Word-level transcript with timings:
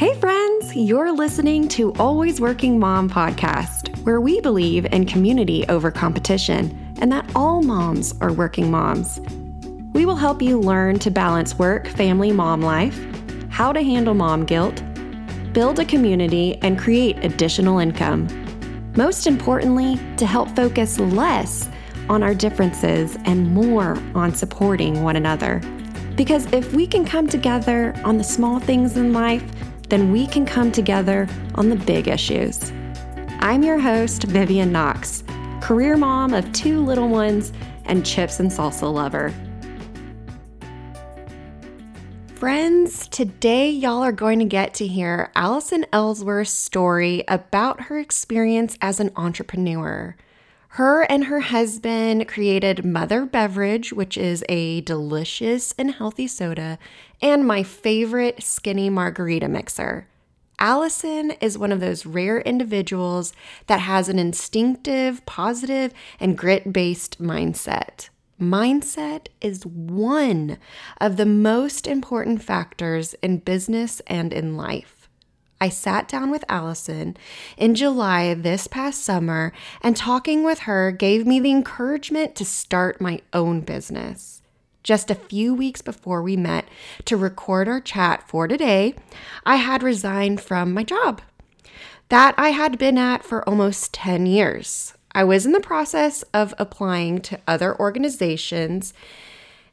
Hey, 0.00 0.14
friends, 0.14 0.74
you're 0.74 1.12
listening 1.12 1.68
to 1.68 1.92
Always 1.96 2.40
Working 2.40 2.78
Mom 2.78 3.10
podcast, 3.10 4.02
where 4.06 4.18
we 4.18 4.40
believe 4.40 4.86
in 4.86 5.04
community 5.04 5.66
over 5.68 5.90
competition 5.90 6.94
and 7.02 7.12
that 7.12 7.30
all 7.34 7.62
moms 7.62 8.14
are 8.22 8.32
working 8.32 8.70
moms. 8.70 9.20
We 9.92 10.06
will 10.06 10.16
help 10.16 10.40
you 10.40 10.58
learn 10.58 11.00
to 11.00 11.10
balance 11.10 11.58
work, 11.58 11.86
family, 11.86 12.32
mom 12.32 12.62
life, 12.62 12.98
how 13.50 13.74
to 13.74 13.82
handle 13.82 14.14
mom 14.14 14.46
guilt, 14.46 14.82
build 15.52 15.78
a 15.78 15.84
community, 15.84 16.56
and 16.62 16.78
create 16.78 17.22
additional 17.22 17.78
income. 17.78 18.26
Most 18.96 19.26
importantly, 19.26 20.00
to 20.16 20.24
help 20.24 20.48
focus 20.56 20.98
less 20.98 21.68
on 22.08 22.22
our 22.22 22.34
differences 22.34 23.18
and 23.26 23.52
more 23.52 23.98
on 24.14 24.34
supporting 24.34 25.02
one 25.02 25.16
another. 25.16 25.60
Because 26.16 26.50
if 26.54 26.72
we 26.72 26.86
can 26.86 27.04
come 27.04 27.28
together 27.28 27.94
on 28.02 28.16
the 28.16 28.24
small 28.24 28.60
things 28.60 28.96
in 28.96 29.12
life, 29.12 29.44
then 29.90 30.12
we 30.12 30.26
can 30.26 30.46
come 30.46 30.72
together 30.72 31.28
on 31.56 31.68
the 31.68 31.76
big 31.76 32.08
issues. 32.08 32.72
I'm 33.40 33.62
your 33.62 33.78
host, 33.78 34.22
Vivian 34.22 34.70
Knox, 34.70 35.24
career 35.60 35.96
mom 35.96 36.32
of 36.32 36.50
two 36.52 36.80
little 36.80 37.08
ones 37.08 37.52
and 37.84 38.06
chips 38.06 38.38
and 38.38 38.50
salsa 38.50 38.92
lover. 38.92 39.34
Friends, 42.34 43.06
today 43.08 43.68
y'all 43.68 44.02
are 44.02 44.12
going 44.12 44.38
to 44.38 44.46
get 44.46 44.72
to 44.74 44.86
hear 44.86 45.30
Allison 45.34 45.84
Ellsworth's 45.92 46.50
story 46.50 47.22
about 47.28 47.82
her 47.82 47.98
experience 47.98 48.78
as 48.80 49.00
an 49.00 49.10
entrepreneur. 49.16 50.16
Her 50.74 51.02
and 51.02 51.24
her 51.24 51.40
husband 51.40 52.28
created 52.28 52.84
Mother 52.84 53.26
Beverage, 53.26 53.92
which 53.92 54.16
is 54.16 54.44
a 54.48 54.80
delicious 54.82 55.74
and 55.76 55.90
healthy 55.90 56.28
soda, 56.28 56.78
and 57.22 57.46
my 57.46 57.62
favorite 57.62 58.42
skinny 58.42 58.90
margarita 58.90 59.48
mixer. 59.48 60.06
Allison 60.58 61.30
is 61.40 61.56
one 61.56 61.72
of 61.72 61.80
those 61.80 62.04
rare 62.04 62.40
individuals 62.40 63.32
that 63.66 63.80
has 63.80 64.08
an 64.08 64.18
instinctive, 64.18 65.24
positive, 65.24 65.92
and 66.18 66.36
grit 66.36 66.72
based 66.72 67.20
mindset. 67.20 68.10
Mindset 68.38 69.28
is 69.40 69.64
one 69.64 70.58
of 71.00 71.16
the 71.16 71.26
most 71.26 71.86
important 71.86 72.42
factors 72.42 73.14
in 73.22 73.38
business 73.38 74.00
and 74.06 74.32
in 74.32 74.56
life. 74.56 75.08
I 75.62 75.68
sat 75.68 76.08
down 76.08 76.30
with 76.30 76.44
Allison 76.48 77.18
in 77.58 77.74
July 77.74 78.32
this 78.32 78.66
past 78.66 79.04
summer, 79.04 79.52
and 79.82 79.94
talking 79.94 80.42
with 80.42 80.60
her 80.60 80.90
gave 80.90 81.26
me 81.26 81.38
the 81.38 81.50
encouragement 81.50 82.34
to 82.36 82.46
start 82.46 82.98
my 83.00 83.20
own 83.34 83.60
business. 83.60 84.39
Just 84.82 85.10
a 85.10 85.14
few 85.14 85.54
weeks 85.54 85.82
before 85.82 86.22
we 86.22 86.36
met 86.36 86.66
to 87.04 87.16
record 87.16 87.68
our 87.68 87.80
chat 87.80 88.26
for 88.28 88.48
today, 88.48 88.94
I 89.44 89.56
had 89.56 89.82
resigned 89.82 90.40
from 90.40 90.72
my 90.72 90.84
job 90.84 91.20
that 92.08 92.34
I 92.36 92.50
had 92.50 92.78
been 92.78 92.98
at 92.98 93.24
for 93.24 93.48
almost 93.48 93.94
10 93.94 94.26
years. 94.26 94.94
I 95.12 95.24
was 95.24 95.46
in 95.46 95.52
the 95.52 95.60
process 95.60 96.22
of 96.34 96.54
applying 96.58 97.20
to 97.22 97.40
other 97.46 97.78
organizations, 97.78 98.94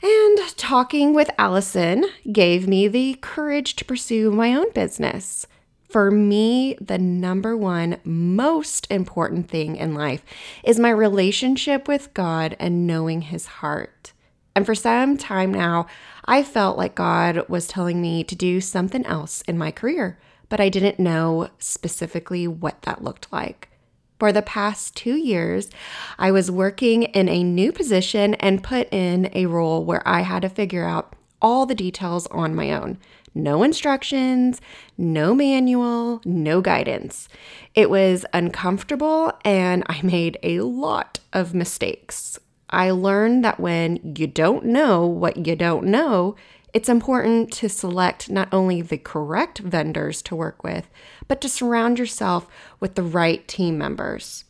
and 0.03 0.37
talking 0.57 1.13
with 1.13 1.29
Allison 1.37 2.05
gave 2.31 2.67
me 2.67 2.87
the 2.87 3.17
courage 3.21 3.75
to 3.77 3.85
pursue 3.85 4.29
my 4.29 4.53
own 4.53 4.71
business. 4.73 5.47
For 5.89 6.11
me, 6.11 6.75
the 6.81 6.97
number 6.97 7.55
one 7.55 7.99
most 8.03 8.87
important 8.91 9.49
thing 9.49 9.77
in 9.77 9.95
life 9.95 10.23
is 10.63 10.79
my 10.79 10.89
relationship 10.89 11.87
with 11.87 12.13
God 12.13 12.55
and 12.59 12.85
knowing 12.85 13.21
His 13.21 13.45
heart. 13.45 14.11
And 14.57 14.65
for 14.65 14.73
some 14.73 15.17
time 15.17 15.51
now, 15.51 15.85
I 16.25 16.41
felt 16.41 16.79
like 16.79 16.95
God 16.95 17.47
was 17.47 17.67
telling 17.67 18.01
me 18.01 18.23
to 18.23 18.35
do 18.35 18.59
something 18.59 19.05
else 19.05 19.43
in 19.43 19.55
my 19.55 19.69
career, 19.69 20.17
but 20.49 20.59
I 20.59 20.67
didn't 20.67 20.97
know 20.97 21.49
specifically 21.59 22.47
what 22.47 22.81
that 22.81 23.03
looked 23.03 23.31
like. 23.31 23.69
For 24.17 24.31
the 24.31 24.41
past 24.41 24.95
two 24.95 25.15
years, 25.15 25.69
I 26.17 26.31
was 26.31 26.49
working 26.49 27.03
in 27.03 27.29
a 27.29 27.43
new 27.43 27.71
position 27.71 28.33
and 28.33 28.63
put 28.63 28.91
in 28.91 29.29
a 29.33 29.45
role 29.45 29.85
where 29.85 30.01
I 30.07 30.21
had 30.21 30.41
to 30.41 30.49
figure 30.49 30.85
out 30.85 31.13
all 31.39 31.67
the 31.67 31.75
details 31.75 32.25
on 32.31 32.55
my 32.55 32.71
own. 32.71 32.97
No 33.35 33.61
instructions, 33.61 34.59
no 34.97 35.35
manual, 35.35 36.19
no 36.25 36.61
guidance. 36.61 37.29
It 37.75 37.91
was 37.91 38.25
uncomfortable 38.33 39.33
and 39.45 39.83
I 39.85 40.01
made 40.01 40.39
a 40.41 40.61
lot 40.61 41.19
of 41.31 41.53
mistakes. 41.53 42.39
I 42.69 42.91
learned 42.91 43.43
that 43.45 43.59
when 43.59 44.13
you 44.17 44.27
don't 44.27 44.65
know 44.65 45.05
what 45.05 45.47
you 45.47 45.55
don't 45.55 45.85
know, 45.85 46.35
it's 46.73 46.89
important 46.89 47.51
to 47.53 47.69
select 47.69 48.29
not 48.29 48.49
only 48.51 48.81
the 48.81 48.97
correct 48.97 49.59
vendors 49.59 50.21
to 50.23 50.35
work 50.35 50.63
with, 50.63 50.89
but 51.27 51.41
to 51.41 51.49
surround 51.49 51.97
yourself 51.97 52.47
with 52.79 52.95
the 52.95 53.03
right 53.03 53.47
team 53.47 53.77
members. 53.77 54.43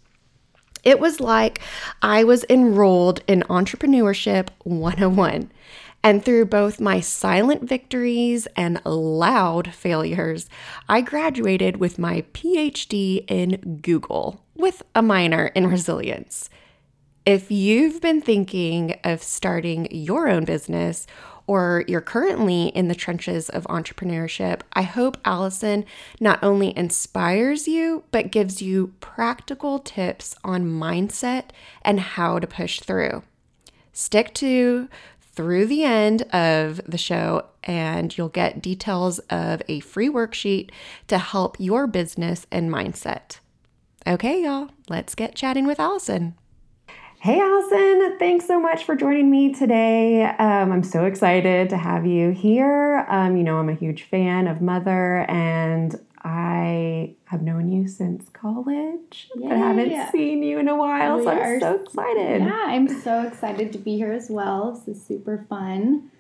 It 0.84 1.00
was 1.00 1.20
like 1.20 1.62
I 2.02 2.24
was 2.24 2.46
enrolled 2.50 3.22
in 3.28 3.44
Entrepreneurship 3.50 4.50
101. 4.64 5.52
And 6.04 6.24
through 6.24 6.46
both 6.46 6.80
my 6.80 7.02
silent 7.02 7.64
victories 7.64 8.48
and 8.56 8.80
loud 8.86 9.74
failures, 9.74 10.48
I 10.88 11.02
graduated 11.02 11.78
with 11.78 12.00
my 12.00 12.22
PhD 12.34 13.26
in 13.28 13.80
Google 13.82 14.42
with 14.56 14.84
a 14.96 15.02
minor 15.02 15.48
in 15.48 15.68
resilience. 15.68 16.50
If 17.28 17.52
you've 17.52 18.00
been 18.00 18.22
thinking 18.22 18.98
of 19.04 19.22
starting 19.22 19.90
your 19.92 20.30
own 20.30 20.46
business 20.46 21.06
or 21.46 21.84
you're 21.86 22.00
currently 22.00 22.68
in 22.68 22.88
the 22.88 22.96
trenches 22.96 23.50
of 23.50 23.66
entrepreneurship, 23.66 24.62
I 24.72 24.84
hope 24.84 25.18
Allison 25.26 25.84
not 26.22 26.42
only 26.42 26.72
inspires 26.78 27.68
you, 27.68 28.06
but 28.12 28.32
gives 28.32 28.62
you 28.62 28.94
practical 29.02 29.78
tips 29.80 30.36
on 30.46 30.64
mindset 30.64 31.50
and 31.82 32.00
how 32.00 32.40
to 32.40 32.48
push 32.48 32.80
through. 32.80 33.24
Stick 33.92 34.34
to 34.36 34.88
through 35.20 35.66
the 35.66 35.84
end 35.84 36.22
of 36.34 36.80
the 36.90 36.98
show, 36.98 37.48
and 37.66 38.18
you'll 38.18 38.30
get 38.30 38.62
details 38.62 39.20
of 39.30 39.62
a 39.68 39.82
free 39.82 40.08
worksheet 40.08 40.70
to 41.10 41.18
help 41.18 41.58
your 41.60 41.88
business 41.88 42.48
and 42.54 42.72
mindset. 42.72 43.40
Okay, 44.08 44.44
y'all, 44.46 44.70
let's 44.88 45.14
get 45.14 45.36
chatting 45.36 45.68
with 45.68 45.78
Allison. 45.78 46.36
Hey, 47.20 47.42
Allison, 47.42 48.18
thanks 48.20 48.46
so 48.46 48.60
much 48.60 48.84
for 48.84 48.96
joining 48.96 49.32
me 49.32 49.52
today. 49.52 50.24
Um, 50.24 50.72
I'm 50.72 50.84
so 50.84 51.06
excited 51.06 51.72
to 51.72 51.78
have 51.78 52.06
you 52.06 52.30
here. 52.30 53.08
Um, 53.10 53.36
you 53.36 53.44
know, 53.44 53.58
I'm 53.58 53.70
a 53.70 53.74
huge 53.74 54.04
fan 54.04 54.48
of 54.48 54.62
Mother, 54.62 55.26
and 55.28 56.00
I 56.24 57.16
have 57.26 57.42
known 57.42 57.70
you 57.70 57.88
since 57.88 58.30
college, 58.30 59.30
Yay. 59.36 59.50
but 59.50 59.58
haven't 59.58 60.12
seen 60.12 60.44
you 60.44 60.60
in 60.60 60.68
a 60.68 60.76
while. 60.76 61.18
We 61.18 61.24
so 61.24 61.32
I'm 61.32 61.60
so 61.60 61.76
excited. 61.82 62.42
Yeah, 62.44 62.66
I'm 62.68 63.02
so 63.02 63.24
excited 63.24 63.74
to 63.74 63.80
be 63.80 63.96
here 63.96 64.14
as 64.14 64.30
well. 64.30 64.72
This 64.86 64.98
is 64.98 65.04
super 65.04 65.44
fun. 65.50 66.12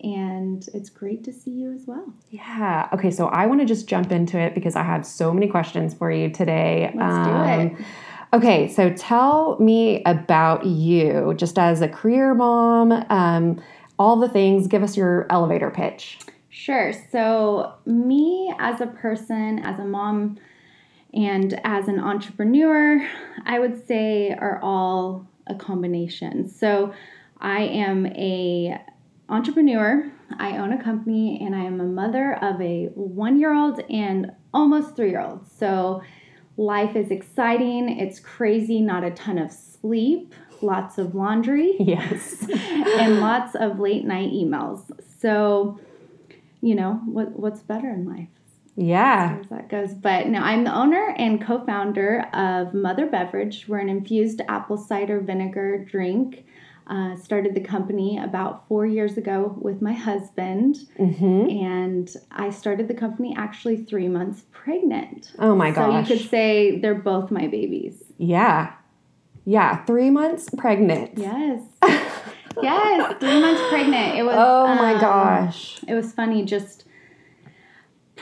And 0.00 0.66
it's 0.74 0.90
great 0.90 1.24
to 1.24 1.32
see 1.32 1.50
you 1.50 1.72
as 1.72 1.86
well. 1.86 2.12
Yeah. 2.30 2.88
Okay. 2.92 3.10
So 3.10 3.28
I 3.28 3.46
want 3.46 3.60
to 3.60 3.66
just 3.66 3.88
jump 3.88 4.12
into 4.12 4.38
it 4.38 4.54
because 4.54 4.76
I 4.76 4.82
have 4.82 5.06
so 5.06 5.32
many 5.32 5.48
questions 5.48 5.94
for 5.94 6.10
you 6.10 6.28
today. 6.30 6.92
Let's 6.94 7.14
um, 7.14 7.68
do 7.68 7.76
it. 7.76 7.86
Okay. 8.36 8.68
So 8.68 8.92
tell 8.92 9.58
me 9.58 10.02
about 10.04 10.66
you 10.66 11.32
just 11.38 11.58
as 11.58 11.80
a 11.80 11.88
career 11.88 12.34
mom, 12.34 12.92
um, 13.08 13.62
all 13.98 14.16
the 14.16 14.28
things. 14.28 14.66
Give 14.66 14.82
us 14.82 14.94
your 14.94 15.26
elevator 15.30 15.70
pitch. 15.70 16.18
Sure. 16.50 16.92
So, 17.10 17.72
me 17.86 18.54
as 18.58 18.82
a 18.82 18.88
person, 18.88 19.60
as 19.60 19.78
a 19.78 19.84
mom, 19.84 20.38
and 21.14 21.58
as 21.64 21.88
an 21.88 21.98
entrepreneur, 21.98 23.06
I 23.46 23.58
would 23.58 23.86
say 23.86 24.32
are 24.32 24.60
all 24.62 25.26
a 25.46 25.54
combination. 25.54 26.46
So, 26.46 26.92
I 27.40 27.60
am 27.62 28.04
a 28.06 28.78
entrepreneur. 29.30 30.12
I 30.38 30.58
own 30.58 30.72
a 30.72 30.82
company 30.82 31.40
and 31.42 31.54
I 31.54 31.64
am 31.64 31.80
a 31.80 31.84
mother 31.84 32.34
of 32.42 32.60
a 32.60 32.90
1-year-old 32.98 33.80
and 33.88 34.32
almost 34.52 34.94
3-year-old. 34.94 35.50
So, 35.50 36.02
life 36.56 36.96
is 36.96 37.10
exciting, 37.10 37.98
it's 37.98 38.20
crazy, 38.20 38.80
not 38.80 39.04
a 39.04 39.10
ton 39.10 39.38
of 39.38 39.52
sleep, 39.52 40.34
lots 40.62 40.98
of 40.98 41.14
laundry. 41.14 41.76
Yes. 41.80 42.48
and 42.98 43.20
lots 43.20 43.54
of 43.54 43.78
late 43.78 44.04
night 44.04 44.32
emails. 44.32 44.90
So, 45.20 45.78
you 46.60 46.74
know, 46.74 46.94
what 47.04 47.38
what's 47.38 47.60
better 47.60 47.88
in 47.90 48.06
life? 48.06 48.28
Yeah. 48.76 49.38
As 49.40 49.48
that 49.48 49.68
goes. 49.68 49.94
But 49.94 50.28
now 50.28 50.44
I'm 50.44 50.64
the 50.64 50.74
owner 50.74 51.14
and 51.16 51.44
co 51.44 51.64
founder 51.64 52.26
of 52.32 52.74
Mother 52.74 53.06
Beverage. 53.06 53.66
We're 53.68 53.78
an 53.78 53.88
infused 53.88 54.42
apple 54.48 54.76
cider 54.76 55.20
vinegar 55.20 55.78
drink. 55.78 56.44
Uh, 56.88 57.16
started 57.16 57.52
the 57.54 57.60
company 57.60 58.16
about 58.16 58.68
four 58.68 58.86
years 58.86 59.16
ago 59.16 59.56
with 59.60 59.82
my 59.82 59.92
husband. 59.92 60.76
Mm-hmm. 60.98 61.50
And 61.50 62.16
I 62.30 62.50
started 62.50 62.86
the 62.86 62.94
company 62.94 63.34
actually 63.36 63.78
three 63.78 64.06
months 64.06 64.44
pregnant. 64.52 65.32
Oh 65.40 65.56
my 65.56 65.72
gosh. 65.72 66.06
So 66.06 66.14
you 66.14 66.18
could 66.20 66.30
say 66.30 66.78
they're 66.78 66.94
both 66.94 67.32
my 67.32 67.48
babies. 67.48 68.04
Yeah. 68.18 68.72
Yeah. 69.44 69.84
Three 69.84 70.10
months 70.10 70.48
pregnant. 70.56 71.18
Yes. 71.18 71.60
yes. 72.62 73.16
Three 73.18 73.40
months 73.40 73.62
pregnant. 73.68 74.18
It 74.18 74.22
was. 74.22 74.36
Oh 74.38 74.74
my 74.76 74.94
um, 74.94 75.00
gosh. 75.00 75.80
It 75.88 75.94
was 75.94 76.12
funny 76.12 76.44
just 76.44 76.84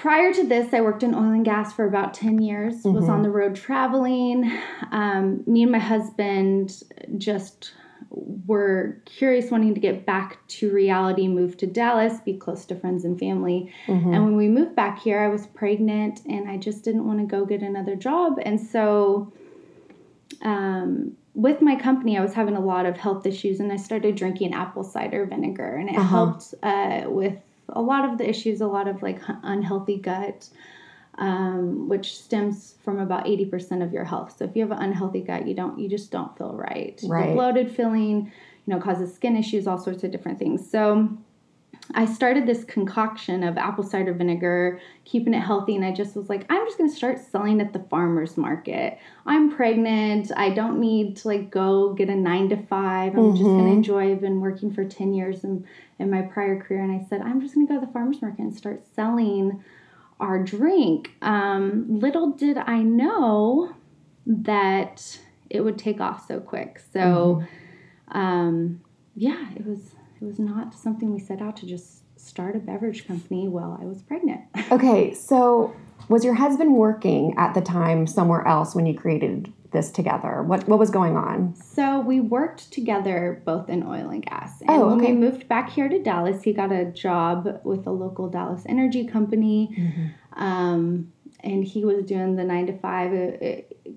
prior 0.05 0.35
to 0.35 0.47
this, 0.47 0.75
I 0.75 0.83
worked 0.83 1.03
in 1.03 1.15
oil 1.15 1.31
and 1.31 1.45
gas 1.45 1.73
for 1.73 1.87
about 1.87 2.13
10 2.13 2.43
years, 2.43 2.75
mm-hmm. 2.77 2.93
was 2.93 3.09
on 3.09 3.23
the 3.23 3.31
road 3.31 3.57
traveling. 3.57 4.53
Um, 4.93 5.43
me 5.47 5.63
and 5.63 5.73
my 5.73 5.79
husband 5.79 6.83
just 7.17 7.73
were 8.15 9.01
curious, 9.05 9.51
wanting 9.51 9.75
to 9.75 9.81
get 9.81 10.07
back 10.07 10.47
to 10.47 10.71
reality, 10.71 11.29
moved 11.29 11.59
to 11.61 11.67
Dallas, 11.67 12.21
be 12.21 12.35
close 12.35 12.65
to 12.67 12.77
friends 12.77 13.05
and 13.05 13.19
family. 13.19 13.73
Mm-hmm. 13.87 14.15
And 14.15 14.25
when 14.25 14.37
we 14.37 14.49
moved 14.49 14.77
back 14.77 15.01
here, 15.01 15.21
I 15.21 15.29
was 15.29 15.47
pregnant 15.49 16.21
and 16.27 16.49
I 16.49 16.57
just 16.57 16.85
didn't 16.85 17.07
want 17.07 17.21
to 17.21 17.27
go 17.27 17.45
get 17.45 17.63
another 17.63 17.97
job. 17.97 18.39
And 18.45 18.61
so, 18.61 19.33
um, 20.43 21.17
with 21.35 21.61
my 21.61 21.75
company, 21.75 22.17
I 22.17 22.21
was 22.21 22.33
having 22.33 22.55
a 22.55 22.61
lot 22.61 22.87
of 22.87 22.97
health 22.97 23.27
issues, 23.27 23.59
and 23.59 23.73
I 23.73 23.77
started 23.77 24.15
drinking 24.15 24.55
apple 24.55 24.85
cider 24.85 25.27
vinegar, 25.27 25.77
and 25.77 25.91
it 25.91 25.97
uh-huh. 25.97 26.09
helped 26.09 26.55
uh, 26.63 27.11
with 27.11 27.37
a 27.69 27.83
lot 27.83 28.09
of 28.09 28.19
the 28.19 28.29
issues, 28.29 28.61
a 28.61 28.67
lot 28.67 28.87
of 28.87 29.03
like 29.03 29.21
unhealthy 29.43 29.99
gut, 29.99 30.49
um, 31.19 31.89
which 31.89 32.19
stems 32.19 32.75
from 32.83 32.99
about 32.99 33.25
80% 33.27 33.83
of 33.83 33.93
your 33.93 34.05
health. 34.05 34.37
So 34.39 34.45
if 34.45 34.57
you 34.57 34.63
have 34.63 34.73
an 34.73 34.83
unhealthy 34.83 35.21
gut, 35.21 35.47
you 35.47 35.55
don't, 35.55 35.79
you 35.79 35.89
just 35.89 36.11
don't 36.11 36.37
feel 36.37 36.53
right. 36.53 37.01
Right. 37.05 37.35
Bloated 37.35 37.71
feeling, 37.71 38.33
you 38.67 38.75
know, 38.75 38.81
causes 38.81 39.15
skin 39.15 39.37
issues, 39.37 39.67
all 39.67 39.79
sorts 39.79 40.03
of 40.05 40.11
different 40.11 40.39
things. 40.39 40.69
So 40.69 41.17
I 41.95 42.07
started 42.07 42.47
this 42.47 42.65
concoction 42.65 43.43
of 43.43 43.59
apple 43.59 43.85
cider 43.85 44.15
vinegar, 44.15 44.81
keeping 45.05 45.35
it 45.35 45.41
healthy, 45.41 45.77
and 45.77 45.85
I 45.85 45.93
just 45.93 46.17
was 46.17 46.29
like, 46.29 46.47
I'm 46.49 46.67
just 46.67 46.79
gonna 46.79 46.91
start 46.91 47.21
selling 47.21 47.61
at 47.61 47.73
the 47.73 47.81
farmer's 47.91 48.37
market. 48.37 48.99
I'm 49.27 49.55
pregnant. 49.55 50.33
I 50.35 50.51
don't 50.51 50.81
need 50.81 51.17
to 51.19 51.29
like 51.29 51.51
go 51.51 51.93
get 51.93 52.09
a 52.09 52.15
nine 52.15 52.49
to 52.49 52.57
five. 52.57 53.13
I'm 53.13 53.19
mm-hmm. 53.19 53.37
just 53.37 53.45
gonna 53.45 53.63
mm-hmm. 53.65 53.73
enjoy. 53.73 54.13
I've 54.13 54.21
been 54.21 54.41
working 54.41 54.73
for 54.73 54.85
10 54.85 55.13
years 55.13 55.45
in, 55.45 55.67
in 55.99 56.11
my 56.11 56.23
prior 56.23 56.61
career, 56.61 56.83
and 56.83 56.93
I 56.93 57.05
said, 57.09 57.21
I'm 57.21 57.41
just 57.41 57.55
gonna 57.55 57.67
go 57.67 57.79
to 57.79 57.87
the 57.87 57.93
farmer's 57.93 58.23
market 58.23 58.41
and 58.41 58.57
start 58.57 58.85
selling 58.95 59.63
our 60.21 60.43
drink. 60.43 61.13
Um, 61.23 61.87
little 61.89 62.31
did 62.31 62.59
I 62.59 62.83
know 62.83 63.75
that 64.27 65.19
it 65.51 65.61
would 65.61 65.79
take 65.79 66.01
off 66.01 66.27
so 66.27 66.41
quick. 66.41 66.81
So, 66.93 67.43
mm-hmm. 68.11 68.19
um, 68.19 68.81
yeah, 69.15 69.51
it 69.55 69.67
was 69.67 69.95
it 70.21 70.25
was 70.25 70.39
not 70.39 70.75
something 70.75 71.13
we 71.13 71.21
set 71.21 71.43
out 71.43 71.57
to 71.59 71.67
just 71.67 72.03
start 72.19 72.57
a 72.57 72.59
beverage 72.59 73.07
company 73.07 73.49
while 73.49 73.79
I 73.81 73.85
was 73.85 74.03
pregnant. 74.03 74.43
okay, 74.73 75.13
so 75.13 75.75
was 76.09 76.25
your 76.25 76.35
husband 76.35 76.75
working 76.75 77.35
at 77.37 77.55
the 77.55 77.61
time 77.61 78.07
somewhere 78.07 78.47
else 78.47 78.75
when 78.75 78.87
you 78.87 78.95
created 78.95 79.53
this 79.75 79.91
together? 79.91 80.43
What 80.43 80.67
what 80.67 80.79
was 80.79 80.91
going 80.91 81.19
on? 81.19 81.55
So 81.55 82.00
we 82.00 82.21
worked 82.21 82.73
together 82.73 83.43
both 83.44 83.69
in 83.69 83.82
oil 83.82 84.09
and 84.09 84.25
gas. 84.25 84.62
And 84.62 84.71
oh, 84.71 84.91
okay. 84.91 84.97
when 84.97 85.05
we 85.05 85.12
moved 85.12 85.47
back 85.47 85.69
here 85.69 85.91
to 85.91 86.03
Dallas, 86.03 86.43
he 86.43 86.55
got 86.55 86.73
a 86.73 86.87
job 86.87 87.61
with 87.65 87.87
a 87.87 87.91
local 87.91 88.31
Dallas 88.31 88.62
energy 88.67 89.06
company. 89.06 89.75
Mm-hmm. 89.79 90.43
Um, 90.43 91.12
and 91.41 91.62
he 91.62 91.85
was 91.85 92.06
doing 92.06 92.37
the 92.37 92.44
nine 92.44 92.67
to 92.69 92.79
five 92.79 93.12
uh, 93.12 93.44
uh, 93.44 93.91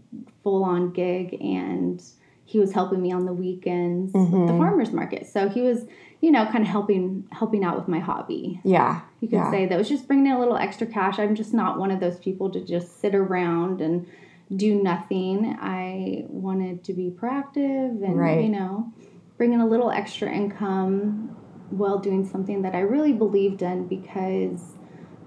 full 0.44 0.66
on 0.66 0.92
gig 0.92 1.38
and 1.42 2.04
he 2.44 2.60
was 2.60 2.74
helping 2.74 3.02
me 3.02 3.14
on 3.14 3.26
the 3.26 3.34
weekends 3.34 4.12
mm-hmm. 4.12 4.26
at 4.26 4.32
the 4.32 4.38
mm-hmm. 4.38 4.58
farmers 4.58 4.92
market. 4.92 5.28
So 5.28 5.48
he 5.48 5.62
was 5.62 5.86
you 6.22 6.32
know, 6.32 6.46
kind 6.46 6.64
of 6.64 6.68
helping 6.68 7.28
helping 7.32 7.64
out 7.64 7.78
with 7.78 7.88
my 7.88 8.00
hobby. 8.00 8.60
Yeah. 8.64 9.02
You 9.20 9.28
could 9.28 9.38
yeah. 9.38 9.52
say 9.52 9.66
that 9.68 9.78
was 9.78 9.90
just 9.90 10.08
bringing 10.08 10.28
in 10.28 10.32
a 10.32 10.40
little 10.40 10.58
extra 10.58 10.88
cash. 10.88 11.20
I'm 11.20 11.36
just 11.36 11.54
not 11.54 11.78
one 11.78 11.92
of 11.92 12.00
those 12.00 12.18
people 12.18 12.50
to 12.52 12.64
just 12.64 13.00
sit 13.00 13.14
around 13.14 13.82
and 13.82 14.08
do 14.56 14.82
nothing. 14.82 15.58
I 15.60 16.26
wanted 16.28 16.84
to 16.86 16.94
be 16.94 17.10
proactive 17.10 18.04
and 18.04 18.18
right. 18.18 18.42
you 18.42 18.50
know, 18.50 18.92
bring 19.38 19.54
in 19.54 19.60
a 19.60 19.68
little 19.68 19.92
extra 19.92 20.32
income 20.32 21.36
while 21.70 22.00
doing 22.00 22.26
something 22.26 22.62
that 22.62 22.76
I 22.76 22.80
really 22.80 23.14
believed 23.14 23.62
in 23.62 23.88
because 23.88 24.62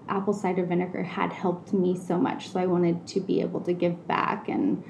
apple 0.09 0.33
cider 0.33 0.65
vinegar 0.65 1.03
had 1.03 1.33
helped 1.33 1.73
me 1.73 1.97
so 1.97 2.19
much. 2.19 2.51
So 2.51 2.59
I 2.59 2.67
wanted 2.67 3.07
to 3.09 3.21
be 3.21 3.41
able 3.43 3.61
to 3.61 3.73
give 3.73 4.09
back 4.09 4.49
and 4.49 4.83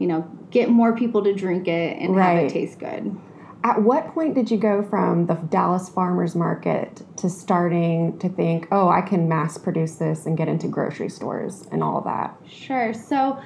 you 0.00 0.06
know, 0.06 0.22
get 0.50 0.70
more 0.70 0.96
people 0.96 1.22
to 1.22 1.32
drink 1.32 1.68
it 1.68 1.98
and 1.98 2.16
right. 2.16 2.34
have 2.34 2.44
it 2.46 2.52
taste 2.52 2.80
good. 2.80 3.16
At 3.62 3.82
what 3.82 4.14
point 4.14 4.34
did 4.34 4.50
you 4.50 4.56
go 4.56 4.82
from 4.82 5.26
the 5.26 5.34
Dallas 5.34 5.90
farmers 5.90 6.34
market 6.34 7.02
to 7.18 7.28
starting 7.28 8.18
to 8.20 8.30
think, 8.30 8.66
oh, 8.72 8.88
I 8.88 9.02
can 9.02 9.28
mass 9.28 9.58
produce 9.58 9.96
this 9.96 10.24
and 10.24 10.38
get 10.38 10.48
into 10.48 10.66
grocery 10.66 11.10
stores 11.10 11.66
and 11.70 11.82
all 11.82 12.00
that? 12.00 12.34
Sure. 12.48 12.94
So, 12.94 13.38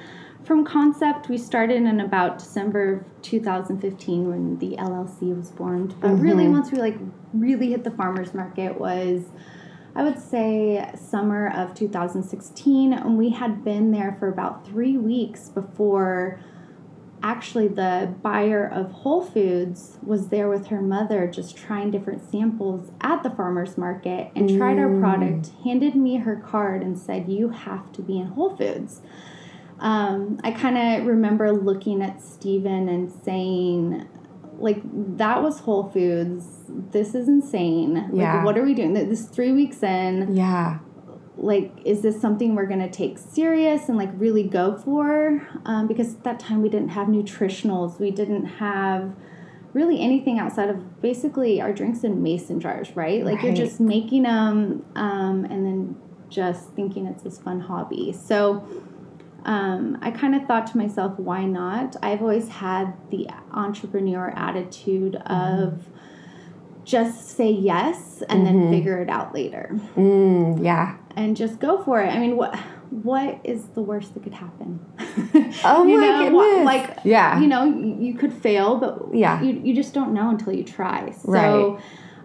from 0.45 0.63
concept, 0.63 1.27
we 1.27 1.37
started 1.37 1.77
in 1.77 1.99
about 1.99 2.37
December 2.37 2.93
of 2.93 3.21
2015 3.23 4.29
when 4.29 4.59
the 4.59 4.77
LLC 4.77 5.35
was 5.35 5.49
formed. 5.51 5.99
But 5.99 6.11
mm-hmm. 6.11 6.21
really, 6.21 6.47
once 6.47 6.71
we 6.71 6.77
like 6.77 6.97
really 7.33 7.71
hit 7.71 7.83
the 7.83 7.91
farmers 7.91 8.33
market 8.33 8.79
was, 8.79 9.23
I 9.95 10.03
would 10.03 10.19
say, 10.19 10.87
summer 10.95 11.51
of 11.51 11.73
2016, 11.73 12.93
and 12.93 13.17
we 13.17 13.31
had 13.31 13.63
been 13.63 13.91
there 13.91 14.15
for 14.19 14.27
about 14.27 14.65
three 14.67 14.97
weeks 14.97 15.49
before 15.49 16.39
actually 17.23 17.67
the 17.67 18.13
buyer 18.21 18.67
of 18.67 18.91
Whole 18.91 19.23
Foods 19.23 19.97
was 20.03 20.27
there 20.27 20.47
with 20.47 20.67
her 20.67 20.81
mother 20.81 21.25
just 21.27 21.57
trying 21.57 21.89
different 21.89 22.29
samples 22.29 22.91
at 23.01 23.23
the 23.23 23.31
farmers 23.31 23.79
market 23.79 24.29
and 24.35 24.47
mm. 24.47 24.57
tried 24.57 24.77
our 24.77 24.89
mm. 24.89 24.99
product, 24.99 25.49
handed 25.63 25.95
me 25.95 26.17
her 26.17 26.35
card 26.35 26.83
and 26.83 26.99
said, 26.99 27.27
You 27.27 27.49
have 27.49 27.91
to 27.93 28.03
be 28.03 28.19
in 28.19 28.27
Whole 28.27 28.55
Foods. 28.55 29.01
Um, 29.79 30.39
I 30.43 30.51
kind 30.51 30.77
of 30.77 31.07
remember 31.07 31.51
looking 31.51 32.01
at 32.01 32.21
Steven 32.21 32.87
and 32.87 33.11
saying, 33.23 34.07
like, 34.57 34.81
that 35.17 35.43
was 35.43 35.59
Whole 35.59 35.89
Foods. 35.89 36.45
This 36.69 37.13
is 37.13 37.27
insane. 37.27 38.09
Yeah. 38.13 38.35
Like, 38.35 38.45
what 38.45 38.57
are 38.57 38.63
we 38.63 38.73
doing? 38.73 38.93
This 38.93 39.25
three 39.27 39.51
weeks 39.51 39.83
in. 39.83 40.35
Yeah 40.35 40.79
like 41.37 41.71
is 41.83 42.01
this 42.01 42.19
something 42.19 42.55
we're 42.55 42.65
going 42.65 42.79
to 42.79 42.89
take 42.89 43.17
serious 43.17 43.89
and 43.89 43.97
like 43.97 44.09
really 44.15 44.43
go 44.43 44.77
for 44.77 45.45
um, 45.65 45.87
because 45.87 46.15
at 46.15 46.23
that 46.23 46.39
time 46.39 46.61
we 46.61 46.69
didn't 46.69 46.89
have 46.89 47.07
nutritionals 47.07 47.99
we 47.99 48.11
didn't 48.11 48.45
have 48.45 49.13
really 49.73 49.99
anything 49.99 50.39
outside 50.39 50.69
of 50.69 51.01
basically 51.01 51.61
our 51.61 51.73
drinks 51.73 52.03
in 52.03 52.23
mason 52.23 52.59
jars 52.59 52.95
right 52.95 53.25
like 53.25 53.35
right. 53.35 53.45
you're 53.45 53.55
just 53.55 53.79
making 53.79 54.23
them 54.23 54.85
um, 54.95 55.45
and 55.45 55.65
then 55.65 55.95
just 56.29 56.69
thinking 56.71 57.05
it's 57.05 57.21
this 57.23 57.37
fun 57.37 57.59
hobby 57.59 58.13
so 58.13 58.65
um, 59.45 59.97
i 60.01 60.11
kind 60.11 60.35
of 60.35 60.45
thought 60.45 60.67
to 60.67 60.77
myself 60.77 61.17
why 61.17 61.45
not 61.45 61.95
i've 62.03 62.21
always 62.21 62.49
had 62.49 62.93
the 63.09 63.27
entrepreneur 63.51 64.29
attitude 64.35 65.13
mm-hmm. 65.13 65.63
of 65.63 65.85
just 66.85 67.29
say 67.29 67.49
yes 67.49 68.21
and 68.29 68.45
mm-hmm. 68.45 68.59
then 68.61 68.71
figure 68.71 69.01
it 69.01 69.09
out 69.09 69.33
later. 69.33 69.71
Mm, 69.95 70.63
yeah. 70.63 70.97
And 71.15 71.35
just 71.35 71.59
go 71.59 71.83
for 71.83 72.01
it. 72.01 72.09
I 72.09 72.19
mean, 72.19 72.37
what 72.37 72.55
what 72.91 73.41
is 73.43 73.65
the 73.69 73.81
worst 73.81 74.13
that 74.13 74.23
could 74.23 74.33
happen? 74.33 74.79
oh 75.63 75.83
my 75.83 75.95
know, 75.95 76.23
goodness! 76.23 76.65
Like, 76.65 76.99
yeah, 77.03 77.39
you 77.39 77.47
know, 77.47 77.65
you 77.65 78.13
could 78.13 78.31
fail, 78.31 78.77
but 78.77 79.13
yeah, 79.13 79.41
you, 79.41 79.59
you 79.63 79.75
just 79.75 79.93
don't 79.93 80.13
know 80.13 80.29
until 80.29 80.53
you 80.53 80.63
try. 80.63 81.11
So, 81.11 81.29
right. 81.29 81.81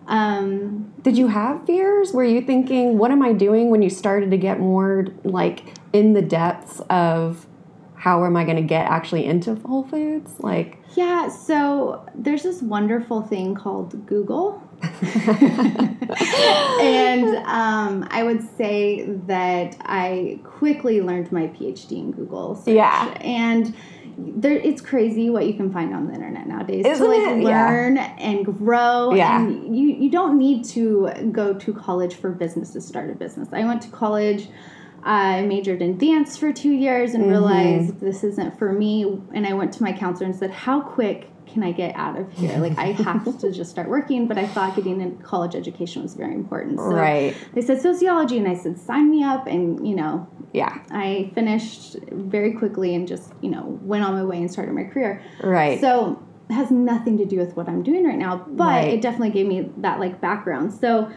Um, 0.06 0.92
Did 1.02 1.16
you 1.16 1.28
have 1.28 1.64
fears? 1.66 2.12
Were 2.12 2.24
you 2.24 2.42
thinking, 2.42 2.98
"What 2.98 3.10
am 3.10 3.22
I 3.22 3.32
doing?" 3.32 3.70
When 3.70 3.80
you 3.80 3.90
started 3.90 4.30
to 4.32 4.36
get 4.36 4.58
more 4.58 5.06
like 5.24 5.74
in 5.92 6.12
the 6.12 6.22
depths 6.22 6.80
of 6.90 7.46
how 8.00 8.24
am 8.24 8.34
I 8.34 8.44
going 8.44 8.56
to 8.56 8.62
get 8.62 8.90
actually 8.90 9.26
into 9.26 9.56
Whole 9.56 9.82
Foods? 9.82 10.40
Like, 10.40 10.78
yeah, 10.94 11.28
so 11.28 12.08
there's 12.14 12.42
this 12.42 12.62
wonderful 12.62 13.20
thing 13.22 13.54
called 13.54 14.06
Google. 14.06 14.62
and 14.82 16.02
um, 17.46 18.08
I 18.10 18.22
would 18.24 18.42
say 18.56 19.04
that 19.26 19.76
I 19.82 20.40
quickly 20.44 21.02
learned 21.02 21.30
my 21.30 21.48
PhD 21.48 21.98
in 21.98 22.12
Google. 22.12 22.56
Search. 22.56 22.74
Yeah. 22.74 23.18
And 23.20 23.76
there, 24.16 24.52
it's 24.52 24.80
crazy 24.80 25.28
what 25.28 25.46
you 25.46 25.52
can 25.52 25.70
find 25.70 25.94
on 25.94 26.06
the 26.06 26.14
internet 26.14 26.46
nowadays 26.46 26.86
Isn't 26.86 27.06
to 27.06 27.12
like 27.12 27.36
it? 27.36 27.44
learn 27.44 27.96
yeah. 27.96 28.16
and 28.18 28.46
grow. 28.46 29.12
Yeah. 29.14 29.40
And 29.40 29.76
you, 29.76 29.88
you 29.88 30.10
don't 30.10 30.38
need 30.38 30.64
to 30.66 31.10
go 31.32 31.52
to 31.52 31.74
college 31.74 32.14
for 32.14 32.30
business 32.30 32.70
to 32.70 32.80
start 32.80 33.10
a 33.10 33.14
business. 33.14 33.50
I 33.52 33.64
went 33.64 33.82
to 33.82 33.90
college 33.90 34.48
I 35.02 35.42
majored 35.42 35.82
in 35.82 35.98
dance 35.98 36.36
for 36.36 36.52
two 36.52 36.72
years 36.72 37.14
and 37.14 37.24
mm-hmm. 37.24 37.32
realized 37.32 38.00
this 38.00 38.22
isn't 38.24 38.58
for 38.58 38.72
me. 38.72 39.20
And 39.34 39.46
I 39.46 39.54
went 39.54 39.72
to 39.74 39.82
my 39.82 39.92
counselor 39.92 40.26
and 40.26 40.36
said, 40.36 40.50
How 40.50 40.80
quick 40.80 41.28
can 41.46 41.62
I 41.62 41.72
get 41.72 41.96
out 41.96 42.18
of 42.18 42.32
here? 42.32 42.56
Like, 42.58 42.78
I 42.78 42.86
have 43.02 43.38
to 43.40 43.50
just 43.50 43.70
start 43.70 43.88
working. 43.88 44.26
But 44.26 44.38
I 44.38 44.46
thought 44.46 44.76
getting 44.76 45.02
a 45.02 45.10
college 45.22 45.54
education 45.54 46.02
was 46.02 46.14
very 46.14 46.34
important. 46.34 46.78
So 46.78 46.86
right. 46.86 47.36
they 47.54 47.62
said 47.62 47.80
sociology, 47.80 48.38
and 48.38 48.46
I 48.46 48.54
said, 48.54 48.78
Sign 48.78 49.10
me 49.10 49.22
up. 49.22 49.46
And, 49.46 49.86
you 49.86 49.96
know, 49.96 50.28
yeah. 50.52 50.82
I 50.90 51.30
finished 51.34 51.96
very 52.10 52.52
quickly 52.52 52.94
and 52.94 53.08
just, 53.08 53.32
you 53.40 53.50
know, 53.50 53.78
went 53.82 54.04
on 54.04 54.14
my 54.14 54.24
way 54.24 54.38
and 54.38 54.50
started 54.50 54.74
my 54.74 54.84
career. 54.84 55.22
Right. 55.42 55.80
So 55.80 56.22
it 56.50 56.54
has 56.54 56.70
nothing 56.70 57.16
to 57.18 57.24
do 57.24 57.38
with 57.38 57.56
what 57.56 57.68
I'm 57.68 57.82
doing 57.82 58.04
right 58.04 58.18
now, 58.18 58.44
but 58.48 58.64
right. 58.64 58.94
it 58.94 59.00
definitely 59.00 59.30
gave 59.30 59.46
me 59.46 59.70
that 59.78 60.00
like 60.00 60.20
background. 60.20 60.74
So 60.74 61.10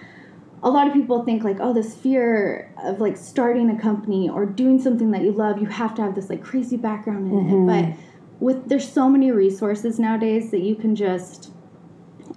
a 0.63 0.69
lot 0.69 0.87
of 0.87 0.93
people 0.93 1.23
think 1.23 1.43
like 1.43 1.57
oh 1.59 1.73
this 1.73 1.93
fear 1.93 2.73
of 2.83 2.99
like 2.99 3.17
starting 3.17 3.69
a 3.69 3.79
company 3.79 4.29
or 4.29 4.45
doing 4.45 4.81
something 4.81 5.11
that 5.11 5.21
you 5.21 5.31
love 5.31 5.59
you 5.61 5.67
have 5.67 5.93
to 5.93 6.01
have 6.01 6.15
this 6.15 6.29
like 6.29 6.41
crazy 6.41 6.77
background 6.77 7.31
in 7.31 7.37
mm-hmm. 7.37 7.69
it 7.69 7.91
but 7.91 7.99
with 8.39 8.67
there's 8.67 8.91
so 8.91 9.07
many 9.07 9.31
resources 9.31 9.99
nowadays 9.99 10.51
that 10.51 10.61
you 10.61 10.75
can 10.75 10.95
just 10.95 11.53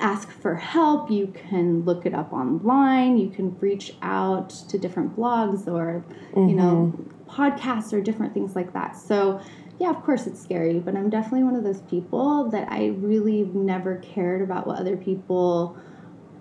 ask 0.00 0.30
for 0.30 0.54
help. 0.54 1.10
You 1.10 1.28
can 1.28 1.84
look 1.84 2.06
it 2.06 2.14
up 2.14 2.32
online. 2.32 3.16
You 3.18 3.30
can 3.30 3.58
reach 3.58 3.94
out 4.02 4.50
to 4.68 4.78
different 4.78 5.16
blogs 5.16 5.66
or, 5.66 6.04
mm-hmm. 6.32 6.48
you 6.48 6.56
know, 6.56 6.92
mm-hmm. 6.96 7.30
podcasts 7.30 7.92
or 7.92 8.00
different 8.00 8.34
things 8.34 8.54
like 8.54 8.72
that. 8.72 8.96
So, 8.96 9.40
yeah, 9.78 9.90
of 9.90 10.02
course 10.04 10.26
it's 10.26 10.42
scary, 10.42 10.78
but 10.78 10.96
I'm 10.96 11.10
definitely 11.10 11.44
one 11.44 11.54
of 11.54 11.64
those 11.64 11.82
people 11.82 12.50
that 12.50 12.70
I 12.70 12.88
really 12.98 13.42
never 13.42 13.96
cared 13.96 14.42
about 14.42 14.66
what 14.66 14.78
other 14.78 14.96
people 14.96 15.76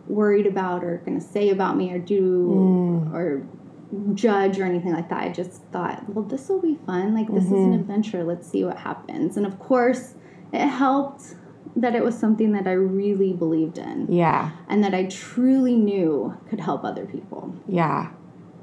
worried 0.07 0.47
about 0.47 0.83
or 0.83 0.97
going 1.05 1.19
to 1.19 1.25
say 1.25 1.49
about 1.49 1.77
me 1.77 1.91
or 1.91 1.99
do 1.99 2.21
mm. 2.21 3.13
or 3.13 3.47
judge 4.13 4.59
or 4.59 4.63
anything 4.63 4.93
like 4.93 5.09
that. 5.09 5.23
I 5.23 5.29
just 5.29 5.63
thought, 5.71 6.07
well, 6.09 6.25
this 6.25 6.49
will 6.49 6.61
be 6.61 6.77
fun. 6.85 7.13
Like, 7.13 7.27
this 7.27 7.45
mm-hmm. 7.45 7.55
is 7.55 7.61
an 7.61 7.71
mm-hmm. 7.71 7.79
adventure. 7.81 8.23
Let's 8.23 8.47
see 8.47 8.63
what 8.63 8.77
happens. 8.77 9.37
And 9.37 9.45
of 9.45 9.59
course, 9.59 10.15
it 10.51 10.67
helped 10.67 11.35
that 11.75 11.95
it 11.95 12.03
was 12.03 12.17
something 12.17 12.53
that 12.53 12.67
I 12.67 12.73
really 12.73 13.33
believed 13.33 13.77
in. 13.77 14.11
Yeah. 14.11 14.51
And 14.67 14.83
that 14.83 14.93
I 14.93 15.05
truly 15.05 15.75
knew 15.75 16.37
could 16.49 16.59
help 16.59 16.83
other 16.83 17.05
people. 17.05 17.55
Yeah. 17.67 18.11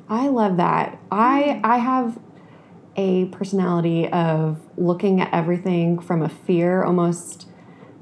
I 0.08 0.28
love 0.28 0.56
that. 0.56 0.98
I 1.10 1.60
I 1.62 1.78
have 1.78 2.18
a 2.96 3.26
personality 3.26 4.08
of 4.08 4.60
looking 4.76 5.20
at 5.20 5.32
everything 5.32 5.98
from 5.98 6.22
a 6.22 6.28
fear 6.28 6.82
almost 6.82 7.46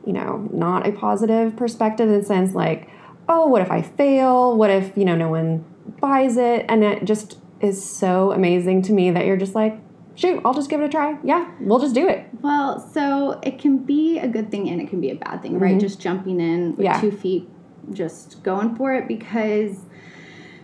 you 0.07 0.13
know, 0.13 0.49
not 0.53 0.87
a 0.87 0.93
positive 0.93 1.57
perspective 1.57 2.09
in 2.09 2.19
the 2.19 2.25
sense 2.25 2.55
like, 2.55 2.89
oh, 3.31 3.47
what 3.47 3.63
if 3.63 3.71
I 3.71 3.81
fail? 3.81 4.57
What 4.57 4.71
if, 4.71 4.97
you 4.97 5.05
know, 5.05 5.15
no 5.15 5.29
one 5.29 5.65
buys 6.01 6.37
it? 6.37 6.67
And 6.69 6.83
it 6.83 7.05
just 7.05 7.39
is 7.61 7.83
so 7.83 8.33
amazing 8.33 8.83
to 8.83 8.93
me 8.93 9.11
that 9.13 9.25
you're 9.25 9.37
just 9.37 9.55
like, 9.55 9.79
shoot, 10.17 10.43
I'll 10.45 10.53
just 10.53 10.69
give 10.69 10.81
it 10.81 10.85
a 10.85 10.89
try. 10.89 11.17
Yeah, 11.23 11.51
we'll 11.61 11.79
just 11.79 11.95
do 11.95 12.09
it. 12.09 12.27
Well, 12.43 12.81
so 12.93 13.39
it 13.43 13.59
can 13.59 13.79
be 13.79 14.19
a 14.19 14.27
good 14.27 14.51
thing 14.51 14.69
and 14.69 14.81
it 14.81 14.91
can 14.91 15.01
be 15.01 15.11
a 15.11 15.15
bad 15.15 15.43
thing, 15.43 15.53
mm-hmm. 15.53 15.63
right? 15.63 15.81
Just 15.81 16.01
jumping 16.01 16.41
in 16.41 16.77
with 16.77 16.85
yeah. 16.85 17.01
two 17.01 17.13
feet, 17.13 17.49
just 17.93 18.43
going 18.43 18.75
for 18.75 18.93
it 18.95 19.07
because 19.07 19.79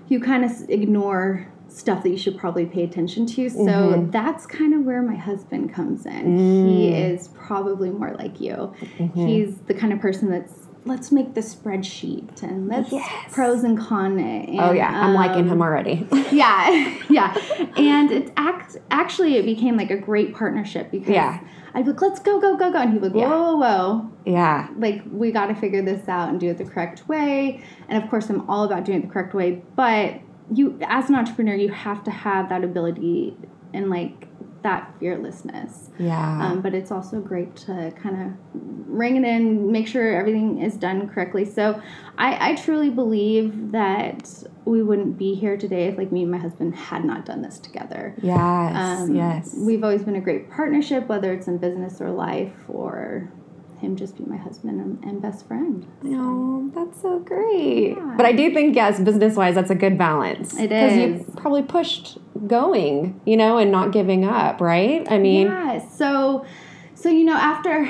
you 0.08 0.20
kind 0.20 0.44
of 0.44 0.68
ignore 0.68 1.46
stuff 1.68 2.02
that 2.02 2.08
you 2.08 2.18
should 2.18 2.38
probably 2.38 2.64
pay 2.64 2.82
attention 2.82 3.26
to. 3.26 3.48
So 3.48 3.58
mm-hmm. 3.58 4.10
that's 4.10 4.46
kind 4.46 4.74
of 4.74 4.82
where 4.82 5.02
my 5.02 5.14
husband 5.16 5.72
comes 5.72 6.06
in. 6.06 6.38
Mm. 6.38 6.68
He 6.68 6.88
is 6.88 7.28
probably 7.28 7.90
more 7.90 8.14
like 8.14 8.40
you. 8.40 8.74
Mm-hmm. 8.98 9.26
He's 9.26 9.56
the 9.66 9.74
kind 9.74 9.92
of 9.92 10.00
person 10.00 10.30
that's 10.30 10.65
let's 10.86 11.10
make 11.10 11.34
the 11.34 11.40
spreadsheet 11.40 12.42
and 12.42 12.68
let's 12.68 12.92
yes. 12.92 13.32
pros 13.32 13.64
and 13.64 13.78
cons 13.78 14.56
oh 14.58 14.72
yeah, 14.72 14.88
I'm 14.88 15.10
um, 15.10 15.14
liking 15.14 15.48
him 15.48 15.60
already. 15.60 16.06
yeah, 16.32 16.98
yeah, 17.10 17.36
and 17.76 18.10
it 18.10 18.32
act 18.36 18.76
actually 18.90 19.36
it 19.36 19.44
became 19.44 19.76
like 19.76 19.90
a 19.90 19.96
great 19.96 20.34
partnership 20.34 20.90
because 20.90 21.08
yeah. 21.08 21.40
I'd 21.74 21.84
be 21.84 21.92
like, 21.92 22.00
let's 22.00 22.20
go, 22.20 22.40
go, 22.40 22.56
go, 22.56 22.72
go, 22.72 22.78
and 22.78 22.92
he'd 22.92 23.02
be 23.02 23.08
like, 23.08 23.14
whoa, 23.14 23.56
whoa, 23.56 23.56
whoa, 23.56 24.10
yeah, 24.24 24.68
like 24.78 25.02
we 25.10 25.32
got 25.32 25.46
to 25.46 25.54
figure 25.54 25.82
this 25.82 26.08
out 26.08 26.28
and 26.28 26.40
do 26.40 26.50
it 26.50 26.58
the 26.58 26.64
correct 26.64 27.08
way. 27.08 27.62
And 27.88 28.02
of 28.02 28.08
course, 28.08 28.30
I'm 28.30 28.48
all 28.48 28.64
about 28.64 28.84
doing 28.84 29.00
it 29.00 29.06
the 29.06 29.12
correct 29.12 29.34
way, 29.34 29.62
but 29.74 30.20
you 30.52 30.78
as 30.82 31.08
an 31.08 31.16
entrepreneur, 31.16 31.54
you 31.54 31.70
have 31.70 32.04
to 32.04 32.10
have 32.10 32.48
that 32.48 32.62
ability 32.64 33.36
and 33.74 33.90
like 33.90 34.28
that 34.66 34.92
fearlessness. 34.98 35.90
Yeah. 35.96 36.44
Um, 36.44 36.60
but 36.60 36.74
it's 36.74 36.90
also 36.90 37.20
great 37.20 37.54
to 37.66 37.92
kind 38.02 38.20
of 38.20 38.32
ring 38.52 39.14
it 39.16 39.24
in, 39.24 39.70
make 39.70 39.86
sure 39.86 40.18
everything 40.18 40.60
is 40.60 40.76
done 40.76 41.08
correctly. 41.08 41.44
So 41.44 41.80
I, 42.18 42.50
I 42.50 42.54
truly 42.56 42.90
believe 42.90 43.70
that 43.70 44.28
we 44.64 44.82
wouldn't 44.82 45.16
be 45.16 45.34
here 45.34 45.56
today 45.56 45.86
if 45.86 45.96
like 45.96 46.10
me 46.10 46.22
and 46.22 46.32
my 46.32 46.38
husband 46.38 46.74
had 46.74 47.04
not 47.04 47.24
done 47.24 47.42
this 47.42 47.60
together. 47.60 48.16
Yes. 48.20 48.74
Um, 48.74 49.14
yes. 49.14 49.54
We've 49.56 49.84
always 49.84 50.02
been 50.02 50.16
a 50.16 50.20
great 50.20 50.50
partnership, 50.50 51.06
whether 51.06 51.32
it's 51.32 51.46
in 51.46 51.58
business 51.58 52.00
or 52.00 52.10
life 52.10 52.56
or 52.66 53.30
him 53.78 53.96
just 53.96 54.16
be 54.16 54.24
my 54.24 54.36
husband 54.36 54.80
and, 54.80 55.04
and 55.04 55.20
best 55.20 55.46
friend. 55.46 55.86
So. 56.02 56.08
Oh, 56.12 56.70
that's 56.74 57.00
so 57.02 57.18
great. 57.18 57.96
Yeah. 57.96 58.14
But 58.16 58.26
I 58.26 58.32
do 58.32 58.52
think, 58.52 58.74
yes, 58.74 59.00
business 59.00 59.36
wise, 59.36 59.54
that's 59.54 59.70
a 59.70 59.74
good 59.74 59.98
balance. 59.98 60.58
It 60.58 60.72
is. 60.72 60.92
Because 61.20 61.26
you 61.28 61.34
probably 61.36 61.62
pushed 61.62 62.18
going, 62.46 63.20
you 63.24 63.36
know, 63.36 63.58
and 63.58 63.70
not 63.70 63.92
giving 63.92 64.24
up, 64.24 64.60
right? 64.60 65.06
I 65.10 65.18
mean, 65.18 65.46
yeah. 65.46 65.86
So, 65.88 66.46
so 66.94 67.08
you 67.08 67.24
know, 67.24 67.36
after 67.36 67.86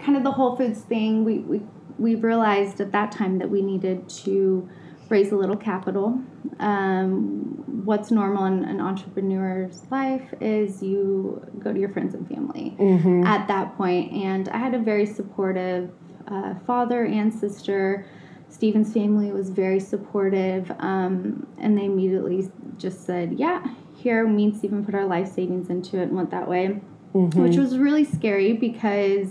kind 0.00 0.16
of 0.16 0.24
the 0.24 0.32
Whole 0.32 0.56
Foods 0.56 0.80
thing, 0.80 1.24
we, 1.24 1.38
we, 1.38 1.60
we 1.98 2.14
realized 2.14 2.80
at 2.80 2.92
that 2.92 3.12
time 3.12 3.38
that 3.38 3.50
we 3.50 3.62
needed 3.62 4.08
to 4.08 4.68
raise 5.10 5.32
a 5.32 5.36
little 5.36 5.56
capital. 5.56 6.18
Um, 6.60 7.84
what's 7.84 8.10
normal 8.10 8.44
in 8.44 8.64
an 8.64 8.80
entrepreneur's 8.80 9.82
life 9.90 10.32
is 10.40 10.82
you 10.82 11.44
go 11.58 11.72
to 11.72 11.78
your 11.78 11.88
friends 11.90 12.14
and 12.14 12.26
family 12.28 12.76
mm-hmm. 12.78 13.24
at 13.24 13.48
that 13.48 13.76
point. 13.76 14.12
And 14.12 14.48
I 14.48 14.58
had 14.58 14.74
a 14.74 14.78
very 14.78 15.04
supportive 15.04 15.90
uh, 16.28 16.54
father 16.66 17.04
and 17.04 17.32
sister. 17.34 18.06
Stephen's 18.48 18.92
family 18.92 19.32
was 19.32 19.50
very 19.50 19.80
supportive, 19.80 20.70
um, 20.78 21.46
and 21.58 21.76
they 21.78 21.84
immediately 21.84 22.50
just 22.78 23.06
said, 23.06 23.38
"Yeah, 23.38 23.64
here." 23.96 24.26
Me 24.26 24.44
and 24.46 24.56
Stephen 24.56 24.84
put 24.84 24.94
our 24.94 25.06
life 25.06 25.32
savings 25.32 25.70
into 25.70 25.98
it 25.98 26.04
and 26.04 26.16
went 26.16 26.30
that 26.32 26.48
way, 26.48 26.80
mm-hmm. 27.14 27.42
which 27.42 27.56
was 27.56 27.78
really 27.78 28.04
scary 28.04 28.52
because 28.52 29.28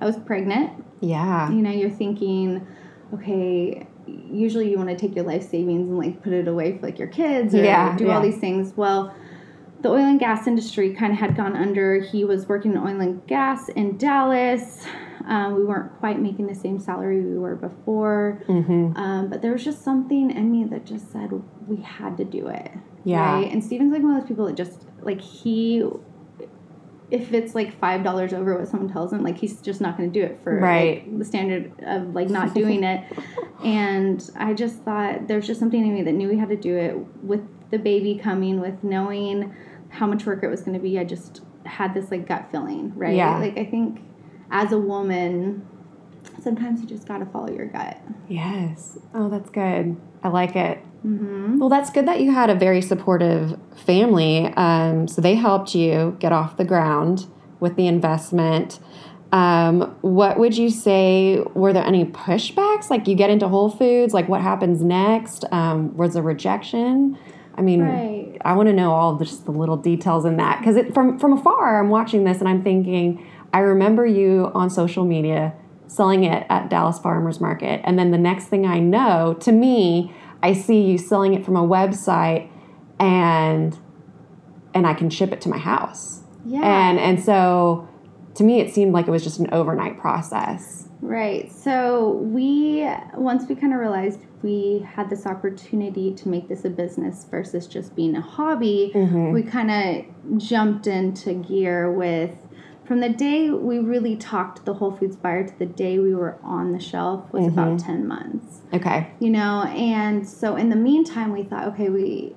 I 0.00 0.04
was 0.04 0.16
pregnant. 0.18 0.84
Yeah, 1.00 1.48
you 1.50 1.62
know, 1.62 1.70
you're 1.70 1.90
thinking, 1.90 2.66
okay, 3.14 3.86
usually 4.06 4.70
you 4.70 4.76
want 4.76 4.88
to 4.88 4.96
take 4.96 5.14
your 5.14 5.24
life 5.24 5.48
savings 5.48 5.88
and 5.88 5.98
like 5.98 6.22
put 6.22 6.32
it 6.32 6.48
away 6.48 6.78
for 6.78 6.86
like 6.86 6.98
your 6.98 7.08
kids 7.08 7.54
or 7.54 7.62
yeah, 7.62 7.96
do 7.96 8.06
yeah. 8.06 8.16
all 8.16 8.22
these 8.22 8.38
things. 8.38 8.72
Well, 8.76 9.14
the 9.82 9.90
oil 9.90 10.04
and 10.04 10.18
gas 10.18 10.46
industry 10.46 10.94
kind 10.94 11.12
of 11.12 11.18
had 11.18 11.36
gone 11.36 11.54
under. 11.54 12.00
He 12.00 12.24
was 12.24 12.46
working 12.48 12.72
in 12.72 12.78
oil 12.78 13.00
and 13.00 13.26
gas 13.26 13.68
in 13.68 13.98
Dallas. 13.98 14.86
Um, 15.26 15.54
we 15.54 15.64
weren't 15.64 15.98
quite 15.98 16.20
making 16.20 16.46
the 16.46 16.54
same 16.54 16.78
salary 16.78 17.20
we 17.20 17.36
were 17.36 17.56
before. 17.56 18.42
Mm-hmm. 18.48 18.96
Um, 18.96 19.28
but 19.28 19.42
there 19.42 19.52
was 19.52 19.64
just 19.64 19.82
something 19.82 20.30
in 20.30 20.50
me 20.50 20.64
that 20.64 20.86
just 20.86 21.12
said 21.12 21.30
we 21.66 21.82
had 21.82 22.16
to 22.16 22.24
do 22.24 22.46
it. 22.48 22.70
Yeah. 23.04 23.34
Right? 23.34 23.52
And 23.52 23.62
Stephen's 23.62 23.92
like 23.92 24.02
one 24.02 24.14
of 24.14 24.20
those 24.20 24.28
people 24.28 24.46
that 24.46 24.56
just, 24.56 24.86
like, 25.00 25.20
he 25.20 25.84
if 27.10 27.32
it's 27.32 27.54
like 27.54 27.78
five 27.78 28.02
dollars 28.02 28.32
over 28.32 28.58
what 28.58 28.68
someone 28.68 28.92
tells 28.92 29.12
him, 29.12 29.22
like 29.22 29.38
he's 29.38 29.60
just 29.60 29.80
not 29.80 29.96
going 29.96 30.12
to 30.12 30.20
do 30.20 30.24
it 30.24 30.38
for 30.42 30.58
right. 30.58 31.06
like, 31.06 31.18
the 31.18 31.24
standard 31.24 31.72
of 31.84 32.14
like 32.14 32.28
not 32.28 32.54
doing 32.54 32.84
it. 32.84 33.04
And 33.64 34.30
I 34.36 34.52
just 34.52 34.82
thought 34.82 35.28
there's 35.28 35.46
just 35.46 35.58
something 35.58 35.84
in 35.84 35.94
me 35.94 36.02
that 36.02 36.12
knew 36.12 36.28
we 36.28 36.36
had 36.36 36.50
to 36.50 36.56
do 36.56 36.76
it 36.76 36.94
with 37.24 37.40
the 37.70 37.78
baby 37.78 38.14
coming, 38.22 38.60
with 38.60 38.84
knowing 38.84 39.56
how 39.88 40.06
much 40.06 40.26
work 40.26 40.42
it 40.42 40.48
was 40.48 40.60
going 40.60 40.74
to 40.74 40.78
be. 40.78 40.98
I 40.98 41.04
just 41.04 41.40
had 41.64 41.94
this 41.94 42.10
like 42.10 42.28
gut 42.28 42.48
feeling, 42.52 42.94
right? 42.94 43.16
Yeah. 43.16 43.38
Like 43.38 43.56
I 43.56 43.64
think 43.64 44.02
as 44.50 44.72
a 44.72 44.78
woman, 44.78 45.66
sometimes 46.42 46.80
you 46.80 46.86
just 46.86 47.08
got 47.08 47.18
to 47.18 47.26
follow 47.26 47.50
your 47.50 47.66
gut. 47.66 47.98
Yes. 48.28 48.98
Oh, 49.14 49.28
that's 49.28 49.50
good. 49.50 49.96
I 50.22 50.28
like 50.28 50.54
it. 50.54 50.78
Mm-hmm. 51.06 51.58
Well, 51.58 51.68
that's 51.68 51.90
good 51.90 52.06
that 52.08 52.20
you 52.20 52.32
had 52.32 52.50
a 52.50 52.54
very 52.54 52.82
supportive 52.82 53.58
family. 53.76 54.46
Um, 54.56 55.06
so 55.06 55.20
they 55.20 55.36
helped 55.36 55.74
you 55.74 56.16
get 56.18 56.32
off 56.32 56.56
the 56.56 56.64
ground 56.64 57.26
with 57.60 57.76
the 57.76 57.86
investment. 57.86 58.80
Um, 59.30 59.96
what 60.00 60.38
would 60.38 60.56
you 60.56 60.70
say? 60.70 61.42
Were 61.54 61.72
there 61.72 61.84
any 61.84 62.04
pushbacks? 62.04 62.90
Like 62.90 63.06
you 63.06 63.14
get 63.14 63.30
into 63.30 63.48
Whole 63.48 63.70
Foods, 63.70 64.14
like 64.14 64.28
what 64.28 64.40
happens 64.40 64.82
next? 64.82 65.44
Um, 65.52 65.96
was 65.96 66.16
a 66.16 66.22
rejection? 66.22 67.18
I 67.54 67.62
mean, 67.62 67.82
right. 67.82 68.36
I 68.44 68.52
want 68.54 68.68
to 68.68 68.72
know 68.72 68.92
all 68.92 69.14
the, 69.14 69.24
just 69.24 69.44
the 69.46 69.50
little 69.50 69.76
details 69.76 70.24
in 70.24 70.36
that 70.36 70.60
because 70.60 70.92
from 70.92 71.18
from 71.18 71.32
afar, 71.32 71.80
I'm 71.80 71.88
watching 71.88 72.24
this 72.24 72.38
and 72.38 72.48
I'm 72.48 72.62
thinking, 72.62 73.26
I 73.52 73.60
remember 73.60 74.04
you 74.04 74.50
on 74.54 74.70
social 74.70 75.04
media 75.04 75.54
selling 75.86 76.24
it 76.24 76.46
at 76.50 76.68
Dallas 76.68 76.98
Farmers 76.98 77.40
Market. 77.40 77.80
And 77.84 77.98
then 77.98 78.10
the 78.10 78.18
next 78.18 78.46
thing 78.46 78.66
I 78.66 78.80
know, 78.80 79.34
to 79.40 79.52
me, 79.52 80.12
I 80.42 80.52
see 80.52 80.82
you 80.82 80.98
selling 80.98 81.34
it 81.34 81.44
from 81.44 81.56
a 81.56 81.66
website 81.66 82.50
and 82.98 83.76
and 84.74 84.86
I 84.86 84.94
can 84.94 85.08
ship 85.08 85.32
it 85.32 85.40
to 85.42 85.48
my 85.48 85.58
house. 85.58 86.22
Yeah. 86.44 86.60
And 86.62 86.98
and 86.98 87.22
so 87.22 87.88
to 88.34 88.44
me 88.44 88.60
it 88.60 88.72
seemed 88.72 88.92
like 88.92 89.08
it 89.08 89.10
was 89.10 89.24
just 89.24 89.38
an 89.38 89.48
overnight 89.52 89.98
process. 89.98 90.88
Right. 91.00 91.52
So 91.52 92.12
we 92.22 92.88
once 93.14 93.48
we 93.48 93.54
kind 93.54 93.72
of 93.72 93.80
realized 93.80 94.20
we 94.42 94.86
had 94.86 95.10
this 95.10 95.26
opportunity 95.26 96.14
to 96.14 96.28
make 96.28 96.48
this 96.48 96.64
a 96.64 96.70
business 96.70 97.24
versus 97.30 97.66
just 97.66 97.96
being 97.96 98.14
a 98.16 98.20
hobby, 98.20 98.92
mm-hmm. 98.94 99.32
we 99.32 99.42
kind 99.42 99.70
of 99.70 100.38
jumped 100.38 100.86
into 100.86 101.34
gear 101.34 101.90
with 101.90 102.34
from 102.86 103.00
the 103.00 103.08
day 103.08 103.50
we 103.50 103.78
really 103.78 104.16
talked 104.16 104.64
the 104.64 104.74
Whole 104.74 104.92
Foods 104.92 105.16
buyer 105.16 105.46
to 105.46 105.58
the 105.58 105.66
day 105.66 105.98
we 105.98 106.14
were 106.14 106.38
on 106.42 106.72
the 106.72 106.80
shelf 106.80 107.32
was 107.32 107.46
mm-hmm. 107.46 107.58
about 107.58 107.80
10 107.80 108.06
months. 108.06 108.60
Okay. 108.72 109.10
You 109.20 109.30
know, 109.30 109.64
and 109.64 110.28
so 110.28 110.56
in 110.56 110.70
the 110.70 110.76
meantime 110.76 111.32
we 111.32 111.42
thought 111.42 111.68
okay, 111.68 111.88
we 111.88 112.34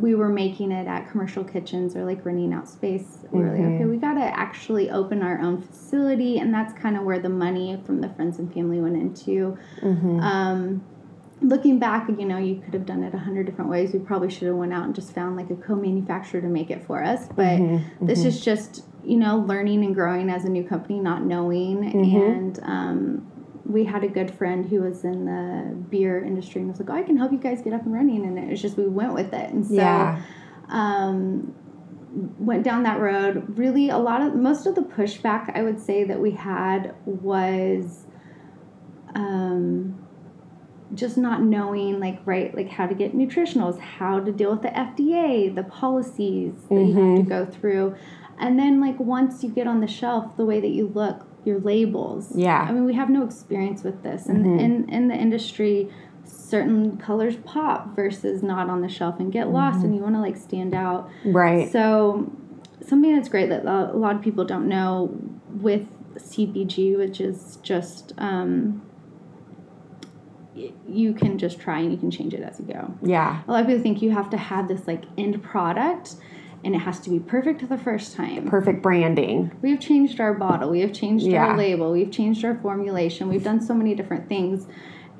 we 0.00 0.14
were 0.14 0.28
making 0.28 0.70
it 0.70 0.86
at 0.86 1.10
commercial 1.10 1.44
kitchens 1.44 1.96
or 1.96 2.04
like 2.04 2.24
renting 2.24 2.52
out 2.52 2.68
space. 2.68 3.24
We 3.30 3.40
were 3.40 3.46
mm-hmm. 3.46 3.62
like, 3.62 3.74
okay, 3.74 3.84
we 3.86 3.96
got 3.96 4.14
to 4.14 4.38
actually 4.38 4.90
open 4.90 5.22
our 5.22 5.40
own 5.40 5.62
facility, 5.62 6.38
and 6.38 6.52
that's 6.52 6.78
kind 6.78 6.96
of 6.96 7.04
where 7.04 7.18
the 7.18 7.28
money 7.28 7.80
from 7.84 8.00
the 8.00 8.08
friends 8.10 8.38
and 8.38 8.52
family 8.52 8.80
went 8.80 8.96
into. 8.96 9.56
Mm-hmm. 9.80 10.20
Um, 10.20 10.84
looking 11.40 11.78
back, 11.78 12.08
you 12.08 12.24
know, 12.24 12.38
you 12.38 12.60
could 12.60 12.74
have 12.74 12.86
done 12.86 13.02
it 13.02 13.14
a 13.14 13.18
hundred 13.18 13.46
different 13.46 13.70
ways. 13.70 13.92
We 13.92 13.98
probably 13.98 14.30
should 14.30 14.48
have 14.48 14.56
went 14.56 14.72
out 14.72 14.84
and 14.84 14.94
just 14.94 15.12
found 15.12 15.36
like 15.36 15.50
a 15.50 15.56
co-manufacturer 15.56 16.40
to 16.40 16.46
make 16.48 16.70
it 16.70 16.86
for 16.86 17.02
us. 17.02 17.26
But 17.28 17.58
mm-hmm. 17.58 18.06
this 18.06 18.20
mm-hmm. 18.20 18.28
is 18.28 18.44
just 18.44 18.84
you 19.04 19.16
know, 19.16 19.38
learning 19.38 19.84
and 19.84 19.94
growing 19.94 20.30
as 20.30 20.44
a 20.44 20.48
new 20.48 20.64
company, 20.64 20.98
not 20.98 21.22
knowing. 21.22 21.82
Mm-hmm. 21.82 22.16
And 22.16 22.60
um, 22.62 23.32
we 23.64 23.84
had 23.84 24.04
a 24.04 24.08
good 24.08 24.32
friend 24.32 24.66
who 24.66 24.82
was 24.82 25.04
in 25.04 25.26
the 25.26 25.74
beer 25.74 26.24
industry 26.24 26.60
and 26.60 26.70
was 26.70 26.80
like, 26.80 26.90
"Oh, 26.90 26.94
I 26.94 27.02
can 27.02 27.16
help 27.16 27.32
you 27.32 27.38
guys 27.38 27.62
get 27.62 27.72
up 27.72 27.82
and 27.82 27.92
running." 27.92 28.24
And 28.24 28.38
it 28.38 28.48
was 28.48 28.62
just 28.62 28.76
we 28.76 28.86
went 28.86 29.14
with 29.14 29.32
it, 29.32 29.50
and 29.50 29.66
so 29.66 29.74
Yeah. 29.74 30.22
um, 30.68 31.54
went 32.38 32.62
down 32.62 32.82
that 32.84 33.00
road. 33.00 33.58
Really, 33.58 33.90
a 33.90 33.98
lot 33.98 34.22
of 34.22 34.34
most 34.34 34.66
of 34.66 34.74
the 34.74 34.82
pushback 34.82 35.56
I 35.56 35.62
would 35.62 35.80
say 35.80 36.04
that 36.04 36.20
we 36.20 36.32
had 36.32 36.94
was 37.04 38.06
um, 39.14 40.03
just 40.92 41.16
not 41.16 41.42
knowing, 41.42 41.98
like, 41.98 42.20
right, 42.24 42.54
like 42.54 42.68
how 42.68 42.86
to 42.86 42.94
get 42.94 43.16
nutritionals, 43.16 43.78
how 43.78 44.20
to 44.20 44.30
deal 44.30 44.50
with 44.50 44.62
the 44.62 44.68
FDA, 44.68 45.54
the 45.54 45.62
policies 45.64 46.54
that 46.68 46.74
you 46.74 46.86
have 46.86 46.94
to 46.94 47.00
mm-hmm. 47.00 47.28
go 47.28 47.46
through, 47.46 47.96
and 48.38 48.58
then 48.58 48.80
like 48.80 48.98
once 48.98 49.42
you 49.42 49.50
get 49.50 49.66
on 49.66 49.80
the 49.80 49.86
shelf, 49.86 50.36
the 50.36 50.44
way 50.44 50.60
that 50.60 50.70
you 50.70 50.88
look, 50.88 51.26
your 51.44 51.60
labels. 51.60 52.32
Yeah. 52.34 52.66
I 52.68 52.72
mean, 52.72 52.84
we 52.84 52.94
have 52.94 53.08
no 53.08 53.24
experience 53.24 53.82
with 53.82 54.02
this, 54.02 54.26
and 54.26 54.44
mm-hmm. 54.44 54.58
in 54.58 54.88
in 54.90 55.08
the 55.08 55.14
industry. 55.14 55.90
Certain 56.26 56.96
colors 56.96 57.36
pop 57.44 57.94
versus 57.94 58.42
not 58.42 58.70
on 58.70 58.80
the 58.80 58.88
shelf 58.88 59.16
and 59.18 59.30
get 59.30 59.50
lost, 59.50 59.76
and 59.76 59.86
mm-hmm. 59.86 59.94
you 59.94 60.00
want 60.00 60.14
to 60.14 60.20
like 60.20 60.38
stand 60.38 60.72
out. 60.72 61.10
Right. 61.22 61.70
So, 61.70 62.32
something 62.86 63.14
that's 63.14 63.28
great 63.28 63.50
that 63.50 63.66
a 63.66 63.92
lot 63.92 64.16
of 64.16 64.22
people 64.22 64.46
don't 64.46 64.66
know 64.66 65.14
with 65.50 65.86
CPG, 66.16 66.96
which 66.96 67.20
is 67.20 67.58
just 67.62 68.12
um, 68.18 68.82
you 70.88 71.12
can 71.14 71.36
just 71.38 71.58
try 71.60 71.80
and 71.80 71.90
you 71.90 71.98
can 71.98 72.10
change 72.10 72.32
it 72.34 72.40
as 72.42 72.58
you 72.60 72.66
go. 72.66 72.94
yeah. 73.02 73.42
A 73.46 73.50
lot 73.50 73.60
of 73.62 73.66
people 73.66 73.82
think 73.82 74.00
you 74.02 74.10
have 74.12 74.30
to 74.30 74.36
have 74.36 74.68
this 74.68 74.86
like 74.86 75.04
end 75.18 75.42
product 75.42 76.14
and 76.64 76.74
it 76.74 76.78
has 76.78 77.00
to 77.00 77.10
be 77.10 77.18
perfect 77.18 77.68
the 77.68 77.76
first 77.76 78.14
time. 78.16 78.48
Perfect 78.48 78.80
branding. 78.82 79.52
We 79.60 79.70
have 79.70 79.80
changed 79.80 80.18
our 80.20 80.32
bottle, 80.32 80.70
we 80.70 80.80
have 80.80 80.92
changed 80.92 81.26
Yeah. 81.26 81.46
our 81.48 81.56
label, 81.56 81.92
we've 81.92 82.10
changed 82.10 82.44
our 82.44 82.54
formulation, 82.56 83.28
we've 83.28 83.44
done 83.44 83.60
so 83.60 83.74
many 83.74 83.94
different 83.94 84.28
things. 84.28 84.66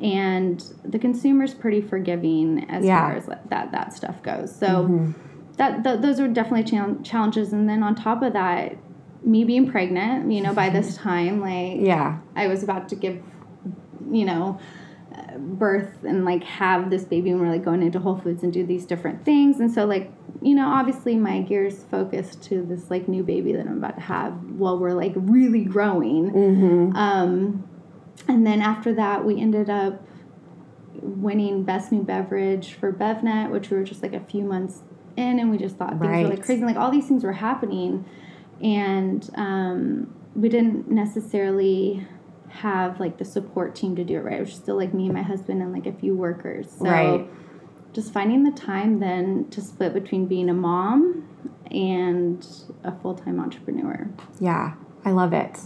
And 0.00 0.62
the 0.84 0.98
consumer's 0.98 1.52
pretty 1.54 1.80
forgiving 1.80 2.64
as 2.70 2.84
Yeah. 2.84 3.00
far 3.06 3.16
as 3.16 3.26
that 3.26 3.72
that 3.72 3.92
stuff 3.92 4.22
goes. 4.22 4.54
So 4.54 4.66
mm-hmm. 4.66 5.12
that 5.56 5.84
th- 5.84 6.00
those 6.00 6.18
are 6.20 6.28
definitely 6.28 6.64
chal- 6.64 6.98
challenges. 7.02 7.52
And 7.52 7.68
then 7.68 7.82
on 7.82 7.94
top 7.94 8.22
of 8.22 8.32
that, 8.32 8.76
me 9.24 9.44
being 9.44 9.70
pregnant, 9.70 10.30
you 10.32 10.42
know, 10.42 10.52
by 10.54 10.68
this 10.70 10.96
time, 11.08 11.40
like 11.40 11.80
Yeah. 11.80 12.18
I 12.36 12.46
was 12.46 12.62
about 12.62 12.88
to 12.90 12.96
give, 12.96 13.22
you 14.10 14.24
know, 14.24 14.58
birth 15.38 16.04
and 16.04 16.24
like 16.24 16.44
have 16.44 16.90
this 16.90 17.04
baby, 17.04 17.30
and 17.30 17.40
we're 17.40 17.50
like 17.50 17.64
going 17.64 17.82
into 17.82 17.98
Whole 17.98 18.16
Foods 18.16 18.42
and 18.42 18.52
do 18.52 18.64
these 18.64 18.84
different 18.84 19.24
things. 19.24 19.60
And 19.60 19.72
so, 19.72 19.84
like, 19.84 20.10
you 20.42 20.54
know, 20.54 20.68
obviously 20.68 21.16
my 21.16 21.40
gears 21.40 21.84
focused 21.84 22.42
to 22.44 22.62
this 22.62 22.90
like 22.90 23.08
new 23.08 23.22
baby 23.22 23.52
that 23.52 23.66
I'm 23.66 23.78
about 23.78 23.96
to 23.96 24.02
have 24.02 24.32
while 24.50 24.78
we're 24.78 24.94
like 24.94 25.12
really 25.16 25.64
growing. 25.64 26.30
Mm-hmm. 26.30 26.96
Um, 26.96 27.68
and 28.28 28.46
then 28.46 28.60
after 28.60 28.94
that, 28.94 29.24
we 29.24 29.40
ended 29.40 29.68
up 29.70 30.06
winning 30.94 31.64
Best 31.64 31.92
New 31.92 32.02
Beverage 32.02 32.74
for 32.74 32.92
BevNet, 32.92 33.50
which 33.50 33.70
we 33.70 33.76
were 33.76 33.84
just 33.84 34.02
like 34.02 34.14
a 34.14 34.20
few 34.20 34.42
months 34.42 34.82
in, 35.16 35.38
and 35.38 35.50
we 35.50 35.58
just 35.58 35.76
thought 35.76 35.98
things 35.98 36.22
were 36.24 36.28
like 36.28 36.44
crazy. 36.44 36.62
Like 36.62 36.76
all 36.76 36.90
these 36.90 37.06
things 37.06 37.24
were 37.24 37.32
happening, 37.32 38.04
and 38.62 39.28
um, 39.36 40.14
we 40.34 40.48
didn't 40.48 40.90
necessarily 40.90 42.06
have 42.60 43.00
like 43.00 43.18
the 43.18 43.24
support 43.24 43.74
team 43.74 43.96
to 43.96 44.04
do 44.04 44.16
it 44.16 44.20
right. 44.20 44.38
It 44.38 44.40
was 44.40 44.54
still 44.54 44.76
like 44.76 44.94
me 44.94 45.04
and 45.04 45.14
my 45.14 45.22
husband 45.22 45.60
and 45.62 45.72
like 45.72 45.86
a 45.86 45.92
few 45.92 46.14
workers. 46.14 46.70
So 46.78 46.84
Right. 46.84 47.28
just 47.92 48.12
finding 48.12 48.44
the 48.44 48.52
time 48.52 49.00
then 49.00 49.46
to 49.50 49.60
split 49.60 49.92
between 49.92 50.26
being 50.26 50.48
a 50.48 50.54
mom 50.54 51.24
and 51.70 52.46
a 52.84 52.92
full 52.92 53.14
time 53.14 53.40
entrepreneur. 53.40 54.08
Yeah. 54.40 54.74
I 55.04 55.10
love 55.10 55.32
it. 55.32 55.58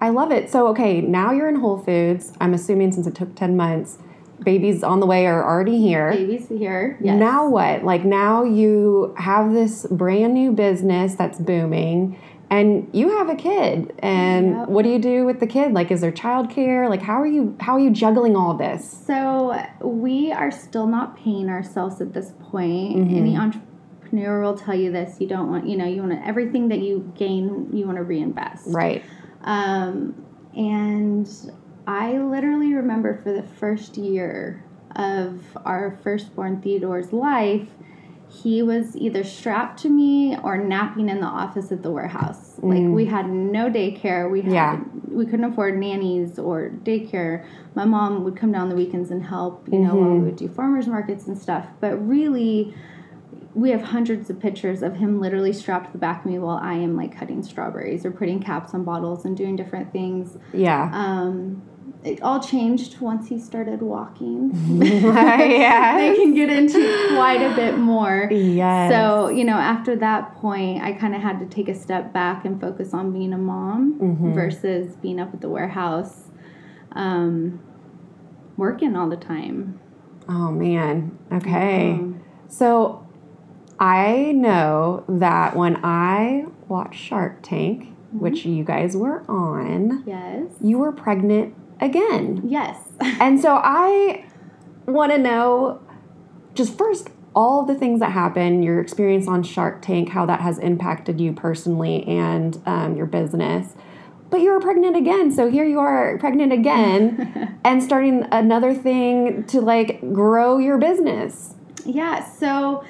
I 0.00 0.08
love 0.08 0.32
it. 0.32 0.50
So, 0.50 0.68
okay, 0.68 1.02
now 1.02 1.32
you're 1.32 1.48
in 1.48 1.56
Whole 1.56 1.76
Foods. 1.78 2.32
I'm 2.40 2.54
assuming 2.54 2.92
since 2.92 3.06
it 3.06 3.14
took 3.14 3.34
10 3.36 3.54
months, 3.56 3.98
babies 4.42 4.82
on 4.82 5.00
the 5.00 5.06
way 5.06 5.26
are 5.26 5.44
already 5.44 5.78
here. 5.78 6.12
Babies 6.12 6.48
here. 6.48 6.96
Yes. 7.02 7.18
Now 7.18 7.48
what? 7.48 7.84
Like 7.84 8.04
now 8.04 8.42
you 8.44 9.14
have 9.18 9.52
this 9.52 9.86
brand 9.90 10.32
new 10.32 10.52
business 10.52 11.14
that's 11.16 11.38
booming 11.38 12.18
and 12.50 12.88
you 12.92 13.16
have 13.16 13.28
a 13.30 13.36
kid. 13.36 13.94
And 14.00 14.50
Yep. 14.50 14.68
what 14.68 14.82
do 14.82 14.90
you 14.90 14.98
do 14.98 15.24
with 15.24 15.40
the 15.40 15.46
kid? 15.46 15.72
Like 15.72 15.90
is 15.90 16.00
there 16.00 16.12
childcare? 16.12 16.88
Like 16.88 17.02
how 17.02 17.20
are 17.20 17.26
you 17.26 17.56
how 17.60 17.74
are 17.74 17.80
you 17.80 17.90
juggling 17.90 18.36
all 18.36 18.54
this? 18.54 19.02
So 19.06 19.56
we 19.80 20.32
are 20.32 20.50
still 20.50 20.86
not 20.86 21.16
paying 21.16 21.48
ourselves 21.48 22.00
at 22.00 22.12
this 22.12 22.32
point. 22.50 22.96
Mm-hmm. 22.96 23.16
Any 23.16 23.36
entrepreneur 23.36 24.42
will 24.42 24.58
tell 24.58 24.74
you 24.74 24.90
this. 24.90 25.20
You 25.20 25.28
don't 25.28 25.48
want, 25.48 25.68
you 25.68 25.76
know, 25.76 25.86
you 25.86 26.00
want 26.02 26.12
to, 26.12 26.26
everything 26.26 26.68
that 26.68 26.80
you 26.80 27.12
gain, 27.16 27.70
you 27.72 27.86
want 27.86 27.96
to 27.98 28.02
reinvest. 28.04 28.66
Right. 28.66 29.04
Um, 29.42 30.26
and 30.56 31.28
I 31.86 32.18
literally 32.18 32.74
remember 32.74 33.20
for 33.22 33.32
the 33.32 33.44
first 33.44 33.96
year 33.96 34.64
of 34.96 35.40
our 35.64 35.96
firstborn 36.02 36.60
Theodore's 36.60 37.12
life, 37.12 37.68
he 38.30 38.62
was 38.62 38.96
either 38.96 39.24
strapped 39.24 39.80
to 39.82 39.88
me 39.88 40.36
or 40.38 40.56
napping 40.56 41.08
in 41.08 41.20
the 41.20 41.26
office 41.26 41.72
at 41.72 41.82
the 41.82 41.90
warehouse. 41.90 42.54
Like 42.58 42.82
we 42.82 43.06
had 43.06 43.28
no 43.28 43.68
daycare. 43.68 44.30
We 44.30 44.42
had 44.42 44.52
Yeah. 44.52 44.80
we 45.08 45.26
couldn't 45.26 45.46
afford 45.46 45.76
nannies 45.78 46.38
or 46.38 46.70
daycare. 46.84 47.44
My 47.74 47.84
mom 47.84 48.22
would 48.24 48.36
come 48.36 48.52
down 48.52 48.68
the 48.68 48.76
weekends 48.76 49.10
and 49.10 49.24
help, 49.24 49.68
you 49.70 49.80
know, 49.80 49.94
while 49.96 50.10
we 50.14 50.20
would 50.20 50.36
do 50.36 50.46
farmers 50.48 50.86
markets 50.86 51.26
and 51.26 51.36
stuff. 51.36 51.66
But 51.80 51.96
really 51.96 52.72
we 53.52 53.70
have 53.70 53.82
hundreds 53.82 54.30
of 54.30 54.38
pictures 54.38 54.80
of 54.80 54.96
him 54.96 55.20
literally 55.20 55.52
strapped 55.52 55.86
to 55.86 55.92
the 55.92 55.98
back 55.98 56.24
of 56.24 56.30
me 56.30 56.38
while 56.38 56.58
I 56.62 56.74
am 56.74 56.94
like 56.96 57.16
cutting 57.18 57.42
strawberries 57.42 58.06
or 58.06 58.12
putting 58.12 58.40
caps 58.40 58.74
on 58.74 58.84
bottles 58.84 59.24
and 59.24 59.36
doing 59.36 59.56
different 59.56 59.92
things. 59.92 60.38
Yeah. 60.52 60.88
Um, 60.94 61.62
it 62.04 62.22
all 62.22 62.40
changed 62.40 63.00
once 63.00 63.28
he 63.28 63.38
started 63.38 63.82
walking. 63.82 64.50
yes. 64.82 65.98
they 66.00 66.16
can 66.16 66.34
get 66.34 66.48
into 66.50 66.78
quite 67.14 67.42
a 67.42 67.54
bit 67.54 67.78
more. 67.78 68.28
Yes. 68.30 68.90
So, 68.92 69.28
you 69.28 69.44
know, 69.44 69.56
after 69.56 69.96
that 69.96 70.34
point, 70.36 70.82
I 70.82 70.92
kind 70.92 71.14
of 71.14 71.20
had 71.20 71.38
to 71.40 71.46
take 71.46 71.68
a 71.68 71.74
step 71.74 72.12
back 72.12 72.44
and 72.44 72.60
focus 72.60 72.94
on 72.94 73.12
being 73.12 73.32
a 73.32 73.38
mom 73.38 73.98
Mm-hmm. 74.00 74.32
versus 74.34 74.96
being 74.96 75.20
up 75.20 75.34
at 75.34 75.40
the 75.40 75.48
warehouse, 75.48 76.28
um, 76.92 77.60
working 78.56 78.96
all 78.96 79.08
the 79.08 79.16
time. 79.16 79.78
Oh 80.28 80.50
man. 80.50 81.18
Okay. 81.32 81.90
Um, 81.92 82.20
So 82.48 83.06
I 83.78 84.32
know 84.32 85.04
that 85.08 85.56
when 85.56 85.76
I 85.84 86.46
watched 86.68 87.00
Shark 87.00 87.42
Tank, 87.42 87.88
which 88.12 88.44
you 88.44 88.64
guys 88.64 88.96
were 88.96 89.22
on, 89.30 90.02
yes. 90.06 90.44
you 90.62 90.78
were 90.78 90.92
pregnant 90.92 91.54
again. 91.80 92.42
Yes. 92.44 92.76
And 93.20 93.40
so 93.40 93.54
I 93.62 94.24
want 94.86 95.12
to 95.12 95.18
know 95.18 95.80
just 96.54 96.76
first 96.76 97.08
all 97.34 97.64
the 97.64 97.74
things 97.74 98.00
that 98.00 98.12
happen, 98.12 98.62
your 98.62 98.80
experience 98.80 99.28
on 99.28 99.42
Shark 99.42 99.82
Tank, 99.82 100.10
how 100.10 100.26
that 100.26 100.40
has 100.40 100.58
impacted 100.58 101.20
you 101.20 101.32
personally 101.32 102.04
and 102.06 102.60
um, 102.66 102.96
your 102.96 103.06
business. 103.06 103.74
But 104.30 104.40
you 104.40 104.50
were 104.50 104.60
pregnant 104.60 104.96
again, 104.96 105.32
so 105.32 105.50
here 105.50 105.64
you 105.64 105.80
are 105.80 106.16
pregnant 106.18 106.52
again 106.52 107.58
and 107.64 107.82
starting 107.82 108.26
another 108.30 108.74
thing 108.74 109.44
to 109.44 109.60
like 109.60 110.00
grow 110.12 110.58
your 110.58 110.78
business. 110.78 111.54
Yeah, 111.84 112.24
so 112.24 112.84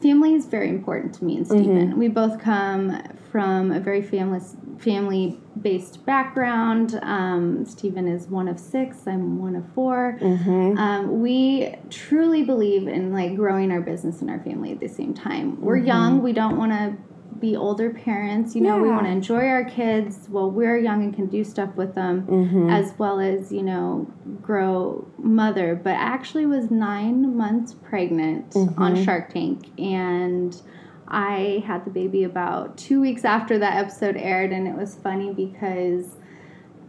family 0.00 0.34
is 0.34 0.46
very 0.46 0.68
important 0.68 1.14
to 1.14 1.24
me 1.24 1.38
and 1.38 1.46
Stephen. 1.46 1.98
We 1.98 2.08
both 2.08 2.40
come 2.40 3.02
from 3.38 3.70
a 3.70 3.78
very 3.78 4.02
family 4.02 4.40
family 4.80 5.38
based 5.62 6.04
background. 6.04 6.98
Um, 7.02 7.64
Stephen 7.64 8.08
is 8.08 8.26
one 8.26 8.48
of 8.48 8.58
six. 8.58 9.06
I'm 9.06 9.38
one 9.38 9.54
of 9.54 9.64
4 9.74 10.18
Um, 10.76 11.20
we 11.22 11.72
truly 11.88 12.42
believe 12.42 12.88
in 12.88 13.12
like 13.12 13.36
growing 13.36 13.70
our 13.70 13.80
business 13.80 14.20
and 14.22 14.28
our 14.28 14.40
family 14.40 14.72
at 14.72 14.80
the 14.80 14.88
same 14.88 15.14
time. 15.14 15.60
We're 15.60 15.76
young. 15.76 16.20
We 16.20 16.32
don't 16.32 16.56
want 16.56 16.72
to 16.72 16.96
be 17.38 17.54
older 17.56 17.90
parents. 17.90 18.56
You 18.56 18.62
know, 18.62 18.78
we 18.82 18.88
want 18.90 19.04
to 19.06 19.12
enjoy 19.12 19.46
our 19.46 19.62
kids 19.64 20.26
while 20.28 20.50
we're 20.50 20.76
young 20.78 21.04
and 21.04 21.14
can 21.14 21.26
do 21.26 21.44
stuff 21.44 21.72
with 21.76 21.94
them, 21.94 22.26
Mm-hmm. 22.26 22.70
as 22.70 22.92
well 22.98 23.20
as 23.20 23.52
you 23.52 23.62
know 23.62 24.12
grow 24.42 25.06
mother. 25.18 25.76
But 25.76 25.90
I 25.94 26.00
actually 26.16 26.46
was 26.46 26.72
nine 26.72 27.36
months 27.36 27.72
pregnant 27.74 28.50
Mm-hmm. 28.50 28.82
on 28.82 29.04
Shark 29.04 29.32
Tank, 29.32 29.66
and 29.78 30.60
I 31.10 31.62
had 31.66 31.84
the 31.84 31.90
baby 31.90 32.22
about 32.24 32.76
two 32.76 33.00
weeks 33.00 33.24
after 33.24 33.58
that 33.58 33.76
episode 33.76 34.16
aired, 34.16 34.52
and 34.52 34.66
it 34.68 34.76
was 34.76 34.94
funny 34.94 35.32
because. 35.32 36.16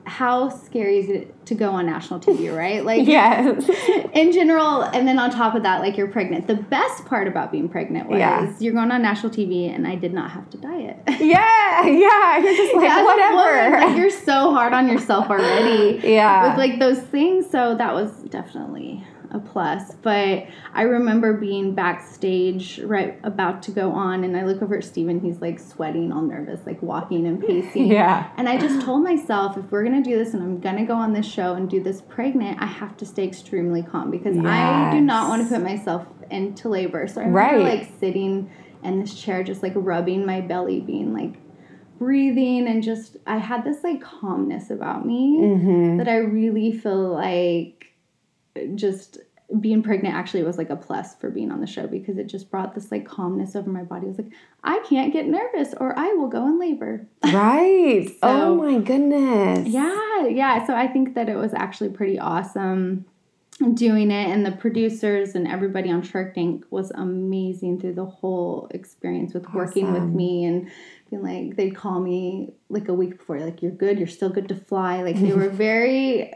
How 0.06 0.50
scary 0.50 0.98
is 1.00 1.10
it 1.10 1.46
to 1.46 1.54
go 1.54 1.70
on 1.70 1.86
national 1.86 2.20
TV, 2.20 2.56
right? 2.58 2.84
Like, 2.84 3.06
Yes. 3.06 3.70
in 4.14 4.32
general, 4.32 4.82
and 4.82 5.08
then 5.08 5.20
on 5.20 5.30
top 5.30 5.54
of 5.54 5.62
that, 5.64 5.82
like 5.82 5.98
you're 5.98 6.08
pregnant. 6.08 6.48
The 6.48 6.56
best 6.56 7.06
part 7.06 7.28
about 7.28 7.52
being 7.52 7.70
pregnant 7.70 8.10
was 8.10 8.18
Yeah. 8.18 8.52
you're 8.60 8.74
going 8.74 8.90
on 8.90 9.04
national 9.04 9.32
TV, 9.32 9.72
and 9.72 9.86
I 9.86 9.94
did 9.96 10.12
not 10.12 10.32
have 10.32 10.50
to 10.52 10.58
diet. 10.58 10.98
yeah, 11.20 11.86
yeah. 11.86 12.38
You're 12.40 12.56
just 12.56 12.74
like, 12.76 13.06
whatever. 13.06 13.36
woman, 13.36 13.82
like 13.82 13.98
you're 13.98 14.10
so 14.10 14.52
hard 14.52 14.74
on 14.74 14.88
yourself 14.88 15.30
already. 15.30 16.00
Yeah. 16.08 16.50
With 16.50 16.58
like 16.58 16.80
those 16.80 17.00
things, 17.02 17.48
so 17.48 17.76
that 17.76 17.94
was 17.94 18.12
definitely 18.30 19.06
a 19.32 19.40
plus. 19.40 19.94
But 20.02 20.48
I 20.74 20.82
remember 20.84 21.34
being 21.34 21.76
backstage, 21.76 22.80
right 22.80 23.20
about 23.24 23.62
to 23.64 23.72
go 23.72 23.92
on, 23.92 24.24
and 24.24 24.36
I 24.36 24.44
look 24.46 24.62
over 24.62 24.78
at 24.78 24.84
Steven. 24.84 25.20
He's 25.20 25.40
like 25.42 25.60
sweating, 25.60 26.12
all 26.12 26.22
nervous, 26.22 26.62
like 26.66 26.82
walking 26.82 27.28
and 27.28 27.40
pacing. 27.40 27.88
Yeah. 27.92 28.30
And 28.38 28.48
I 28.50 28.58
just 28.58 28.82
told 28.86 29.04
myself, 29.04 29.58
if 29.58 29.72
we're 29.72 29.84
gonna 29.84 30.04
do 30.04 30.18
this, 30.18 30.34
and 30.34 30.42
I'm 30.44 30.60
gonna 30.60 30.86
go 30.86 30.96
on 30.96 31.14
this 31.14 31.26
show 31.26 31.54
and 31.54 31.70
do 31.70 31.82
this 31.84 32.02
pregnant, 32.02 32.62
I 32.62 32.66
have 32.66 32.98
to 32.98 33.06
stay 33.06 33.26
extremely 33.28 33.84
calm 33.84 34.10
because 34.12 34.38
I 34.38 34.92
do 34.92 35.02
not 35.02 35.30
want 35.30 35.44
to 35.44 35.50
put 35.54 35.64
myself 35.64 36.06
into 36.32 36.70
labor. 36.70 37.08
So 37.08 37.22
I 37.22 37.26
remember 37.26 37.64
Right. 37.64 37.80
like 37.80 37.90
sitting 38.00 38.50
in 38.84 39.00
this 39.02 39.14
chair, 39.20 39.44
just 39.44 39.62
like 39.64 39.74
rubbing 39.76 40.26
my 40.26 40.42
belly, 40.42 40.80
being 40.80 41.14
like 41.14 41.36
breathing, 41.98 42.68
and 42.68 42.82
just 42.82 43.18
I 43.28 43.38
had 43.38 43.64
this 43.64 43.84
like 43.84 44.02
calmness 44.02 44.70
about 44.70 45.06
me 45.06 45.40
Mm-hmm. 45.42 45.98
that 45.98 46.08
I 46.08 46.18
really 46.18 46.72
feel 46.72 47.10
like 47.14 47.79
just 48.76 49.20
being 49.60 49.82
pregnant 49.82 50.14
actually 50.14 50.44
was 50.44 50.58
like 50.58 50.70
a 50.70 50.76
plus 50.76 51.16
for 51.16 51.30
being 51.32 51.52
on 51.52 51.60
the 51.60 51.68
show 51.68 51.88
because 51.88 52.18
it 52.18 52.28
just 52.28 52.52
brought 52.52 52.76
this 52.76 52.92
like 52.92 53.08
calmness 53.08 53.56
over 53.56 53.70
my 53.70 53.84
body. 53.84 54.06
I 54.06 54.10
was 54.10 54.20
like, 54.20 54.32
I 54.64 54.80
can't 54.88 55.12
get 55.12 55.28
nervous 55.28 55.74
or 55.80 55.98
I 55.98 56.14
will 56.14 56.28
go 56.28 56.46
in 56.48 56.60
labor. 56.60 57.08
Right. 57.24 58.10
oh 58.22 58.56
my 58.56 58.80
goodness. 58.80 59.68
Yeah, 59.68 60.28
yeah. 60.28 60.66
So 60.68 60.76
I 60.76 60.88
think 60.88 61.16
that 61.16 61.30
it 61.30 61.36
was 61.36 61.54
actually 61.54 61.90
pretty 61.90 62.20
awesome 62.20 63.06
doing 63.74 64.10
it 64.10 64.30
and 64.30 64.46
the 64.46 64.54
producers 64.54 65.36
and 65.36 65.46
everybody 65.46 65.92
on 65.92 66.02
Shark 66.02 66.34
Tank 66.34 66.64
was 66.70 66.92
amazing 66.92 67.82
through 67.82 67.94
the 67.94 68.06
whole 68.06 68.70
experience 68.72 69.34
with 69.34 69.52
working 69.54 69.92
with 69.92 70.04
me 70.04 70.46
and 70.46 70.72
being 71.10 71.22
like 71.22 71.58
they'd 71.58 71.76
call 71.76 72.00
me 72.00 72.54
like 72.70 72.88
a 72.88 72.94
week 72.94 73.18
before 73.18 73.40
like 73.40 73.62
you're 73.62 73.72
good, 73.72 73.98
you're 73.98 74.08
still 74.08 74.30
good 74.30 74.48
to 74.48 74.56
fly. 74.56 75.04
Like 75.04 75.20
they 75.20 75.34
were 75.34 75.50
very 75.50 76.32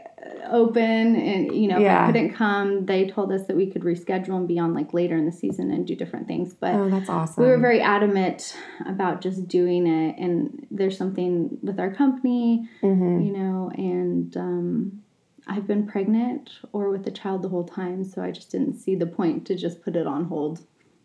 open 0.50 1.16
and 1.16 1.54
you 1.54 1.68
know 1.68 1.76
if 1.76 1.82
Yeah. 1.82 2.04
I 2.04 2.06
couldn't 2.06 2.34
come, 2.34 2.86
they 2.86 3.08
told 3.08 3.32
us 3.32 3.46
that 3.46 3.56
we 3.56 3.66
could 3.70 3.82
reschedule 3.82 4.36
and 4.36 4.48
be 4.48 4.58
on 4.58 4.74
like 4.74 4.92
later 4.94 5.16
in 5.16 5.26
the 5.26 5.32
season 5.32 5.70
and 5.70 5.86
do 5.86 5.94
different 5.94 6.26
things. 6.26 6.54
But 6.54 6.74
Oh, 6.74 6.88
that's 6.90 7.08
awesome. 7.08 7.42
we 7.44 7.50
were 7.50 7.58
very 7.58 7.80
adamant 7.80 8.56
about 8.86 9.20
just 9.20 9.46
doing 9.48 9.86
it 9.86 10.16
and 10.18 10.66
there's 10.70 10.96
something 10.96 11.58
with 11.62 11.78
our 11.80 11.92
company 11.92 12.68
hmm 12.80 13.20
you 13.22 13.32
know 13.32 13.70
and 13.76 14.36
um, 14.36 15.02
i've 15.46 15.66
been 15.66 15.86
pregnant 15.86 16.50
or 16.72 16.90
with 16.90 17.06
a 17.06 17.10
child 17.10 17.42
the 17.42 17.48
whole 17.48 17.64
time 17.64 18.02
so 18.04 18.22
i 18.22 18.30
just 18.30 18.50
didn't 18.50 18.74
see 18.78 18.94
the 18.94 19.06
point 19.06 19.46
to 19.46 19.54
just 19.54 19.82
put 19.82 19.94
it 19.96 20.06
on 20.06 20.24
hold 20.24 20.60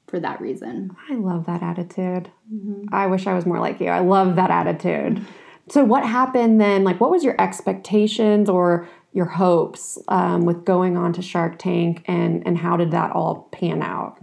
for 0.07 0.19
that 0.19 0.41
reason 0.41 0.89
I 1.09 1.15
love 1.15 1.45
that 1.45 1.61
attitude. 1.61 2.31
Mm-hmm. 2.51 2.85
I 2.91 3.05
wish 3.07 3.27
I 3.27 3.33
was 3.35 3.45
more 3.45 3.59
like 3.59 3.79
you. 3.79 3.87
I 3.87 3.99
love 3.99 4.35
that 4.37 4.49
attitude. 4.49 5.23
So, 5.69 5.83
what 5.83 6.03
happened 6.03 6.59
then? 6.59 6.83
Like, 6.83 6.99
what 6.99 7.11
was 7.11 7.23
your 7.23 7.39
expectations 7.39 8.49
or 8.49 8.87
your 9.13 9.25
hopes 9.25 9.97
um, 10.07 10.45
with 10.45 10.65
going 10.65 10.95
on 10.97 11.13
to 11.13 11.21
Shark 11.21 11.57
Tank, 11.57 12.03
and 12.07 12.45
and 12.45 12.57
how 12.57 12.77
did 12.77 12.91
that 12.91 13.11
all 13.11 13.47
pan 13.51 13.81
out? 13.81 14.17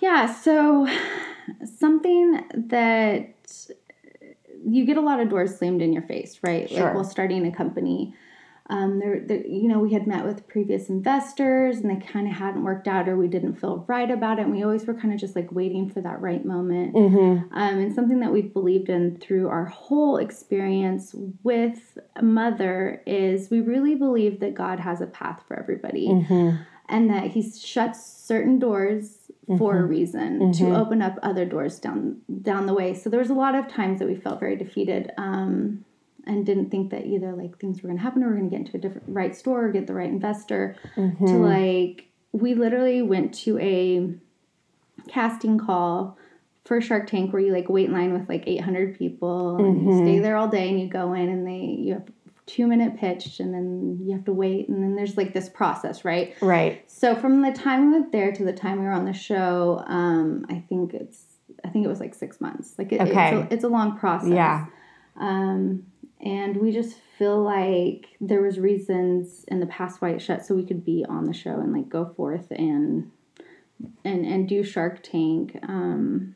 yeah 0.00 0.24
so 0.32 0.88
something 1.78 2.40
that 2.54 3.34
you 4.66 4.86
get 4.86 4.96
a 4.96 5.00
lot 5.00 5.20
of 5.20 5.28
doors 5.28 5.56
slammed 5.58 5.82
in 5.82 5.92
your 5.92 6.02
face 6.02 6.38
right 6.42 6.68
Sure. 6.70 6.84
like 6.84 6.94
while 6.94 7.04
starting 7.04 7.46
a 7.46 7.52
company 7.52 8.14
um, 8.68 8.98
there, 9.00 9.20
there, 9.26 9.44
you 9.46 9.66
know, 9.66 9.80
we 9.80 9.92
had 9.92 10.06
met 10.06 10.24
with 10.24 10.46
previous 10.46 10.88
investors 10.88 11.78
and 11.78 11.90
they 11.90 12.04
kind 12.06 12.28
of 12.28 12.34
hadn't 12.34 12.62
worked 12.62 12.86
out 12.86 13.08
or 13.08 13.16
we 13.16 13.26
didn't 13.26 13.54
feel 13.56 13.84
right 13.88 14.10
about 14.10 14.38
it. 14.38 14.42
And 14.42 14.52
we 14.52 14.62
always 14.62 14.86
were 14.86 14.94
kind 14.94 15.12
of 15.12 15.18
just 15.18 15.34
like 15.34 15.50
waiting 15.50 15.90
for 15.90 16.00
that 16.02 16.20
right 16.20 16.44
moment. 16.44 16.94
Mm-hmm. 16.94 17.52
Um, 17.52 17.78
and 17.78 17.92
something 17.94 18.20
that 18.20 18.32
we've 18.32 18.52
believed 18.52 18.88
in 18.88 19.18
through 19.18 19.48
our 19.48 19.64
whole 19.64 20.18
experience 20.18 21.14
with 21.42 21.98
Mother 22.22 23.02
is 23.06 23.50
we 23.50 23.60
really 23.60 23.94
believe 23.94 24.40
that 24.40 24.54
God 24.54 24.78
has 24.80 25.00
a 25.00 25.06
path 25.06 25.42
for 25.48 25.58
everybody 25.58 26.08
Mm-hmm. 26.08 26.62
and 26.88 27.10
that 27.10 27.24
He 27.32 27.42
shuts 27.50 28.04
certain 28.06 28.58
doors 28.58 29.16
for 29.58 29.78
a 29.78 29.84
reason 29.84 30.52
to 30.52 30.62
Mhm. 30.62 30.78
open 30.78 31.02
up 31.02 31.18
other 31.24 31.44
doors 31.44 31.80
down 31.80 32.18
down 32.42 32.66
the 32.66 32.74
way. 32.74 32.94
So 32.94 33.10
there 33.10 33.18
was 33.18 33.30
a 33.30 33.34
lot 33.34 33.56
of 33.56 33.66
times 33.66 33.98
that 33.98 34.06
we 34.06 34.14
felt 34.14 34.38
very 34.38 34.54
defeated 34.54 35.10
um, 35.18 35.84
and 36.30 36.46
didn't 36.46 36.70
think 36.70 36.90
that 36.90 37.06
either 37.06 37.32
like 37.32 37.58
things 37.58 37.82
were 37.82 37.88
going 37.88 37.98
to 37.98 38.02
happen 38.02 38.22
or 38.22 38.28
we're 38.28 38.36
going 38.36 38.48
to 38.48 38.56
get 38.56 38.66
into 38.66 38.76
a 38.76 38.80
different 38.80 39.08
right 39.08 39.34
store 39.34 39.66
or 39.66 39.72
get 39.72 39.86
the 39.86 39.94
right 39.94 40.08
investor 40.08 40.76
Mm-hmm. 40.96 41.26
to 41.26 41.32
like 41.38 42.06
we 42.32 42.54
literally 42.54 43.02
went 43.02 43.34
to 43.34 43.58
a 43.58 44.14
casting 45.08 45.58
call 45.58 46.16
for 46.64 46.80
Shark 46.80 47.08
Tank 47.08 47.32
where 47.32 47.42
you 47.42 47.52
like 47.52 47.68
wait 47.68 47.86
in 47.86 47.92
line 47.92 48.12
with 48.12 48.28
like 48.28 48.44
800 48.46 48.96
people 48.98 49.56
and 49.56 49.82
you 49.82 49.88
Mhm. 49.90 50.02
stay 50.02 50.18
there 50.20 50.36
all 50.36 50.48
day 50.48 50.68
and 50.68 50.80
you 50.80 50.86
go 50.88 51.12
in 51.14 51.28
and 51.28 51.46
they 51.46 51.58
you 51.80 51.94
have 51.94 52.04
two 52.46 52.66
minute 52.66 52.96
pitch 52.96 53.40
and 53.40 53.54
then 53.54 53.98
you 54.02 54.12
have 54.12 54.24
to 54.24 54.32
wait 54.32 54.68
and 54.68 54.82
then 54.82 54.94
there's 54.96 55.16
like 55.16 55.32
this 55.32 55.48
process 55.48 56.04
right 56.04 56.34
Right. 56.40 56.82
so 56.90 57.14
from 57.14 57.42
the 57.42 57.52
time 57.52 57.86
we 57.86 57.92
went 57.98 58.12
there 58.12 58.32
to 58.32 58.44
the 58.44 58.52
time 58.52 58.78
we 58.80 58.84
were 58.86 58.92
on 58.92 59.04
the 59.04 59.12
show 59.12 59.82
um 59.86 60.46
I 60.48 60.62
think 60.68 60.94
it's 60.94 61.24
I 61.64 61.68
think 61.68 61.84
it 61.84 61.88
was 61.88 62.00
like 62.00 62.14
six 62.14 62.40
months 62.40 62.74
like 62.78 62.92
it, 62.92 63.00
Okay. 63.00 63.10
it's, 63.42 63.52
a, 63.52 63.54
it's 63.54 63.64
a 63.64 63.68
long 63.68 63.98
process 63.98 64.30
Yeah. 64.30 64.66
um, 65.16 65.84
and 66.24 66.56
we 66.56 66.70
just 66.72 66.96
feel 67.18 67.42
like 67.42 68.06
there 68.20 68.42
was 68.42 68.58
reasons 68.58 69.44
in 69.48 69.60
the 69.60 69.66
past 69.66 70.00
why 70.02 70.10
it 70.10 70.20
shut 70.22 70.44
so 70.44 70.54
we 70.54 70.64
could 70.64 70.84
be 70.84 71.04
on 71.08 71.24
the 71.26 71.32
show 71.34 71.54
and 71.60 71.72
like 71.72 71.88
go 71.88 72.12
forth 72.16 72.50
and 72.50 73.10
and 74.04 74.24
and 74.26 74.48
do 74.48 74.62
Shark 74.62 75.02
Tank. 75.02 75.58
Um, 75.68 76.34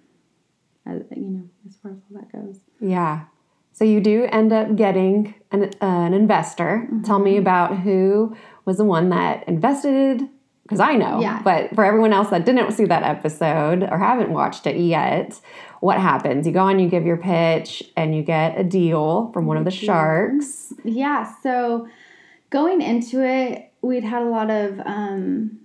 as, 0.86 1.00
you 1.16 1.22
know, 1.30 1.44
as 1.66 1.76
far 1.82 1.92
as 1.92 1.98
all 2.12 2.20
that 2.20 2.30
goes. 2.30 2.60
Yeah. 2.80 3.24
So 3.72 3.84
you 3.84 4.00
do 4.00 4.28
end 4.30 4.52
up 4.52 4.76
getting 4.76 5.34
an, 5.50 5.64
uh, 5.80 5.86
an 5.86 6.12
investor. 6.14 6.86
Tell 7.04 7.16
Mm-hmm. 7.16 7.24
me 7.24 7.36
about 7.38 7.78
who 7.78 8.36
was 8.66 8.76
the 8.76 8.84
one 8.84 9.08
that 9.08 9.48
invested. 9.48 10.22
Because 10.62 10.80
I 10.80 10.94
know, 10.96 11.20
Yeah. 11.20 11.42
but 11.42 11.74
for 11.74 11.84
everyone 11.84 12.12
else 12.14 12.28
that 12.30 12.46
didn't 12.46 12.72
see 12.72 12.84
that 12.86 13.02
episode 13.02 13.82
or 13.82 13.98
haven't 13.98 14.30
watched 14.30 14.66
it 14.66 14.76
yet, 14.76 15.38
what 15.84 15.98
happens? 16.00 16.46
You 16.46 16.52
go 16.54 16.60
on, 16.60 16.78
you 16.78 16.88
give 16.88 17.04
your 17.04 17.18
pitch, 17.18 17.82
and 17.94 18.16
you 18.16 18.22
get 18.22 18.58
a 18.58 18.64
deal 18.64 19.30
from 19.34 19.44
one 19.44 19.58
of 19.58 19.66
the 19.66 19.70
Mm-hmm. 19.70 19.84
sharks. 19.84 20.72
Yeah. 20.82 21.30
So 21.42 21.86
going 22.48 22.80
into 22.80 23.22
it, 23.22 23.70
we'd 23.82 24.02
had 24.02 24.22
a 24.22 24.30
lot 24.30 24.48
of 24.50 24.80
um, 24.86 25.58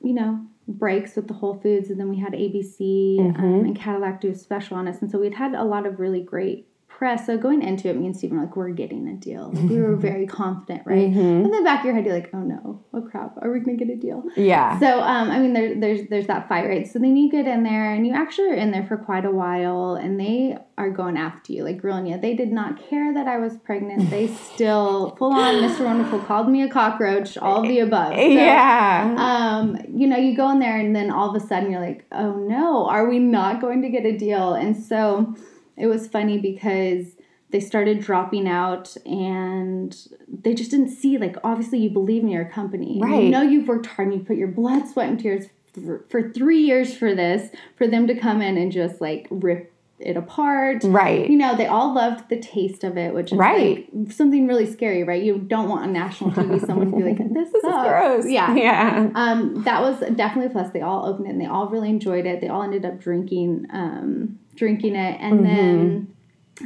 you 0.00 0.14
know 0.14 0.40
breaks 0.68 1.16
with 1.16 1.26
the 1.26 1.34
Whole 1.34 1.58
Foods, 1.58 1.90
and 1.90 1.98
then 1.98 2.08
we 2.08 2.18
had 2.20 2.34
ABC 2.34 3.18
um, 3.18 3.34
and 3.66 3.74
Cadillac 3.76 4.20
do 4.20 4.30
a 4.30 4.34
special 4.36 4.76
on 4.76 4.86
us, 4.86 5.02
and 5.02 5.10
so 5.10 5.18
we'd 5.18 5.34
had 5.34 5.54
a 5.54 5.64
lot 5.64 5.86
of 5.86 5.98
really 5.98 6.22
great 6.22 6.67
press. 6.98 7.26
So 7.26 7.38
going 7.38 7.62
into 7.62 7.88
it, 7.88 7.96
me 7.96 8.06
and 8.06 8.16
Steven 8.16 8.38
were 8.38 8.44
like, 8.44 8.56
we're 8.56 8.70
getting 8.70 9.06
a 9.08 9.14
deal. 9.14 9.52
Like, 9.52 9.70
we 9.70 9.80
were 9.80 9.94
very 9.94 10.26
confident, 10.26 10.82
right? 10.84 11.08
Mhm. 11.08 11.44
In 11.44 11.50
the 11.50 11.62
back 11.62 11.80
of 11.80 11.84
your 11.86 11.94
head, 11.94 12.04
you're 12.04 12.14
like, 12.14 12.30
oh 12.34 12.40
no, 12.40 12.84
oh 12.92 13.02
crap, 13.02 13.36
are 13.40 13.52
we 13.52 13.60
gonna 13.60 13.76
get 13.76 13.88
a 13.88 13.96
deal? 13.96 14.24
Yeah. 14.36 14.78
So 14.80 15.00
um, 15.00 15.30
I 15.30 15.38
mean, 15.38 15.52
there, 15.52 15.78
there's 15.78 16.08
there's 16.08 16.26
that 16.26 16.48
fight, 16.48 16.66
right? 16.66 16.88
So 16.88 16.98
then 16.98 17.16
you 17.16 17.30
get 17.30 17.46
in 17.46 17.62
there, 17.62 17.94
and 17.94 18.04
you 18.04 18.14
actually 18.14 18.50
are 18.50 18.54
in 18.54 18.72
there 18.72 18.84
for 18.84 18.96
quite 18.96 19.24
a 19.24 19.30
while, 19.30 19.94
and 19.94 20.18
they 20.18 20.58
are 20.76 20.90
going 20.90 21.16
after 21.16 21.52
you, 21.52 21.62
like 21.62 21.78
grilling 21.80 22.06
you. 22.06 22.18
They 22.20 22.34
did 22.34 22.50
not 22.50 22.82
care 22.90 23.14
that 23.14 23.28
I 23.28 23.38
was 23.38 23.56
pregnant. 23.58 24.10
They 24.10 24.26
still 24.54 25.14
full 25.16 25.32
on, 25.32 25.54
Mr. 25.54 25.84
Wonderful 25.84 26.18
called 26.20 26.48
me 26.48 26.62
a 26.62 26.68
cockroach, 26.68 27.38
all 27.38 27.62
of 27.62 27.68
the 27.68 27.78
above. 27.78 28.14
So, 28.14 28.20
yeah. 28.20 29.14
um, 29.16 29.78
you 29.94 30.08
know, 30.08 30.16
you 30.16 30.36
go 30.36 30.50
in 30.50 30.58
there, 30.58 30.78
and 30.78 30.96
then 30.96 31.12
all 31.12 31.34
of 31.34 31.40
a 31.40 31.46
sudden 31.46 31.70
you're 31.70 31.80
like, 31.80 32.04
oh 32.10 32.34
no, 32.34 32.86
are 32.86 33.08
we 33.08 33.20
not 33.20 33.60
going 33.60 33.82
to 33.82 33.88
get 33.88 34.04
a 34.04 34.16
deal? 34.16 34.54
And 34.54 34.76
so 34.76 35.36
it 35.78 35.86
was 35.86 36.06
funny 36.08 36.38
because 36.38 37.16
they 37.50 37.60
started 37.60 38.00
dropping 38.00 38.46
out 38.46 38.94
and 39.06 39.96
they 40.28 40.52
just 40.54 40.70
didn't 40.70 40.90
see 40.90 41.16
like 41.18 41.36
obviously 41.44 41.78
you 41.78 41.88
believe 41.90 42.22
in 42.22 42.28
your 42.28 42.44
company 42.44 42.98
Right. 43.00 43.24
you 43.24 43.30
know 43.30 43.42
you've 43.42 43.68
worked 43.68 43.86
hard 43.86 44.08
and 44.08 44.18
you 44.20 44.24
put 44.24 44.36
your 44.36 44.48
blood 44.48 44.86
sweat 44.86 45.08
and 45.08 45.18
tears 45.18 45.46
for, 45.72 46.04
for 46.10 46.30
three 46.30 46.60
years 46.62 46.94
for 46.96 47.14
this 47.14 47.50
for 47.76 47.86
them 47.86 48.06
to 48.08 48.14
come 48.14 48.42
in 48.42 48.56
and 48.58 48.70
just 48.72 49.00
like 49.00 49.26
rip 49.30 49.72
it 50.00 50.16
apart 50.16 50.84
right. 50.84 51.28
you 51.28 51.36
know 51.36 51.56
they 51.56 51.66
all 51.66 51.92
loved 51.92 52.28
the 52.28 52.38
taste 52.38 52.84
of 52.84 52.96
it 52.96 53.12
which 53.14 53.32
is 53.32 53.38
Right. 53.38 53.88
like 53.92 54.12
something 54.12 54.46
really 54.46 54.70
scary 54.70 55.02
right 55.02 55.20
you 55.22 55.38
don't 55.38 55.68
want 55.68 55.82
on 55.82 55.92
national 55.92 56.30
tv 56.30 56.64
someone 56.64 56.90
to 56.92 56.96
be 56.98 57.02
like 57.02 57.18
this, 57.18 57.50
This 57.52 57.64
is 57.64 57.72
gross. 57.72 58.26
yeah 58.28 58.54
Yeah. 58.54 59.10
um, 59.16 59.62
that 59.64 59.80
was 59.82 59.98
definitely 60.14 60.46
a 60.46 60.50
plus. 60.50 60.70
They 60.72 60.82
all 60.82 61.04
opened 61.06 61.26
it 61.26 61.30
and 61.30 61.40
they 61.40 61.46
all 61.46 61.68
really 61.68 61.88
enjoyed 61.90 62.26
it. 62.26 62.40
They 62.40 62.48
all 62.48 62.62
ended 62.62 62.84
up 62.84 63.00
drinking, 63.00 63.66
um, 63.72 64.38
drinking 64.58 64.96
it, 64.96 65.18
and 65.20 65.40
mm-hmm. 65.40 65.44
then 65.44 66.14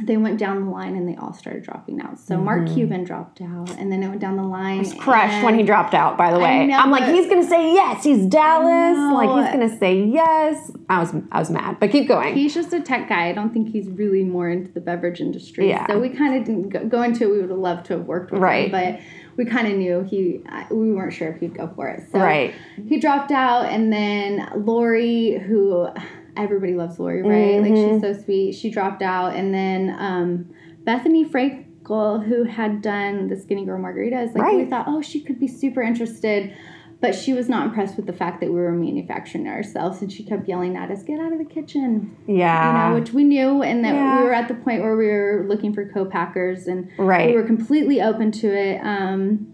they 0.01 0.17
went 0.17 0.39
down 0.39 0.65
the 0.65 0.71
line 0.71 0.95
and 0.95 1.07
they 1.07 1.15
all 1.15 1.33
started 1.33 1.63
dropping 1.63 2.01
out. 2.01 2.19
So 2.19 2.37
Mark 2.37 2.63
mm-hmm. 2.63 2.73
Cuban 2.73 3.03
dropped 3.03 3.41
out, 3.41 3.69
and 3.77 3.91
then 3.91 4.01
it 4.01 4.07
went 4.07 4.21
down 4.21 4.37
the 4.37 4.43
line. 4.43 4.83
He 4.83 4.91
was 4.91 4.93
crushed 4.93 5.43
when 5.43 5.55
he 5.55 5.63
dropped 5.63 5.93
out, 5.93 6.17
by 6.17 6.33
the 6.33 6.39
way. 6.39 6.65
know, 6.65 6.77
I'm 6.77 6.89
like, 6.89 7.05
he's 7.13 7.29
gonna 7.29 7.47
say 7.47 7.73
yes, 7.73 8.03
he's 8.03 8.25
Dallas. 8.25 9.13
Like 9.13 9.29
he's 9.29 9.53
gonna 9.53 9.77
say 9.77 10.03
yes. 10.03 10.71
I 10.89 10.99
was 10.99 11.13
I 11.31 11.39
was 11.39 11.49
mad. 11.49 11.79
But 11.79 11.91
keep 11.91 12.07
going. 12.07 12.33
He's 12.33 12.53
just 12.53 12.73
a 12.73 12.81
tech 12.81 13.07
guy. 13.07 13.29
I 13.29 13.33
don't 13.33 13.53
think 13.53 13.69
he's 13.69 13.87
really 13.87 14.23
more 14.23 14.49
into 14.49 14.71
the 14.71 14.81
beverage 14.81 15.21
industry. 15.21 15.69
Yeah. 15.69 15.85
So 15.87 15.99
we 15.99 16.09
kind 16.09 16.35
of 16.35 16.45
didn't 16.45 16.69
go, 16.69 16.85
go 16.85 17.01
into 17.03 17.25
it. 17.25 17.31
We 17.31 17.41
would 17.41 17.49
have 17.49 17.59
loved 17.59 17.85
to 17.87 17.97
have 17.97 18.05
worked 18.05 18.31
with 18.31 18.41
Right. 18.41 18.65
him, 18.65 18.71
but 18.71 18.99
we 19.37 19.45
kind 19.45 19.67
of 19.67 19.77
knew 19.77 20.01
he. 20.03 20.41
We 20.71 20.91
weren't 20.91 21.13
sure 21.13 21.29
if 21.29 21.39
he'd 21.39 21.55
go 21.55 21.71
for 21.75 21.87
it. 21.87 22.03
So 22.11 22.19
right. 22.19 22.53
he 22.87 22.99
dropped 22.99 23.31
out 23.31 23.65
and 23.65 23.93
then 23.93 24.49
lori 24.55 25.37
who 25.37 25.89
everybody 26.37 26.73
loves 26.73 26.99
lori 26.99 27.21
right 27.21 27.61
like 27.61 27.71
Mm-hmm. 27.71 27.93
she's 27.93 28.01
so 28.01 28.23
sweet 28.23 28.53
she 28.53 28.69
dropped 28.69 29.01
out 29.01 29.35
and 29.35 29.53
then 29.53 29.95
um, 29.99 30.53
bethenny 30.83 31.29
frankel 31.29 32.25
who 32.25 32.43
had 32.43 32.81
done 32.81 33.27
the 33.27 33.35
skinny 33.37 33.65
girl 33.65 33.79
margaritas 33.79 34.35
like 34.35 34.51
we 34.53 34.65
thought 34.65 34.85
oh 34.87 35.01
she 35.01 35.19
could 35.21 35.39
be 35.39 35.47
super 35.47 35.81
interested 35.81 36.55
but 37.01 37.13
she 37.13 37.33
was 37.33 37.49
not 37.49 37.67
impressed 37.67 37.97
with 37.97 38.05
the 38.05 38.13
fact 38.13 38.39
that 38.39 38.47
we 38.47 38.55
were 38.55 38.71
manufacturing 38.71 39.45
ourselves, 39.49 40.01
and 40.01 40.09
she 40.09 40.23
kept 40.23 40.47
yelling 40.47 40.77
at 40.77 40.89
us, 40.89 41.03
"Get 41.03 41.19
out 41.19 41.33
of 41.33 41.37
the 41.37 41.43
kitchen!" 41.43 42.15
Yeah. 42.27 42.65
You 42.87 42.91
know, 42.93 42.97
which 43.01 43.11
we 43.11 43.25
knew, 43.25 43.61
and 43.61 43.83
that 43.83 43.93
Yeah. 43.93 44.19
we 44.19 44.23
were 44.23 44.31
at 44.33 44.47
the 44.47 44.53
point 44.53 44.81
where 44.83 44.95
we 44.95 45.07
were 45.07 45.43
looking 45.45 45.73
for 45.73 45.83
co-packers, 45.89 46.65
and 46.65 46.87
Right. 46.97 47.31
we 47.31 47.35
were 47.35 47.43
completely 47.43 48.01
open 48.01 48.31
to 48.31 48.47
it. 48.57 48.79
Um, 48.85 49.47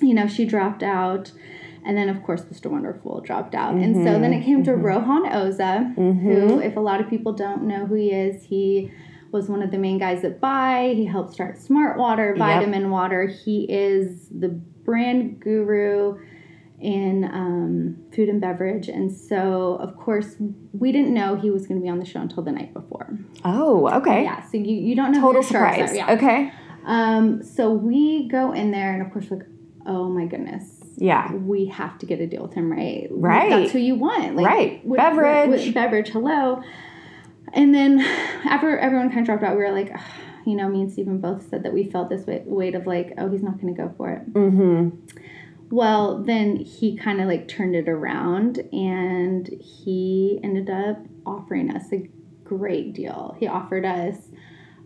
you 0.00 0.14
know, 0.14 0.26
she 0.26 0.46
dropped 0.46 0.82
out. 0.82 1.30
And 1.86 1.96
then, 1.96 2.08
of 2.08 2.22
course, 2.22 2.42
Mr. 2.44 2.70
Wonderful 2.70 3.20
dropped 3.20 3.54
out. 3.54 3.74
And 3.74 3.94
so 3.96 4.18
then 4.18 4.32
it 4.32 4.44
came 4.44 4.64
to 4.64 4.74
Rohan 4.74 5.24
Oza, 5.30 5.94
who, 5.94 6.60
if 6.60 6.76
a 6.76 6.80
lot 6.80 7.00
of 7.00 7.10
people 7.10 7.32
don't 7.32 7.64
know 7.64 7.84
who 7.86 7.94
he 7.94 8.10
is, 8.10 8.44
he 8.44 8.90
was 9.32 9.48
one 9.48 9.62
of 9.62 9.70
the 9.70 9.78
main 9.78 9.98
guys 9.98 10.24
at 10.24 10.40
Buy. 10.40 10.92
He 10.96 11.04
helped 11.04 11.32
start 11.34 11.58
Smart 11.58 11.98
Water, 11.98 12.34
Vitamin 12.38 12.90
Water. 12.90 13.26
He 13.26 13.64
is 13.68 14.28
the 14.30 14.48
brand 14.48 15.40
guru 15.40 16.18
in 16.80 17.24
um, 17.24 17.96
food 18.14 18.28
and 18.28 18.40
beverage. 18.40 18.88
And 18.88 19.10
so, 19.10 19.76
of 19.80 19.96
course, 19.96 20.36
we 20.72 20.92
didn't 20.92 21.12
know 21.14 21.36
he 21.36 21.50
was 21.50 21.66
going 21.66 21.80
to 21.80 21.82
be 21.82 21.88
on 21.88 21.98
the 21.98 22.04
show 22.04 22.20
until 22.20 22.42
the 22.42 22.52
night 22.52 22.72
before. 22.74 23.18
oh, 23.44 23.88
okay. 23.98 24.22
Yeah, 24.22 24.42
so 24.48 24.56
you, 24.56 24.74
you 24.74 24.94
don't 24.94 25.12
know 25.12 25.20
who 25.20 25.28
Total 25.28 25.42
surprise. 25.42 25.94
Yeah. 25.94 26.12
Okay. 26.12 26.52
Um, 26.86 27.42
so 27.42 27.70
we 27.70 28.28
go 28.28 28.52
in 28.52 28.70
there, 28.70 28.92
and 28.92 29.02
of 29.04 29.12
course, 29.12 29.30
like, 29.30 29.42
oh 29.86 30.08
my 30.08 30.26
goodness, 30.26 30.73
Yeah. 30.96 31.32
we 31.34 31.66
have 31.66 31.98
to 31.98 32.06
get 32.06 32.20
a 32.20 32.26
deal 32.26 32.42
with 32.42 32.54
him, 32.54 32.70
right? 32.70 33.08
Right. 33.10 33.50
That's 33.50 33.72
who 33.72 33.78
you 33.78 33.94
want, 33.96 34.36
like, 34.36 34.46
Right. 34.46 34.86
with- 34.86 34.98
Beverage. 34.98 35.48
with- 35.50 35.64
with 35.66 35.74
beverage. 35.74 36.08
Hello. 36.10 36.62
And 37.52 37.74
then 37.74 38.00
after 38.44 38.76
everyone 38.78 39.08
kind 39.08 39.20
of 39.20 39.26
dropped 39.26 39.42
out, 39.42 39.56
we 39.56 39.62
were 39.62 39.72
like, 39.72 39.90
"Ugh," 39.94 40.00
you 40.46 40.56
know, 40.56 40.68
me 40.68 40.82
and 40.82 40.90
Stephen 40.92 41.18
both 41.18 41.48
said 41.48 41.62
that 41.62 41.72
we 41.72 41.84
felt 41.84 42.08
this 42.08 42.26
weight, 42.26 42.44
weight 42.46 42.74
of 42.74 42.86
like, 42.86 43.12
oh, 43.18 43.28
he's 43.30 43.42
not 43.42 43.60
going 43.60 43.74
to 43.74 43.80
go 43.82 43.92
for 43.96 44.10
it. 44.10 44.32
Mm-hmm. 44.32 44.88
Well, 45.70 46.22
then 46.22 46.56
he 46.56 46.96
kind 46.96 47.20
of 47.20 47.26
like 47.26 47.48
turned 47.48 47.74
it 47.74 47.88
around, 47.88 48.58
and 48.72 49.48
he 49.60 50.38
ended 50.44 50.68
up 50.70 50.98
offering 51.26 51.70
us 51.70 51.92
a 51.92 52.08
great 52.44 52.92
deal. 52.94 53.36
He 53.40 53.46
offered 53.46 53.84
us 53.84 54.30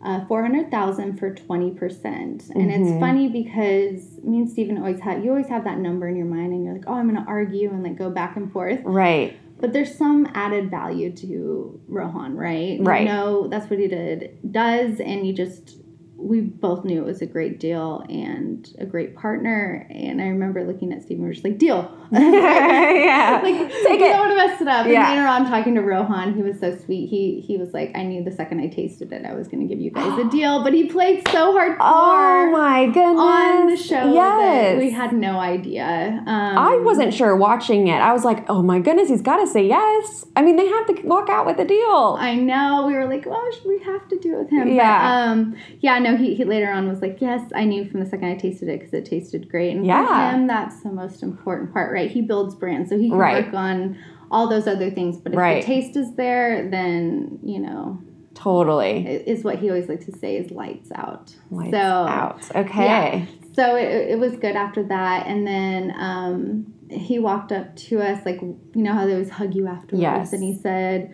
uh, 0.02 0.24
four 0.26 0.42
hundred 0.42 0.70
thousand 0.70 1.18
for 1.18 1.34
twenty 1.34 1.72
percent, 1.72 2.44
and 2.54 2.70
it's 2.70 3.00
funny 3.00 3.28
because 3.28 4.18
me 4.22 4.38
and 4.38 4.50
Stephen 4.50 4.78
always 4.78 5.00
have 5.00 5.24
you 5.24 5.30
always 5.30 5.48
have 5.48 5.64
that 5.64 5.78
number 5.78 6.08
in 6.08 6.16
your 6.16 6.26
mind, 6.26 6.52
and 6.52 6.64
you're 6.64 6.74
like, 6.74 6.84
oh, 6.87 6.94
I'm 6.94 7.08
going 7.08 7.22
to 7.22 7.28
argue 7.28 7.70
and 7.70 7.82
like 7.82 7.96
go 7.96 8.11
back 8.11 8.37
and 8.37 8.52
forth. 8.52 8.80
Right. 8.84 9.38
But 9.61 9.72
there's 9.72 9.92
some 9.96 10.30
added 10.34 10.70
value 10.70 11.12
to 11.16 11.80
Rohan, 11.88 12.37
right? 12.37 12.78
Right. 12.80 13.02
You 13.02 13.08
know 13.08 13.48
that's 13.48 13.68
what 13.68 13.80
he 13.80 13.88
did 13.88 14.38
does, 14.48 15.00
and 15.00 15.26
you 15.26 15.32
just 15.32 15.78
we 16.20 16.40
both 16.40 16.85
knew 16.85 17.00
it 17.00 17.04
was 17.07 17.22
a 17.22 17.26
great 17.26 17.61
deal 17.61 18.04
and 18.09 18.68
a 18.81 18.85
great 18.85 19.14
partner. 19.14 19.87
And 19.88 20.20
I 20.20 20.26
remember 20.26 20.64
looking 20.64 20.92
at 20.92 21.02
Steven, 21.02 21.22
we 21.22 21.28
were 21.28 21.33
just 21.33 21.44
like, 21.44 21.59
deal. 21.59 21.90
yeah. 22.11 23.40
like 23.42 23.54
Take 23.70 24.00
you 24.00 24.07
it. 24.07 24.09
don't 24.11 24.18
want 24.18 24.31
to 24.31 24.37
mess 24.37 24.61
it 24.61 24.66
up. 24.68 24.87
Yeah. 24.87 25.07
And 25.11 25.16
later 25.16 25.28
on, 25.28 25.46
talking 25.46 25.74
to 25.76 25.81
Rohan, 25.83 26.35
he 26.35 26.42
was 26.42 26.59
so 26.59 26.76
sweet. 26.76 27.09
He 27.09 27.40
he 27.46 27.57
was 27.57 27.72
like, 27.72 27.92
I 27.96 28.02
knew 28.02 28.24
the 28.24 28.33
second 28.33 28.61
I 28.61 28.68
tasted 28.68 29.12
it, 29.12 29.24
I 29.24 29.35
was 29.35 29.46
going 29.48 29.66
to 29.66 29.72
give 29.72 29.81
you 29.83 29.90
guys 29.90 30.18
a 30.18 30.24
deal. 30.31 30.62
But 30.64 30.72
he 30.74 30.87
played 30.87 31.26
so 31.28 31.54
hardcore 31.57 31.76
Oh 31.81 32.50
my 32.50 32.87
goodness. 32.87 33.20
on 33.20 33.66
the 33.68 33.76
show 33.76 34.12
Yes. 34.14 34.78
we 34.78 34.90
had 34.90 35.12
no 35.12 35.38
idea. 35.38 35.85
Um, 36.26 36.59
I 36.59 36.78
wasn't 36.83 37.14
sure 37.14 37.37
watching 37.37 37.88
it. 37.88 37.98
I 38.00 38.12
was 38.12 38.24
like, 38.24 38.44
oh 38.48 38.62
my 38.62 38.81
goodness, 38.81 39.09
he's 39.09 39.22
got 39.22 39.37
to 39.37 39.46
say 39.46 39.66
yes. 39.68 40.24
I 40.35 40.42
mean, 40.42 40.57
they 40.57 40.66
have 40.66 40.87
to 40.88 41.02
walk 41.07 41.28
out 41.28 41.46
with 41.46 41.59
a 41.59 41.64
deal. 41.64 42.16
I 42.18 42.35
know. 42.35 42.87
We 42.87 42.94
were 42.94 43.07
like, 43.07 43.24
should 43.24 43.66
we 43.68 43.78
have 43.85 44.09
to 44.09 44.18
do 44.18 44.35
it 44.37 44.38
with 44.44 44.50
him? 44.50 44.68
Yeah. 44.68 44.98
But, 45.02 45.31
um, 45.31 45.57
yeah, 45.81 45.98
no, 45.98 46.08
he, 46.16 46.35
he 46.35 46.44
later 46.44 46.71
on 46.71 46.88
was 46.88 47.01
like, 47.03 47.21
yes, 47.21 47.51
I 47.55 47.64
knew 47.64 47.85
from 47.88 48.01
the 48.01 48.07
second 48.07 48.29
I 48.29 48.37
tasted 48.37 48.68
it 48.68 48.79
because 48.81 48.92
it 48.94 49.05
tasted 49.05 49.49
great. 49.49 49.75
And 49.77 49.85
Yeah. 49.87 50.07
for 50.07 50.37
him, 50.37 50.47
that's 50.47 50.81
the 50.83 50.90
most 50.90 51.23
important 51.23 51.73
part, 51.73 51.92
right? 51.92 52.11
He 52.11 52.23
builds 52.23 52.55
brands, 52.55 52.90
so 52.90 52.99
he 52.99 53.09
can 53.09 53.18
Right. 53.18 53.44
work 53.44 53.55
on 53.55 53.97
all 54.31 54.49
those 54.49 54.66
other 54.66 54.90
things. 54.90 55.18
But 55.18 55.33
if 55.33 55.38
Right. 55.38 55.61
the 55.62 55.66
taste 55.66 55.97
is 55.97 56.14
there, 56.14 56.68
then, 56.71 57.38
you 57.42 57.61
know, 57.61 57.99
totally. 58.35 59.05
is 59.07 59.42
what 59.44 59.59
he 59.59 59.68
always 59.68 59.88
likes 59.88 60.07
to 60.07 60.12
say 60.16 60.37
is 60.37 60.51
lights 60.51 60.90
out. 60.94 61.35
Lights 61.51 61.71
so, 61.73 61.79
out. 61.79 62.51
Okay. 62.55 63.27
so 63.55 63.75
it, 63.75 64.11
it 64.12 64.18
was 64.18 64.37
good 64.37 64.55
after 64.55 64.85
that 64.85 65.27
and 65.27 65.44
then 65.44 65.92
um, 65.99 66.73
he 66.90 67.18
walked 67.18 67.51
up 67.51 67.75
to 67.75 68.01
us 68.01 68.25
like 68.25 68.40
you 68.40 68.57
know 68.75 68.92
how 68.92 69.05
they 69.05 69.12
always 69.12 69.31
hug 69.31 69.53
you 69.55 69.66
afterwards 69.66 70.01
Yes. 70.01 70.33
and 70.33 70.42
he 70.44 70.55
said 70.55 71.12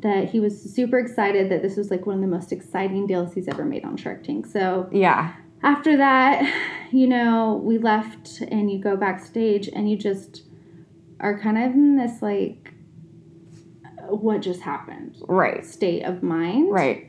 that 0.00 0.30
he 0.30 0.38
was 0.40 0.60
super 0.60 0.98
excited 0.98 1.50
that 1.50 1.60
this 1.62 1.76
was 1.76 1.90
like 1.90 2.06
one 2.06 2.16
of 2.16 2.20
the 2.20 2.26
most 2.28 2.52
exciting 2.52 3.06
deals 3.06 3.34
he's 3.34 3.48
ever 3.48 3.64
made 3.64 3.84
on 3.84 3.96
shark 3.96 4.22
tank 4.22 4.46
so 4.46 4.88
Yeah. 4.92 5.34
after 5.62 5.96
that 5.96 6.42
you 6.92 7.06
know 7.06 7.60
we 7.62 7.78
left 7.78 8.40
and 8.42 8.70
you 8.70 8.78
go 8.78 8.96
backstage 8.96 9.68
and 9.68 9.90
you 9.90 9.96
just 9.96 10.42
are 11.20 11.38
kind 11.38 11.58
of 11.58 11.72
in 11.72 11.96
this 11.96 12.22
like 12.22 12.72
what 14.08 14.40
just 14.40 14.60
happened 14.62 15.16
Right. 15.28 15.64
state 15.64 16.02
of 16.04 16.22
mind 16.22 16.70
Right. 16.72 17.08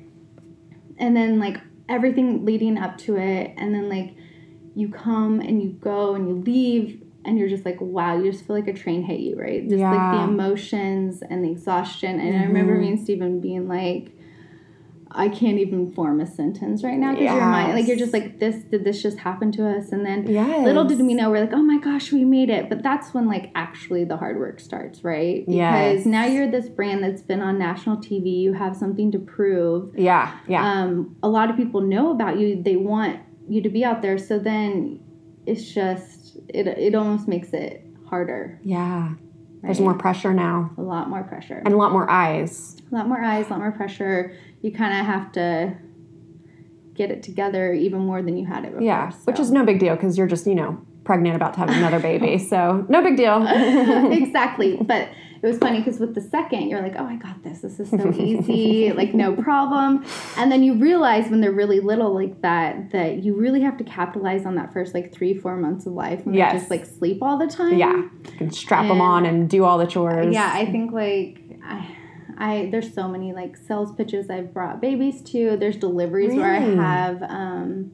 and 0.98 1.16
then 1.16 1.40
like 1.40 1.58
everything 1.88 2.46
leading 2.46 2.78
up 2.78 2.98
to 3.00 3.18
it 3.18 3.54
and 3.58 3.74
then 3.74 3.88
like 3.90 4.16
you 4.76 4.90
come 4.90 5.40
and 5.40 5.62
you 5.62 5.70
go 5.70 6.16
and 6.16 6.28
you 6.28 6.36
leave 6.36 7.02
and 7.30 7.38
you're 7.40 7.48
just 7.48 7.64
like 7.66 7.78
wow 7.80 8.18
you 8.18 8.32
just 8.32 8.46
feel 8.46 8.56
like 8.56 8.68
a 8.68 8.74
train 8.74 9.04
hit 9.04 9.20
you 9.20 9.36
right 9.40 9.70
just 9.70 9.80
like 9.92 10.12
the 10.12 10.18
emotions 10.24 11.22
and 11.30 11.44
the 11.46 11.52
exhaustion 11.52 12.20
and 12.20 12.36
i 12.38 12.44
remember 12.44 12.76
me 12.78 12.90
and 12.90 13.00
Stephen 13.00 13.40
being 13.40 13.68
like 13.68 14.12
i 15.12 15.28
can't 15.28 15.58
even 15.58 15.92
form 15.92 16.20
a 16.22 16.28
sentence 16.28 16.84
right 16.84 16.98
now 16.98 17.12
because 17.12 17.26
your 17.34 17.46
mind 17.52 17.74
like 17.74 17.88
you're 17.88 17.98
just 17.98 18.14
like 18.14 18.40
this 18.40 18.58
did 18.66 18.84
this 18.84 19.02
just 19.02 19.18
happen 19.20 19.52
to 19.52 19.68
us 19.68 19.92
and 19.92 20.06
then 20.06 20.28
Yes. 20.28 20.64
little 20.66 20.86
did 20.86 21.00
we 21.00 21.14
know 21.16 21.30
we're 21.32 21.42
like 21.42 21.54
oh 21.54 21.64
my 21.64 21.80
gosh 21.80 22.12
we 22.12 22.24
made 22.26 22.50
it 22.52 22.70
but 22.70 22.84
that's 22.84 23.12
when 23.14 23.28
like 23.28 23.52
actually 23.56 24.04
the 24.04 24.18
hard 24.18 24.38
work 24.38 24.60
starts 24.60 25.04
right 25.04 25.46
because 25.48 26.00
Yes. 26.00 26.06
now 26.06 26.26
you're 26.26 26.50
this 26.50 26.70
brand 26.70 27.04
that's 27.04 27.22
been 27.24 27.42
on 27.42 27.58
national 27.58 27.98
tv 27.98 28.40
you 28.40 28.54
have 28.54 28.76
something 28.76 29.12
to 29.12 29.20
prove 29.20 29.94
Yeah. 29.96 30.38
Yeah. 30.48 30.64
um, 30.84 31.16
a 31.24 31.30
lot 31.30 31.50
of 31.50 31.56
people 31.58 31.82
know 31.82 32.12
about 32.12 32.38
you. 32.40 32.62
They 32.62 32.76
want 32.76 33.20
you 33.48 33.62
to 33.64 33.70
be 33.70 33.84
out 33.84 34.04
there. 34.04 34.18
So 34.20 34.38
then 34.38 35.00
it's 35.48 35.64
just 35.74 36.19
it 36.54 36.68
it 36.68 36.96
almost 36.96 37.28
makes 37.28 37.54
it 37.54 37.86
harder. 38.08 38.60
yeah. 38.64 39.14
There's 39.62 39.82
more 39.82 39.94
pressure 39.94 40.34
now 40.34 40.72
a 40.78 40.82
lot 40.82 41.10
more 41.10 41.22
pressure, 41.24 41.62
and 41.66 41.74
a 41.74 41.78
lot 41.78 41.92
more 41.92 42.10
eyes. 42.10 42.78
a 42.92 42.96
lot 42.96 43.08
more 43.10 43.20
eyes, 43.22 43.48
a 43.48 43.50
lot 43.50 43.60
more 43.60 43.72
pressure. 43.74 44.34
You 44.62 44.72
kind 44.72 44.98
of 44.98 45.06
have 45.06 45.32
to 45.34 45.76
get 46.94 47.12
it 47.12 47.24
together 47.24 47.74
even 47.74 48.00
more 48.00 48.22
than 48.22 48.38
you 48.38 48.46
had 48.46 48.64
it 48.64 48.72
before. 48.72 48.82
Yeah. 48.82 49.12
Which 49.26 49.40
is 49.40 49.52
no 49.52 49.66
big 49.66 49.80
deal 49.80 49.96
because 49.96 50.18
you're 50.18 50.28
just, 50.28 50.48
you 50.48 50.56
know, 50.56 50.82
pregnant 51.10 51.36
about 51.36 51.56
to 51.56 51.60
have 51.60 51.70
another 51.70 52.00
baby. 52.00 52.38
so 52.52 52.86
no 52.88 53.02
big 53.02 53.18
deal. 53.18 53.44
exactly. 54.12 54.78
But 54.80 55.10
it 55.42 55.48
was 55.48 55.58
funny 55.58 55.80
because 55.80 56.00
with 56.00 56.14
the 56.14 56.22
second, 56.22 56.70
you're 56.70 56.84
like, 56.84 56.94
oh, 57.00 57.04
I 57.04 57.16
got 57.16 57.42
this. 57.44 57.62
This 57.62 57.80
is 57.80 57.90
so 57.90 58.14
easy, 58.14 58.92
like 58.92 59.16
no 59.16 59.36
problem. 59.36 60.06
And 60.38 60.52
then 60.52 60.62
you 60.62 60.76
realize 60.76 61.32
when 61.32 61.42
they're 61.42 61.52
really 61.52 61.80
little 61.80 62.14
like 62.14 62.42
that, 62.44 62.92
that 62.92 63.24
you 63.24 63.34
really 63.36 63.62
have 63.62 63.76
to 63.78 63.84
capitalize 63.84 64.46
on 64.46 64.54
that 64.56 64.72
first 64.72 64.94
like 64.94 65.12
three, 65.12 65.34
four 65.36 65.58
months 65.58 65.88
of 65.88 65.94
life 65.94 66.24
when 66.26 66.36
Yes. 66.36 66.52
they 66.54 66.60
just 66.60 66.70
like 66.70 66.86
sleep 66.86 67.24
all 67.24 67.40
the 67.40 67.48
time. 67.48 67.76
yeah. 67.80 67.96
You 67.96 68.38
can 68.38 68.52
strap 68.52 68.88
them 68.88 69.02
on 69.02 69.26
and 69.26 69.50
do 69.50 69.64
all 69.64 69.80
the 69.80 69.88
chores. 69.88 70.32
Yeah, 70.32 70.52
I 70.54 70.68
think 70.68 70.92
like 70.92 71.40
I, 71.66 71.96
I 72.38 72.70
there's 72.72 72.94
so 72.94 73.08
many 73.08 73.34
like 73.34 73.58
sales 73.58 73.92
pitches 73.94 74.30
I've 74.30 74.54
brought 74.54 74.80
babies 74.80 75.24
to. 75.32 75.58
There's 75.58 75.78
deliveries 75.78 76.36
where 76.36 76.54
I 76.54 76.60
have 76.60 77.24
um, 77.24 77.92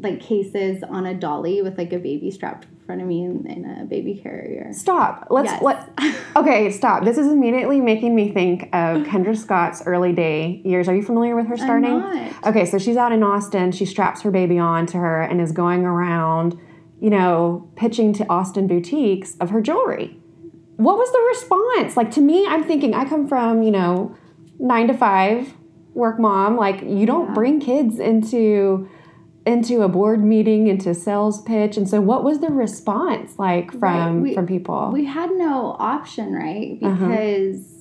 like 0.00 0.20
cases 0.20 0.82
on 0.82 1.06
a 1.06 1.14
dolly 1.14 1.62
with 1.62 1.76
like 1.78 1.92
a 1.92 1.98
baby 1.98 2.30
strapped 2.30 2.64
in 2.64 2.78
front 2.86 3.00
of 3.00 3.06
me 3.06 3.24
in, 3.24 3.46
in 3.46 3.64
a 3.80 3.84
baby 3.84 4.14
carrier. 4.14 4.72
Stop. 4.72 5.26
Let's 5.30 5.50
Yes. 5.50 5.62
let 5.62 5.90
Okay, 6.36 6.70
stop. 6.70 7.04
This 7.04 7.18
is 7.18 7.26
immediately 7.26 7.80
making 7.80 8.14
me 8.14 8.32
think 8.32 8.64
of 8.72 9.02
Kendra 9.06 9.36
Scott's 9.36 9.82
early 9.86 10.12
day 10.12 10.62
years. 10.64 10.88
Are 10.88 10.94
you 10.94 11.02
familiar 11.02 11.34
with 11.36 11.46
her 11.48 11.56
starting? 11.56 11.98
not. 11.98 12.46
Okay, 12.46 12.64
so 12.64 12.78
she's 12.78 12.96
out 12.96 13.12
in 13.12 13.22
Austin. 13.22 13.72
She 13.72 13.84
straps 13.84 14.22
her 14.22 14.30
baby 14.30 14.58
on 14.58 14.86
to 14.86 14.98
her 14.98 15.22
and 15.22 15.40
is 15.40 15.52
going 15.52 15.84
around, 15.84 16.58
you 17.00 17.10
know, 17.10 17.70
pitching 17.76 18.12
to 18.14 18.28
Austin 18.28 18.66
boutiques 18.68 19.36
of 19.40 19.50
her 19.50 19.60
jewelry. 19.60 20.16
What 20.76 20.96
was 20.96 21.10
the 21.10 21.20
response? 21.28 21.96
Like 21.96 22.12
to 22.12 22.20
me, 22.20 22.46
I'm 22.46 22.62
thinking 22.62 22.94
I 22.94 23.04
come 23.04 23.26
from, 23.26 23.62
you 23.64 23.72
know, 23.72 24.16
9 24.60 24.88
to 24.88 24.94
5 24.94 25.54
work 25.94 26.20
mom, 26.20 26.56
like 26.56 26.82
you 26.82 27.04
don't 27.06 27.34
bring 27.34 27.58
kids 27.58 27.98
into 27.98 28.88
into 29.48 29.82
a 29.82 29.88
board 29.88 30.22
meeting, 30.22 30.68
into 30.68 30.94
sales 30.94 31.40
pitch. 31.42 31.76
And 31.78 31.88
so 31.88 32.00
what 32.00 32.22
was 32.22 32.40
the 32.40 32.48
response 32.48 33.38
like 33.38 33.70
from 33.72 33.80
Right. 33.80 34.22
We- 34.22 34.34
from 34.34 34.46
people? 34.46 34.90
We 34.92 35.06
had 35.06 35.30
no 35.32 35.74
option, 35.78 36.34
right? 36.34 36.78
Uh-huh. 36.82 37.08
Because 37.08 37.74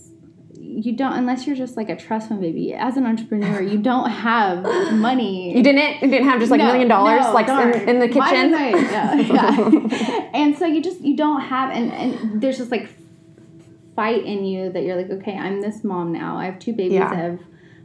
you 0.59 0.93
don't, 0.95 1.13
unless 1.13 1.45
you're 1.47 1.55
just 1.55 1.75
like 1.77 1.89
a 1.89 1.95
trust 1.95 2.29
fund 2.29 2.41
baby. 2.41 2.73
As 2.73 2.97
an 2.97 3.05
entrepreneur, 3.05 3.61
you 3.61 3.77
don't 3.77 4.09
have 4.09 4.63
money. 4.93 5.55
you 5.57 5.63
didn't 5.63 6.01
you 6.01 6.07
didn't 6.09 6.27
have 6.29 6.39
just 6.39 6.51
like 6.51 6.59
a 6.59 6.63
No, 6.63 6.71
million 6.71 6.87
dollars 6.87 7.21
no, 7.25 7.33
like 7.33 7.47
in, 7.49 7.89
in 7.89 7.99
the 7.99 8.07
kitchen? 8.07 8.53
I- 8.53 8.69
yeah, 8.69 9.15
yeah. 9.15 10.29
and 10.33 10.57
so 10.57 10.65
you 10.65 10.81
just 10.81 11.01
you 11.01 11.15
don't 11.15 11.41
have 11.41 11.71
and 11.71 11.91
and 11.93 12.41
there's 12.41 12.57
just 12.57 12.71
like 12.71 12.87
fight 13.95 14.23
in 14.25 14.43
you 14.45 14.69
that 14.71 14.83
you're 14.83 14.95
like 14.95 15.09
okay 15.09 15.35
I'm 15.37 15.61
this 15.61 15.83
mom 15.83 16.11
now 16.11 16.37
I 16.37 16.45
have 16.45 16.59
two 16.59 16.73
babies 16.73 16.93
Yeah. 16.93 17.09
I 17.11 17.15
have 17.15 17.39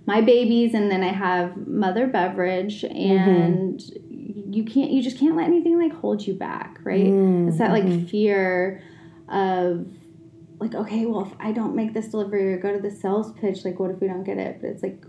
my 0.07 0.21
babies 0.21 0.75
and 0.75 0.91
then 0.91 1.03
I 1.03 1.13
have 1.13 1.57
mother 1.67 2.07
beverage 2.07 2.85
and 2.85 3.81
you 4.55 4.65
can't 4.65 4.91
you 4.91 5.03
just 5.03 5.19
can't 5.19 5.37
let 5.37 5.47
anything 5.47 5.79
like 5.79 5.95
hold 5.95 6.27
you 6.27 6.35
back 6.35 6.79
right? 6.85 7.07
Mm, 7.07 7.49
it's 7.49 7.59
that 7.59 7.71
like 7.71 8.09
fear 8.09 8.83
of 9.29 9.87
like 10.59 10.75
okay 10.75 11.07
well 11.07 11.23
if 11.23 11.33
i 11.41 11.51
don't 11.51 11.75
make 11.75 11.95
this 11.95 12.09
delivery 12.09 12.53
or 12.53 12.59
go 12.59 12.73
to 12.73 12.81
the 12.81 12.91
sales 12.91 13.33
pitch 13.33 13.65
like 13.65 13.79
what 13.81 13.91
if 13.91 14.01
we 14.01 14.07
don't 14.07 14.25
get 14.25 14.39
it? 14.39 14.59
But 14.61 14.71
it's 14.71 14.83
like 14.83 15.03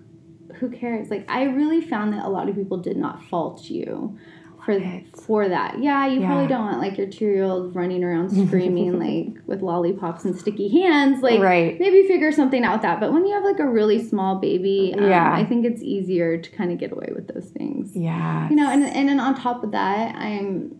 who 0.55 0.69
cares? 0.69 1.09
Like 1.09 1.25
i 1.29 1.43
really 1.43 1.81
found 1.81 2.13
that 2.13 2.25
a 2.25 2.29
lot 2.29 2.47
of 2.47 2.55
people 2.55 2.77
did 2.77 2.97
not 2.97 3.23
fault 3.23 3.69
you 3.69 4.17
for 4.65 4.71
it. 4.71 5.03
for 5.17 5.47
that 5.49 5.81
yeah 5.81 6.05
you 6.07 6.21
Yeah. 6.21 6.27
probably 6.27 6.47
don't 6.47 6.65
want 6.65 6.79
like 6.79 6.97
your 6.97 7.07
two-year-old 7.07 7.75
running 7.75 8.03
around 8.03 8.29
screaming 8.47 8.97
like 8.99 9.41
with 9.45 9.61
lollipops 9.61 10.25
and 10.25 10.37
sticky 10.37 10.69
hands 10.81 11.21
like 11.21 11.39
right. 11.41 11.79
maybe 11.79 12.07
figure 12.07 12.31
something 12.31 12.63
out 12.63 12.73
with 12.73 12.81
that 12.83 12.99
but 12.99 13.11
when 13.13 13.25
you 13.25 13.33
have 13.33 13.43
like 13.43 13.59
a 13.59 13.67
really 13.67 14.03
small 14.03 14.39
baby 14.39 14.93
um, 14.97 15.03
Yeah. 15.09 15.33
i 15.33 15.43
think 15.45 15.65
it's 15.65 15.81
easier 15.81 16.37
to 16.37 16.49
kind 16.51 16.71
of 16.71 16.77
get 16.77 16.91
away 16.91 17.09
with 17.15 17.27
those 17.33 17.49
things 17.49 17.95
Yeah. 17.95 18.49
you 18.49 18.55
know 18.55 18.69
and, 18.71 18.83
and 18.85 19.09
then 19.09 19.19
on 19.19 19.35
top 19.35 19.63
of 19.63 19.71
that 19.71 20.15
i'm 20.15 20.75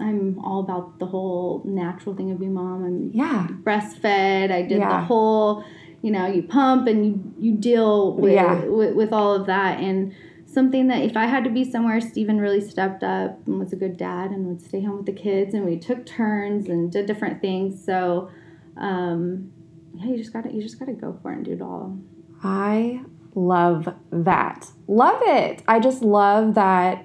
i'm 0.00 0.38
all 0.40 0.60
about 0.60 0.98
the 0.98 1.06
whole 1.06 1.62
natural 1.66 2.14
thing 2.16 2.30
of 2.32 2.38
being 2.40 2.54
mom 2.54 2.84
i'm 2.84 3.10
Yeah. 3.12 3.46
breastfed 3.62 4.50
i 4.50 4.62
did 4.62 4.80
the 4.80 5.00
whole 5.00 5.64
you 6.02 6.10
know 6.10 6.26
you 6.26 6.42
pump 6.42 6.86
and 6.86 7.04
you 7.06 7.32
you 7.38 7.52
deal 7.52 8.16
with, 8.16 8.32
Yeah. 8.32 8.64
with 8.64 8.94
with 8.94 9.12
all 9.12 9.34
of 9.34 9.46
that 9.46 9.78
and 9.80 10.14
something 10.52 10.88
that 10.88 11.02
if 11.02 11.16
i 11.16 11.26
had 11.26 11.44
to 11.44 11.50
be 11.50 11.64
somewhere 11.70 12.00
Stephen 12.00 12.38
really 12.40 12.60
stepped 12.60 13.02
up 13.02 13.46
and 13.46 13.58
was 13.58 13.72
a 13.72 13.76
good 13.76 13.96
dad 13.96 14.30
and 14.30 14.46
would 14.46 14.60
stay 14.60 14.82
home 14.82 14.96
with 14.98 15.06
the 15.06 15.12
kids 15.12 15.54
and 15.54 15.64
we 15.64 15.78
took 15.78 16.04
turns 16.06 16.68
and 16.68 16.90
did 16.90 17.06
different 17.06 17.40
things 17.40 17.84
so 17.84 18.30
um 18.76 19.52
yeah 19.94 20.06
you 20.06 20.16
just 20.16 20.32
gotta 20.32 20.52
you 20.52 20.62
just 20.62 20.78
gotta 20.78 20.92
go 20.92 21.18
for 21.22 21.32
it 21.32 21.36
and 21.36 21.44
do 21.44 21.52
it 21.52 21.62
all 21.62 21.98
I 22.42 23.02
love 23.34 23.94
that. 24.10 24.66
Love 24.86 25.20
it. 25.22 25.62
I 25.68 25.78
just 25.78 26.02
love 26.02 26.54
that. 26.54 27.04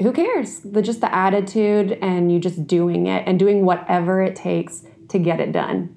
Who 0.00 0.12
cares? 0.12 0.60
The 0.60 0.82
just 0.82 1.00
the 1.00 1.14
attitude 1.14 1.92
and 2.02 2.32
you 2.32 2.38
just 2.38 2.66
doing 2.66 3.06
it 3.06 3.24
and 3.26 3.38
doing 3.38 3.64
whatever 3.64 4.22
it 4.22 4.34
takes 4.36 4.84
to 5.08 5.18
get 5.18 5.40
it 5.40 5.52
done. 5.52 5.94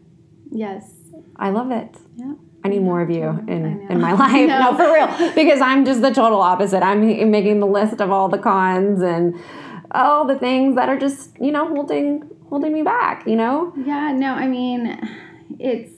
yes 0.51 0.91
I 1.35 1.49
love 1.49 1.71
it. 1.71 1.97
yeah 2.15 2.33
I 2.63 2.67
need 2.67 2.81
more 2.81 3.01
of 3.01 3.09
you 3.09 3.23
in, 3.47 3.87
in 3.89 4.01
my 4.01 4.11
life. 4.23 4.47
No, 4.49 4.75
for 4.75 4.91
real. 4.93 5.33
Because 5.33 5.61
I'm 5.61 5.85
just 5.85 6.01
the 6.01 6.11
total 6.13 6.41
opposite. 6.41 6.83
I'm 6.83 7.01
making 7.31 7.59
the 7.61 7.67
list 7.67 8.01
of 8.01 8.11
all 8.11 8.27
the 8.29 8.37
cons 8.37 9.01
and 9.01 9.39
all 9.91 10.25
the 10.25 10.37
things 10.37 10.75
that 10.75 10.89
are 10.89 10.97
just, 10.99 11.31
you 11.39 11.51
know, 11.51 11.67
holding 11.67 12.29
holding 12.49 12.73
me 12.73 12.81
back, 12.81 13.27
you 13.27 13.35
know? 13.35 13.71
Yeah, 13.85 14.11
no, 14.11 14.33
I 14.33 14.47
mean, 14.47 14.99
it's 15.59 15.93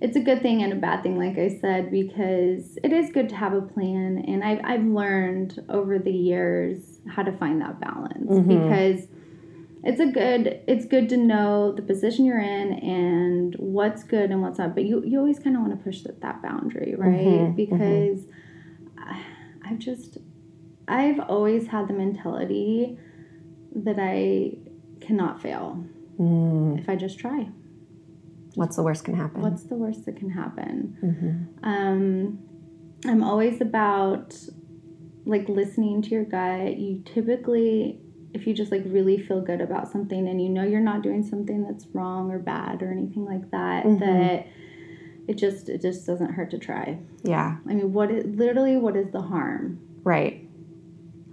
it's 0.00 0.16
a 0.16 0.20
good 0.20 0.42
thing 0.42 0.62
and 0.62 0.72
a 0.72 0.76
bad 0.76 1.02
thing, 1.02 1.18
like 1.18 1.38
I 1.38 1.48
said, 1.60 1.90
because 1.90 2.78
it 2.84 2.92
is 2.92 3.10
good 3.10 3.28
to 3.30 3.34
have 3.36 3.54
a 3.54 3.62
plan, 3.62 4.22
and 4.28 4.44
I've 4.44 4.60
I've 4.64 4.84
learned 4.84 5.64
over 5.68 5.98
the 5.98 6.12
years 6.12 7.00
how 7.08 7.22
to 7.22 7.32
find 7.32 7.60
that 7.62 7.80
balance 7.80 8.30
Mhm. 8.30 8.46
because 8.48 9.08
it's 9.84 10.00
a 10.00 10.06
good 10.06 10.60
it's 10.66 10.84
good 10.86 11.08
to 11.10 11.16
know 11.16 11.72
the 11.72 11.82
position 11.82 12.24
you're 12.24 12.40
in 12.40 12.72
and 12.72 13.54
what's 13.58 14.02
good 14.02 14.30
and 14.30 14.40
what's 14.42 14.58
not, 14.58 14.74
but 14.74 14.84
you 14.84 15.02
you 15.04 15.18
always 15.18 15.38
kind 15.38 15.56
of 15.56 15.62
want 15.62 15.76
to 15.78 15.84
push 15.84 16.02
that, 16.02 16.20
that 16.22 16.42
boundary, 16.42 16.94
right? 16.96 17.26
Mhm, 17.26 17.56
Because 17.56 18.26
I, 18.98 19.22
I've 19.66 19.78
just 19.78 20.18
I've 20.88 21.20
always 21.20 21.66
had 21.68 21.88
the 21.88 21.94
mentality 21.94 22.98
that 23.74 23.96
I 23.98 24.52
cannot 25.00 25.40
fail 25.42 25.84
Mm, 26.18 26.78
if 26.78 26.88
I 26.88 26.94
just 26.94 27.18
try. 27.18 27.48
what's 28.54 28.76
the 28.76 28.82
worst 28.84 29.04
can 29.04 29.14
happen? 29.16 29.42
What's 29.42 29.64
the 29.64 29.74
worst 29.74 30.04
that 30.06 30.16
can 30.16 30.30
happen? 30.30 30.96
Mhm. 31.02 31.66
Um, 31.66 32.38
I'm 33.04 33.22
always 33.24 33.60
about 33.60 34.36
like 35.26 35.48
listening 35.48 36.02
to 36.02 36.10
your 36.10 36.24
gut. 36.24 36.78
You 36.78 37.02
typically, 37.04 37.98
if 38.34 38.46
you 38.46 38.52
just 38.52 38.70
like 38.72 38.82
really 38.86 39.16
feel 39.18 39.40
good 39.40 39.60
about 39.60 39.90
something 39.90 40.28
and 40.28 40.42
you 40.42 40.48
know 40.48 40.64
you're 40.64 40.80
not 40.80 41.02
doing 41.02 41.22
something 41.24 41.62
that's 41.62 41.86
wrong 41.94 42.30
or 42.30 42.38
bad 42.38 42.82
or 42.82 42.90
anything 42.90 43.24
like 43.24 43.50
that, 43.52 43.84
Mhm. 43.84 44.00
that 44.00 44.46
it 45.28 45.38
just 45.38 45.68
it 45.68 45.80
just 45.80 46.06
doesn't 46.06 46.32
hurt 46.32 46.50
to 46.50 46.58
try. 46.58 46.98
Yeah, 47.22 47.56
I 47.66 47.74
mean, 47.74 47.92
what 47.92 48.10
is 48.10 48.24
literally 48.26 48.76
what 48.76 48.96
is 48.96 49.10
the 49.10 49.22
harm? 49.22 49.78
right. 50.04 50.40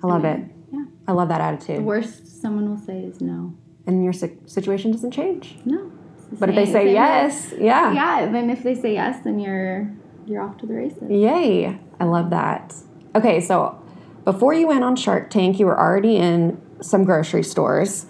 I 0.04 0.08
love 0.08 0.26
it. 0.26 0.40
Yeah. 0.74 0.86
I 1.08 1.12
love 1.12 1.30
that 1.30 1.42
attitude 1.42 1.78
The 1.78 1.84
worst 1.84 2.42
someone 2.42 2.68
will 2.68 2.78
say 2.80 3.02
is 3.02 3.22
no. 3.22 3.54
And 3.86 4.04
your 4.04 4.14
situation 4.14 4.92
doesn't 4.92 5.12
change. 5.12 5.60
No. 5.66 5.92
But 6.40 6.50
if 6.50 6.56
they 6.56 6.66
say 6.66 6.86
same 6.86 6.94
yes, 6.96 7.54
yeah. 7.60 7.92
yeah. 7.94 8.32
Then 8.32 8.50
if 8.50 8.64
they 8.64 8.74
say 8.74 8.94
yes, 8.94 9.24
then 9.24 9.40
you're 9.40 9.92
you're 10.26 10.42
off 10.42 10.58
to 10.60 10.66
the 10.66 10.74
races. 10.74 11.10
Yay. 11.10 11.78
I 12.00 12.04
love 12.06 12.30
that. 12.32 12.74
Okay, 13.16 13.40
so 13.42 13.80
before 14.24 14.54
you 14.56 14.68
went 14.68 14.84
on 14.84 14.96
Shark 14.96 15.30
Tank, 15.30 15.60
you 15.60 15.66
were 15.68 15.80
already 15.80 16.16
in 16.16 16.60
some 16.82 17.04
grocery 17.04 17.44
stores. 17.44 18.06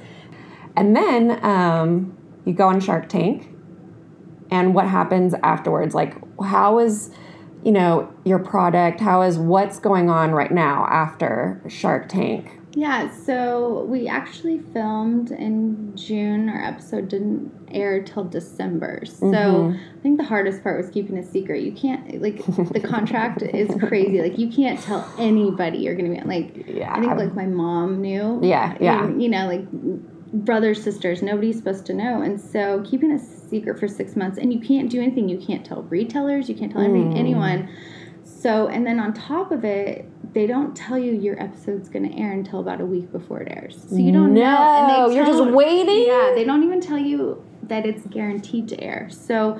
And 0.75 0.95
then 0.95 1.43
um, 1.43 2.17
you 2.45 2.53
go 2.53 2.67
on 2.67 2.79
Shark 2.79 3.09
Tank. 3.09 3.49
And 4.49 4.73
what 4.73 4.87
happens 4.87 5.33
afterwards? 5.43 5.95
Like, 5.95 6.15
how 6.43 6.79
is, 6.79 7.11
you 7.63 7.71
know, 7.71 8.13
your 8.25 8.39
product? 8.39 8.99
How 8.99 9.21
is 9.21 9.37
what's 9.37 9.79
going 9.79 10.09
on 10.09 10.31
right 10.31 10.51
now 10.51 10.85
after 10.89 11.63
Shark 11.69 12.09
Tank? 12.09 12.60
Yeah, 12.73 13.09
so 13.11 13.85
we 13.89 14.07
actually 14.07 14.59
filmed 14.59 15.31
in 15.31 15.93
June. 15.95 16.47
Our 16.47 16.63
episode 16.63 17.09
didn't 17.09 17.51
air 17.69 18.01
till 18.01 18.23
December. 18.23 19.01
So 19.05 19.25
Mhm. 19.25 19.75
I 19.75 19.99
think 20.01 20.17
the 20.17 20.23
hardest 20.23 20.63
part 20.63 20.77
was 20.77 20.89
keeping 20.89 21.17
a 21.17 21.23
secret. 21.23 21.63
You 21.63 21.73
can't 21.73 22.21
like 22.21 22.45
the 22.71 22.79
contract 22.83 23.41
is 23.41 23.69
crazy. 23.81 24.21
Like 24.21 24.39
you 24.39 24.47
can't 24.49 24.79
tell 24.79 25.05
anybody 25.19 25.79
you're 25.79 25.95
gonna 25.95 26.09
be 26.09 26.19
on. 26.19 26.27
Like 26.27 26.65
Yeah. 26.67 26.93
I 26.95 26.99
think 27.01 27.15
like 27.17 27.35
my 27.35 27.45
mom 27.45 27.99
knew. 28.01 28.39
Yeah, 28.41 28.75
yeah. 28.79 29.03
And, 29.05 29.21
you 29.21 29.27
know, 29.27 29.47
like 29.47 29.69
brothers, 30.33 30.81
sisters, 30.81 31.21
nobody's 31.21 31.57
supposed 31.57 31.85
to 31.87 31.93
know. 31.93 32.21
And 32.21 32.39
so 32.39 32.81
keeping 32.85 33.11
a 33.11 33.19
secret 33.19 33.79
for 33.79 33.87
six 33.89 34.15
months, 34.15 34.37
and 34.37 34.53
you 34.53 34.61
can't 34.61 34.89
do 34.89 35.01
anything. 35.01 35.27
You 35.27 35.37
can't 35.37 35.65
tell 35.65 35.83
retailers. 35.83 36.47
You 36.47 36.55
can't 36.55 36.71
tell 36.71 36.81
Mm. 36.83 37.17
anyone. 37.17 37.67
So, 38.23 38.67
and 38.67 38.87
then 38.87 38.97
on 38.99 39.13
top 39.13 39.51
of 39.51 39.65
it, 39.65 40.05
they 40.33 40.47
don't 40.47 40.75
tell 40.75 40.97
you 40.97 41.11
your 41.11 41.41
episode's 41.41 41.89
going 41.89 42.09
to 42.09 42.17
air 42.17 42.31
until 42.31 42.59
about 42.59 42.79
a 42.81 42.85
week 42.85 43.11
before 43.11 43.41
it 43.41 43.51
airs. 43.51 43.85
So 43.89 43.97
you 43.97 44.11
don't 44.11 44.33
know. 44.33 44.41
And 44.41 44.87
No, 44.87 45.09
they 45.09 45.15
you're 45.15 45.25
just 45.25 45.43
waiting? 45.51 46.05
Yeah, 46.07 46.31
they 46.35 46.43
don't 46.45 46.63
even 46.63 46.79
tell 46.79 46.97
you 46.97 47.43
that 47.63 47.85
it's 47.85 48.05
guaranteed 48.07 48.67
to 48.69 48.81
air. 48.81 49.09
So, 49.09 49.59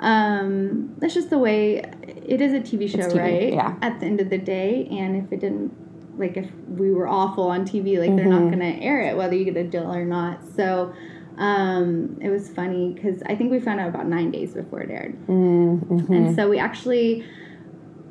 um, 0.00 0.94
that's 0.98 1.14
just 1.14 1.30
the 1.30 1.38
way 1.38 1.78
it 2.26 2.40
is 2.40 2.52
a 2.52 2.60
TV 2.60 2.88
show, 2.88 3.08
TV, 3.08 3.18
right? 3.18 3.52
yeah. 3.52 3.76
At 3.82 4.00
the 4.00 4.06
end 4.06 4.20
of 4.20 4.30
the 4.30 4.38
day, 4.38 4.88
and 4.90 5.16
if 5.16 5.32
it 5.32 5.40
didn't, 5.40 5.72
like, 6.18 6.36
if 6.36 6.48
we 6.68 6.90
were 6.92 7.06
awful 7.08 7.44
on 7.44 7.64
TV, 7.64 7.98
like, 7.98 8.14
they're 8.16 8.24
not 8.26 8.42
Mhm. 8.42 8.58
going 8.58 8.74
to 8.74 8.82
air 8.82 9.00
it, 9.02 9.16
whether 9.16 9.34
you 9.34 9.44
get 9.44 9.56
a 9.56 9.64
deal 9.64 9.92
or 9.92 10.04
not. 10.04 10.42
So, 10.56 10.92
um, 11.38 12.18
it 12.20 12.28
was 12.30 12.48
funny 12.50 12.92
because 12.94 13.22
I 13.26 13.34
think 13.34 13.50
we 13.50 13.60
found 13.60 13.80
out 13.80 13.88
about 13.88 14.06
nine 14.06 14.30
days 14.30 14.54
before 14.54 14.80
it 14.80 14.90
aired. 14.90 15.16
Mm-hmm. 15.26 16.12
And 16.12 16.34
so 16.36 16.48
we 16.50 16.58
actually, 16.58 17.24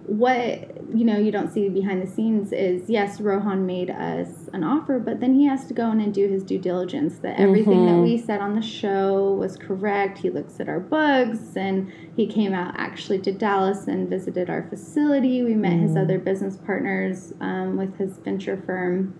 what 0.10 0.76
you 0.96 1.06
know, 1.06 1.20
you 1.20 1.32
don't 1.32 1.54
see 1.54 1.70
behind 1.70 2.02
the 2.02 2.08
scenes 2.08 2.52
is 2.52 2.90
yes, 2.90 3.22
Rohan 3.22 3.68
made 3.68 3.92
us 3.92 4.50
an 4.54 4.64
offer, 4.64 4.98
but 4.98 5.20
then 5.20 5.36
he 5.36 5.46
has 5.46 5.66
to 5.68 5.74
go 5.76 5.92
in 5.92 6.02
and 6.02 6.12
do 6.12 6.28
his 6.28 6.42
due 6.44 6.58
diligence 6.58 7.20
that 7.20 7.40
everything 7.40 7.86
that 7.86 7.94
Mhm. 7.98 8.02
we 8.04 8.18
said 8.18 8.42
on 8.42 8.56
the 8.56 8.62
show 8.64 9.36
was 9.36 9.56
correct. 9.56 10.18
He 10.18 10.32
looks 10.32 10.60
at 10.60 10.68
our 10.68 10.80
books 10.80 11.56
and 11.56 11.90
he 12.16 12.26
came 12.26 12.54
out 12.54 12.74
actually 12.76 13.20
to 13.20 13.32
Dallas 13.32 13.88
and 13.88 14.10
visited 14.10 14.50
our 14.50 14.64
facility. 14.64 15.44
We 15.44 15.54
met 15.54 15.74
his 15.74 15.92
Mm. 15.92 16.02
other 16.02 16.18
business 16.18 16.58
partners 16.58 17.34
um, 17.40 17.78
with 17.78 17.98
his 17.98 18.18
venture 18.18 18.58
firm 18.58 19.14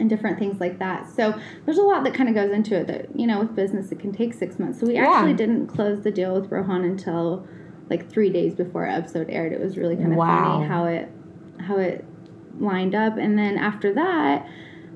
and 0.00 0.10
different 0.10 0.40
things 0.40 0.58
like 0.58 0.80
that. 0.80 1.08
So 1.08 1.34
there's 1.64 1.78
a 1.78 1.82
lot 1.84 2.02
that 2.02 2.14
kind 2.14 2.28
of 2.28 2.34
goes 2.34 2.50
into 2.50 2.74
it 2.74 2.88
that, 2.88 3.16
you 3.16 3.28
know, 3.28 3.38
with 3.38 3.54
business, 3.54 3.92
it 3.92 4.00
can 4.00 4.10
take 4.10 4.34
six 4.34 4.58
months. 4.58 4.80
So 4.80 4.86
we 4.88 4.94
Yeah. 4.94 5.04
actually 5.08 5.34
didn't 5.34 5.68
close 5.68 6.00
the 6.00 6.10
deal 6.10 6.34
with 6.34 6.50
Rohan 6.50 6.82
until 6.82 7.44
like 7.90 8.10
three 8.10 8.30
days 8.30 8.54
before 8.54 8.86
our 8.86 8.92
episode 8.98 9.28
aired. 9.30 9.52
It 9.52 9.60
was 9.60 9.76
really 9.76 9.96
kind 9.96 10.12
of 10.12 10.18
Wow. 10.18 10.54
funny 10.58 10.66
how 10.66 10.84
it, 10.86 11.08
how 11.60 11.76
it 11.78 12.04
lined 12.58 12.94
up. 12.94 13.16
And 13.16 13.38
then 13.38 13.56
after 13.56 13.92
that, 13.94 14.48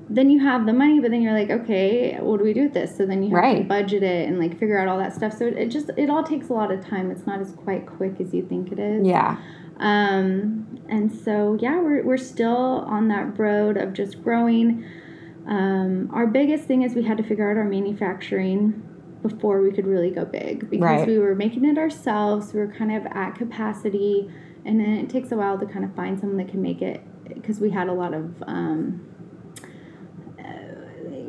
then 0.09 0.29
you 0.29 0.39
have 0.41 0.65
the 0.65 0.73
money, 0.73 0.99
but 0.99 1.09
then 1.11 1.21
you're 1.21 1.31
like, 1.33 1.49
okay, 1.49 2.17
what 2.19 2.37
do 2.37 2.43
we 2.43 2.53
do 2.53 2.63
with 2.63 2.73
this? 2.73 2.97
So 2.97 3.05
then 3.05 3.23
you 3.23 3.33
have 3.35 3.57
to 3.57 3.63
budget 3.63 4.03
it 4.03 4.27
and 4.27 4.39
like 4.39 4.59
figure 4.59 4.77
out 4.77 4.89
all 4.89 4.97
that 4.97 5.13
stuff. 5.13 5.37
So 5.37 5.45
it, 5.47 5.57
it 5.57 5.69
just, 5.69 5.89
it 5.95 6.09
all 6.09 6.23
takes 6.23 6.49
a 6.49 6.53
lot 6.53 6.69
of 6.71 6.85
time. 6.85 7.11
It's 7.11 7.25
not 7.25 7.39
as 7.39 7.53
quite 7.53 7.85
quick 7.85 8.19
as 8.19 8.33
you 8.33 8.45
think 8.45 8.71
it 8.73 8.79
is. 8.79 9.07
Yeah. 9.07 9.37
Um, 9.77 10.79
and 10.89 11.11
so, 11.11 11.57
yeah, 11.61 11.79
we're, 11.79 12.03
we're 12.03 12.17
still 12.17 12.83
on 12.87 13.07
that 13.07 13.39
road 13.39 13.77
of 13.77 13.93
just 13.93 14.21
growing. 14.21 14.85
Um, 15.47 16.09
our 16.13 16.27
biggest 16.27 16.65
thing 16.65 16.81
is 16.83 16.93
we 16.93 17.03
had 17.03 17.17
to 17.17 17.23
figure 17.23 17.49
out 17.49 17.55
our 17.57 17.63
manufacturing 17.63 18.83
before 19.21 19.61
we 19.61 19.71
could 19.71 19.85
really 19.87 20.11
go 20.11 20.25
big 20.25 20.69
because 20.69 20.83
Right. 20.83 21.07
we 21.07 21.17
were 21.19 21.35
making 21.35 21.65
it 21.65 21.77
ourselves. 21.77 22.53
We 22.53 22.59
were 22.59 22.67
kind 22.67 22.91
of 22.91 23.05
at 23.07 23.35
capacity, 23.35 24.29
and 24.65 24.79
then 24.79 24.89
it 24.97 25.09
takes 25.09 25.31
a 25.31 25.37
while 25.37 25.57
to 25.59 25.65
kind 25.65 25.85
of 25.85 25.93
find 25.95 26.19
someone 26.19 26.37
that 26.37 26.47
can 26.49 26.61
make 26.61 26.81
it 26.81 27.01
because 27.33 27.59
we 27.59 27.69
had 27.69 27.87
a 27.87 27.93
lot 27.93 28.13
of. 28.13 28.43
Um, 28.47 29.07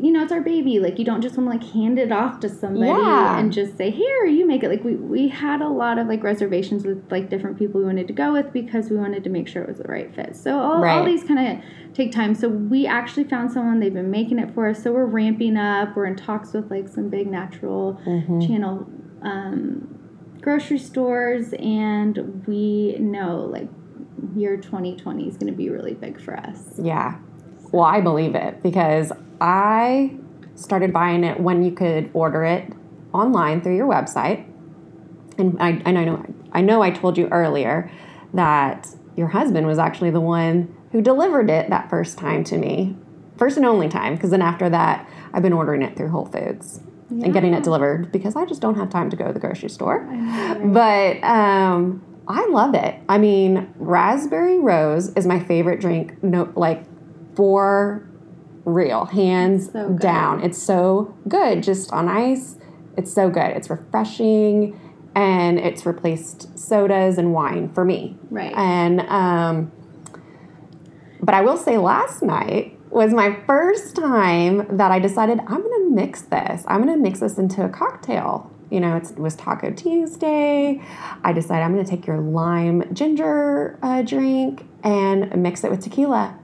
you 0.03 0.11
know, 0.11 0.21
it's 0.25 0.33
our 0.33 0.41
baby. 0.41 0.81
Like 0.81 0.99
you 0.99 1.05
don't 1.05 1.23
just 1.23 1.39
want 1.39 1.49
to 1.53 1.57
like 1.59 1.73
hand 1.75 1.97
it 1.97 2.11
off 2.11 2.41
to 2.41 2.49
somebody 2.49 2.89
Yeah. 2.89 3.39
and 3.39 3.53
just 3.53 3.77
say, 3.77 3.89
"Here, 3.91 4.27
you 4.27 4.45
make 4.47 4.65
it." 4.65 4.69
Like 4.69 4.83
we 4.83 4.97
we 4.97 5.29
had 5.29 5.63
a 5.63 5.69
lot 5.69 5.97
of 5.99 6.09
like 6.09 6.25
reservations 6.25 6.85
with 6.85 7.01
like 7.11 7.31
different 7.31 7.57
people 7.57 7.81
we 7.81 7.87
wanted 7.87 8.09
to 8.09 8.13
go 8.13 8.33
with 8.33 8.53
because 8.53 8.91
we 8.91 8.97
wanted 8.97 9.23
to 9.23 9.31
make 9.31 9.47
sure 9.47 9.63
it 9.63 9.69
was 9.69 9.79
the 9.79 9.85
right 9.85 10.13
fit. 10.13 10.35
So 10.35 10.59
all, 10.59 10.73
all 10.73 10.83
Right. 10.83 11.07
these 11.07 11.23
kind 11.23 11.39
of 11.59 11.95
take 11.95 12.11
time. 12.11 12.35
So 12.35 12.49
we 12.49 12.85
actually 12.85 13.25
found 13.25 13.53
someone. 13.53 13.79
They've 13.79 13.95
been 13.95 14.11
making 14.11 14.41
it 14.41 14.53
for 14.53 14.69
us. 14.69 14.83
So 14.83 14.93
we're 14.93 15.07
ramping 15.07 15.57
up. 15.57 15.95
We're 15.95 16.07
in 16.07 16.17
talks 16.17 16.53
with 16.53 16.69
like 16.69 16.89
some 16.89 17.09
big 17.09 17.31
natural 17.31 18.01
Mhm. 18.05 18.45
channel 18.47 18.87
um, 19.23 19.87
grocery 20.41 20.79
stores, 20.79 21.53
and 21.61 22.43
we 22.49 22.97
know 22.99 23.37
like 23.49 23.69
year 24.35 24.57
2020 24.57 25.29
is 25.29 25.37
going 25.37 25.53
to 25.53 25.57
be 25.57 25.71
really 25.71 25.95
big 25.95 26.21
for 26.21 26.37
us. 26.37 26.81
Yeah. 26.83 27.19
Well, 27.73 27.85
I 27.85 28.01
believe 28.01 28.35
it 28.35 28.63
because 28.63 29.13
I 29.41 30.15
started 30.55 30.93
buying 30.93 31.25
it 31.25 31.41
when 31.41 31.63
you 31.63 31.73
could 31.73 32.11
order 32.13 32.45
it 32.45 32.73
online 33.13 33.61
through 33.63 33.77
your 33.77 33.89
website. 33.89 34.47
And 35.39 35.61
I, 35.61 35.83
and 35.85 35.99
I 35.99 36.05
know 36.05 36.27
I 36.53 36.61
know 36.61 36.83
I 36.83 36.91
told 36.91 37.17
you 37.17 37.29
earlier 37.29 37.91
that 38.35 38.89
your 39.17 39.29
husband 39.29 39.67
was 39.67 39.79
actually 39.79 40.11
the 40.11 40.21
one 40.21 40.75
who 40.93 41.01
delivered 41.01 41.51
it 41.51 41.71
that 41.71 41.89
first 41.89 42.19
time 42.19 42.45
to 42.45 42.59
me. 42.59 42.97
First 43.39 43.57
and 43.57 43.65
only 43.65 43.89
time, 43.89 44.15
because 44.15 44.31
then 44.31 44.43
after 44.43 44.69
that, 44.69 45.09
I've 45.33 45.43
been 45.43 45.55
ordering 45.55 45.83
it 45.83 45.97
through 45.97 46.09
Whole 46.11 46.27
Foods 46.27 46.81
and 47.11 47.33
getting 47.33 47.55
it 47.55 47.65
delivered 47.65 48.13
because 48.13 48.37
I 48.37 48.45
just 48.45 48.61
don't 48.61 48.77
have 48.77 48.91
time 48.91 49.11
to 49.11 49.17
go 49.17 49.27
to 49.27 49.33
the 49.33 49.41
grocery 49.41 49.69
store. 49.71 50.07
But 50.65 51.23
um, 51.25 52.03
I 52.29 52.47
love 52.47 52.75
it. 52.75 52.95
I 53.09 53.19
mean, 53.19 53.73
raspberry 53.77 54.59
rose 54.59 55.09
is 55.15 55.27
my 55.27 55.41
favorite 55.41 55.81
drink. 55.81 56.23
No, 56.23 56.53
like 56.55 56.85
for 57.35 58.09
real, 58.65 59.07
hands 59.07 59.73
So 59.73 59.91
down. 59.91 60.43
It's 60.43 60.63
so 60.63 61.15
good. 61.29 61.63
Just 61.63 61.93
on 61.93 62.09
ice, 62.09 62.57
it's 62.97 63.13
so 63.13 63.29
good. 63.29 63.51
It's 63.57 63.69
refreshing, 63.71 64.79
and 65.15 65.59
it's 65.59 65.85
replaced 65.85 66.59
sodas 66.59 67.19
and 67.19 67.33
wine 67.33 67.73
for 67.73 67.85
me. 67.85 68.17
Right. 68.31 68.53
And 68.57 69.01
um, 69.03 69.73
but 71.23 71.35
I 71.35 71.43
will 71.43 71.57
say, 71.57 71.79
last 71.79 72.23
night 72.23 72.79
was 72.91 73.15
my 73.15 73.39
first 73.47 73.97
time 73.97 74.77
that 74.77 74.91
I 74.91 74.99
decided 74.99 75.39
I'm 75.41 75.63
going 75.63 75.89
to 75.89 75.95
mix 75.95 76.23
this. 76.23 76.65
I'm 76.67 76.83
going 76.83 76.95
to 76.95 77.01
mix 77.01 77.21
this 77.21 77.39
into 77.39 77.65
a 77.65 77.69
cocktail. 77.69 78.51
You 78.71 78.81
know, 78.81 78.97
it's, 78.97 79.13
it 79.13 79.19
was 79.19 79.37
Taco 79.37 79.71
Tuesday. 79.71 80.83
I 81.23 81.33
decided 81.33 81.63
I'm 81.63 81.75
going 81.75 81.85
to 81.85 81.91
take 81.91 82.07
your 82.07 82.21
lime 82.21 82.93
ginger 82.95 83.79
uh, 83.83 84.03
drink 84.03 84.67
and 84.83 85.35
mix 85.43 85.63
it 85.63 85.71
with 85.71 85.81
tequila, 85.81 86.39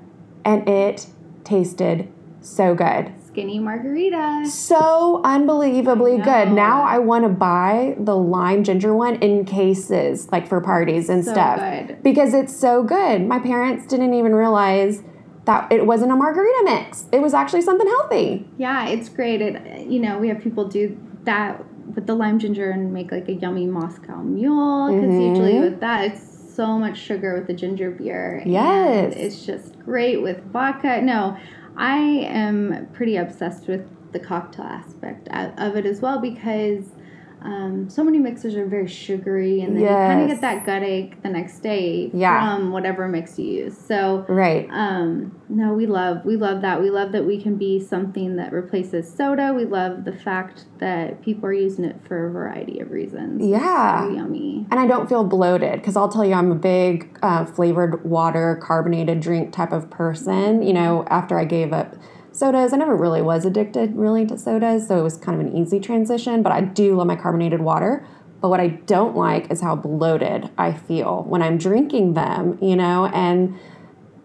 and 0.45 0.69
it 0.69 1.07
tasted 1.45 2.09
so 2.41 2.75
good 2.75 3.13
Skinny 3.27 3.59
margarita. 3.59 4.47
so 4.51 5.21
unbelievably 5.25 6.19
good. 6.19 6.51
Now 6.51 6.83
I 6.83 6.99
want 6.99 7.25
to 7.25 7.29
buy 7.29 7.95
the 7.99 8.17
lime 8.17 8.65
ginger 8.65 8.95
one 8.95 9.17
in 9.17 9.45
cases, 9.45 10.29
like 10.33 10.49
for 10.49 10.61
parties 10.61 11.09
and 11.09 11.25
So 11.25 11.33
stuff, 11.33 11.61
good. 11.61 12.03
because 12.03 12.35
it's 12.35 12.57
so 12.57 12.83
good. 12.83 13.27
My 13.27 13.39
parents 13.39 13.87
didn't 13.87 14.15
even 14.15 14.35
realize 14.35 15.03
that 15.45 15.71
it 15.71 15.87
wasn't 15.87 16.13
a 16.13 16.17
margarita 16.17 16.63
mix. 16.65 17.07
It 17.13 17.21
was 17.21 17.33
actually 17.33 17.63
something 17.63 17.87
healthy. 17.87 18.49
Yeah, 18.57 18.89
it's 18.89 19.09
great. 19.09 19.41
It 19.41 19.87
you 19.87 20.01
know 20.01 20.19
we 20.19 20.29
have 20.29 20.41
people 20.41 20.67
do 20.67 20.99
that 21.25 21.65
with 21.95 22.07
the 22.07 22.15
lime 22.15 22.39
ginger 22.39 22.71
and 22.71 22.93
make 22.93 23.13
like 23.13 23.29
a 23.29 23.35
yummy 23.35 23.67
Moscow 23.67 24.17
Mule 24.23 24.93
because 24.93 25.15
usually 25.15 25.53
mm-hmm. 25.53 25.63
with 25.63 25.81
that 25.81 26.05
it's 26.13 26.38
so 26.59 26.77
much 26.77 26.99
sugar 26.99 27.35
with 27.35 27.47
the 27.47 27.55
ginger 27.55 27.89
beer. 27.93 28.43
Yes. 28.45 29.15
it's 29.17 29.47
just 29.47 29.79
great 29.79 30.21
with 30.21 30.43
vodka. 30.47 31.01
No, 31.01 31.39
I 31.77 31.99
am 31.99 32.89
pretty 32.93 33.17
obsessed 33.17 33.69
with 33.69 33.87
the 34.11 34.19
cocktail 34.19 34.65
aspect 34.65 35.29
of 35.29 35.77
it 35.77 35.87
as 35.87 36.01
well 36.01 36.19
because. 36.21 36.91
Um, 37.43 37.89
so 37.89 38.03
many 38.03 38.19
mixers 38.19 38.57
are 38.57 38.67
very 38.67 38.89
sugary, 38.89 39.61
and 39.61 39.77
then 39.77 39.83
you 39.83 39.89
kind 39.89 40.23
of 40.23 40.29
get 40.29 40.41
that 40.41 40.67
gut 40.67 40.83
ache 40.83 41.23
the 41.23 41.29
next 41.29 41.61
day 41.61 42.11
Yeah. 42.13 42.57
from 42.57 42.73
whatever 42.73 43.07
mix 43.09 43.39
you 43.39 43.47
use. 43.65 43.77
So, 43.77 44.25
Right. 44.29 44.69
um, 44.73 45.33
no, 45.49 45.73
we 45.75 45.87
love 45.87 46.25
we 46.25 46.37
love 46.37 46.63
that. 46.63 46.83
We 46.83 46.91
love 46.91 47.13
that 47.13 47.25
we 47.27 47.41
can 47.41 47.57
be 47.57 47.79
something 47.81 48.37
that 48.37 48.53
replaces 48.53 49.13
soda. 49.13 49.55
We 49.55 49.65
love 49.65 50.05
the 50.05 50.13
fact 50.13 50.65
that 50.79 51.23
people 51.23 51.49
are 51.49 51.53
using 51.53 51.85
it 51.85 51.97
for 52.07 52.27
a 52.27 52.31
variety 52.31 52.81
of 52.81 52.91
reasons. 52.91 53.43
Yeah. 53.45 54.03
so 54.09 54.15
yummy. 54.15 54.67
And 54.71 54.81
I 54.81 54.87
don't 54.87 55.09
feel 55.09 55.25
bloated 55.25 55.73
because 55.81 55.97
I'll 55.97 56.09
tell 56.09 56.25
you, 56.25 56.35
I'm 56.35 56.51
a 56.53 56.57
big 56.57 57.19
uh, 57.23 57.45
flavored 57.45 58.05
water, 58.05 58.59
carbonated 58.63 59.21
drink 59.21 59.53
type 59.53 59.73
of 59.73 59.91
person. 59.91 60.63
You 60.63 60.73
know, 60.73 61.05
after 61.09 61.39
I 61.39 61.45
gave 61.45 61.73
up 61.73 61.95
sodas, 62.39 62.73
I 62.73 62.77
never 62.77 62.97
really 62.97 63.23
was 63.23 63.45
addicted 63.45 63.97
really 63.97 64.27
to 64.27 64.39
sodas, 64.39 64.89
so 64.89 64.99
it 64.99 65.03
was 65.03 65.17
kind 65.17 65.41
of 65.41 65.47
an 65.47 65.57
easy 65.57 65.81
transition. 65.81 66.43
But 66.43 66.53
I 66.53 66.61
do 66.61 66.97
love 66.97 67.07
my 67.07 67.17
carbonated 67.17 67.61
water. 67.61 68.07
But 68.41 68.51
what 68.51 68.61
I 68.61 68.69
don't 68.69 69.17
like 69.17 69.51
is 69.51 69.61
how 69.61 69.75
bloated 69.75 70.49
I 70.57 70.73
feel 70.73 71.25
when 71.25 71.43
I'm 71.43 71.59
drinking 71.59 72.15
them, 72.15 72.57
you 72.63 72.77
know, 72.77 73.07
and 73.07 73.59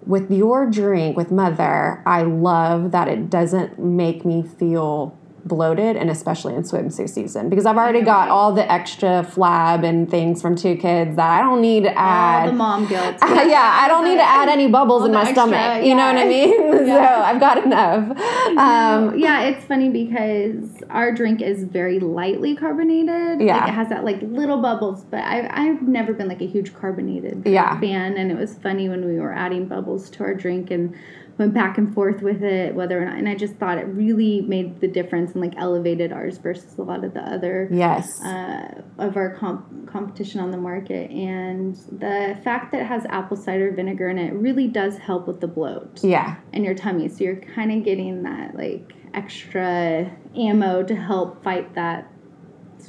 with 0.05 0.29
your 0.29 0.69
drink 0.69 1.15
with 1.15 1.31
mother 1.31 2.03
i 2.05 2.21
love 2.23 2.91
that 2.91 3.07
it 3.07 3.29
doesn't 3.29 3.79
make 3.79 4.25
me 4.25 4.43
feel 4.43 5.17
bloated 5.45 5.95
and 5.97 6.09
especially 6.09 6.53
in 6.55 6.63
swimsuit 6.63 7.09
season 7.09 7.49
because 7.49 7.65
i've 7.65 7.75
already 7.77 8.01
got 8.01 8.29
all 8.29 8.53
the 8.53 8.71
extra 8.71 9.27
flab 9.29 9.83
and 9.83 10.09
things 10.09 10.41
from 10.41 10.55
two 10.55 10.75
kids 10.75 11.15
that 11.17 11.29
i 11.29 11.41
don't 11.41 11.61
need 11.61 11.83
to 11.83 11.97
add. 11.97 12.45
All 12.45 12.51
the 12.51 12.57
mom 12.57 12.87
guilt. 12.87 13.17
yeah, 13.21 13.77
I 13.81 13.87
don't 13.87 14.05
need 14.05 14.15
to 14.15 14.23
add 14.23 14.49
any 14.49 14.67
bubbles 14.69 15.05
in 15.05 15.11
my 15.11 15.21
extra, 15.21 15.35
stomach. 15.35 15.85
You 15.85 15.95
know 15.95 16.05
what 16.05 16.17
I 16.17 16.25
mean? 16.25 16.53
Yeah. 16.87 17.17
So 17.17 17.23
I've 17.23 17.39
got 17.39 17.63
enough. 17.65 18.17
Um, 18.57 19.17
yeah, 19.17 19.41
it's 19.43 19.63
funny 19.65 19.89
because 19.89 20.83
our 20.89 21.11
drink 21.13 21.41
is 21.41 21.63
very 21.63 21.99
lightly 21.99 22.55
carbonated. 22.55 23.41
Yeah. 23.41 23.57
Like 23.59 23.69
it 23.69 23.73
has 23.73 23.89
that 23.89 24.03
like 24.03 24.21
little 24.21 24.61
bubbles, 24.61 25.03
but 25.05 25.21
I 25.23 25.47
I've 25.49 25.81
never 25.81 26.13
been 26.13 26.27
like 26.27 26.41
a 26.41 26.47
huge 26.47 26.73
carbonated 26.73 27.43
Yeah. 27.45 27.79
fan 27.79 28.17
and 28.17 28.31
it 28.31 28.37
was 28.37 28.55
funny 28.55 28.89
when 28.89 29.05
we 29.05 29.19
were 29.19 29.33
adding 29.33 29.65
bubbles 29.67 30.09
to 30.11 30.23
our 30.23 30.33
drink 30.33 30.71
and 30.71 30.95
went 31.37 31.53
back 31.53 31.77
and 31.77 31.93
forth 31.93 32.21
with 32.21 32.43
it 32.43 32.75
whether 32.75 33.01
or 33.01 33.05
not 33.05 33.17
and 33.17 33.27
I 33.27 33.35
just 33.35 33.55
thought 33.55 33.77
it 33.77 33.87
really 33.87 34.41
made 34.41 34.79
the 34.81 34.87
difference 34.87 35.31
and 35.33 35.41
like 35.41 35.53
elevated 35.57 36.11
ours 36.11 36.37
versus 36.37 36.77
a 36.77 36.83
lot 36.83 37.03
of 37.03 37.13
the 37.13 37.21
other 37.21 37.67
yes. 37.71 38.21
uh, 38.23 38.81
of 38.99 39.17
our 39.17 39.35
comp- 39.35 39.87
competition 39.87 40.39
on 40.39 40.51
the 40.51 40.57
market 40.57 41.09
and 41.11 41.75
the 41.75 42.37
fact 42.43 42.71
that 42.71 42.81
it 42.81 42.85
has 42.85 43.05
apple 43.09 43.37
cider 43.37 43.71
vinegar 43.71 44.09
in 44.09 44.17
it 44.17 44.33
really 44.33 44.67
does 44.67 44.97
help 44.97 45.27
with 45.27 45.39
the 45.39 45.47
bloat 45.47 46.03
yeah. 46.03 46.35
in 46.51 46.63
your 46.63 46.75
tummy. 46.75 47.09
So 47.09 47.23
you're 47.23 47.37
kind 47.37 47.71
of 47.71 47.83
getting 47.83 48.23
that 48.23 48.55
like 48.55 48.93
extra 49.13 50.11
ammo 50.35 50.83
to 50.83 50.95
help 50.95 51.43
fight 51.43 51.75
that 51.75 52.11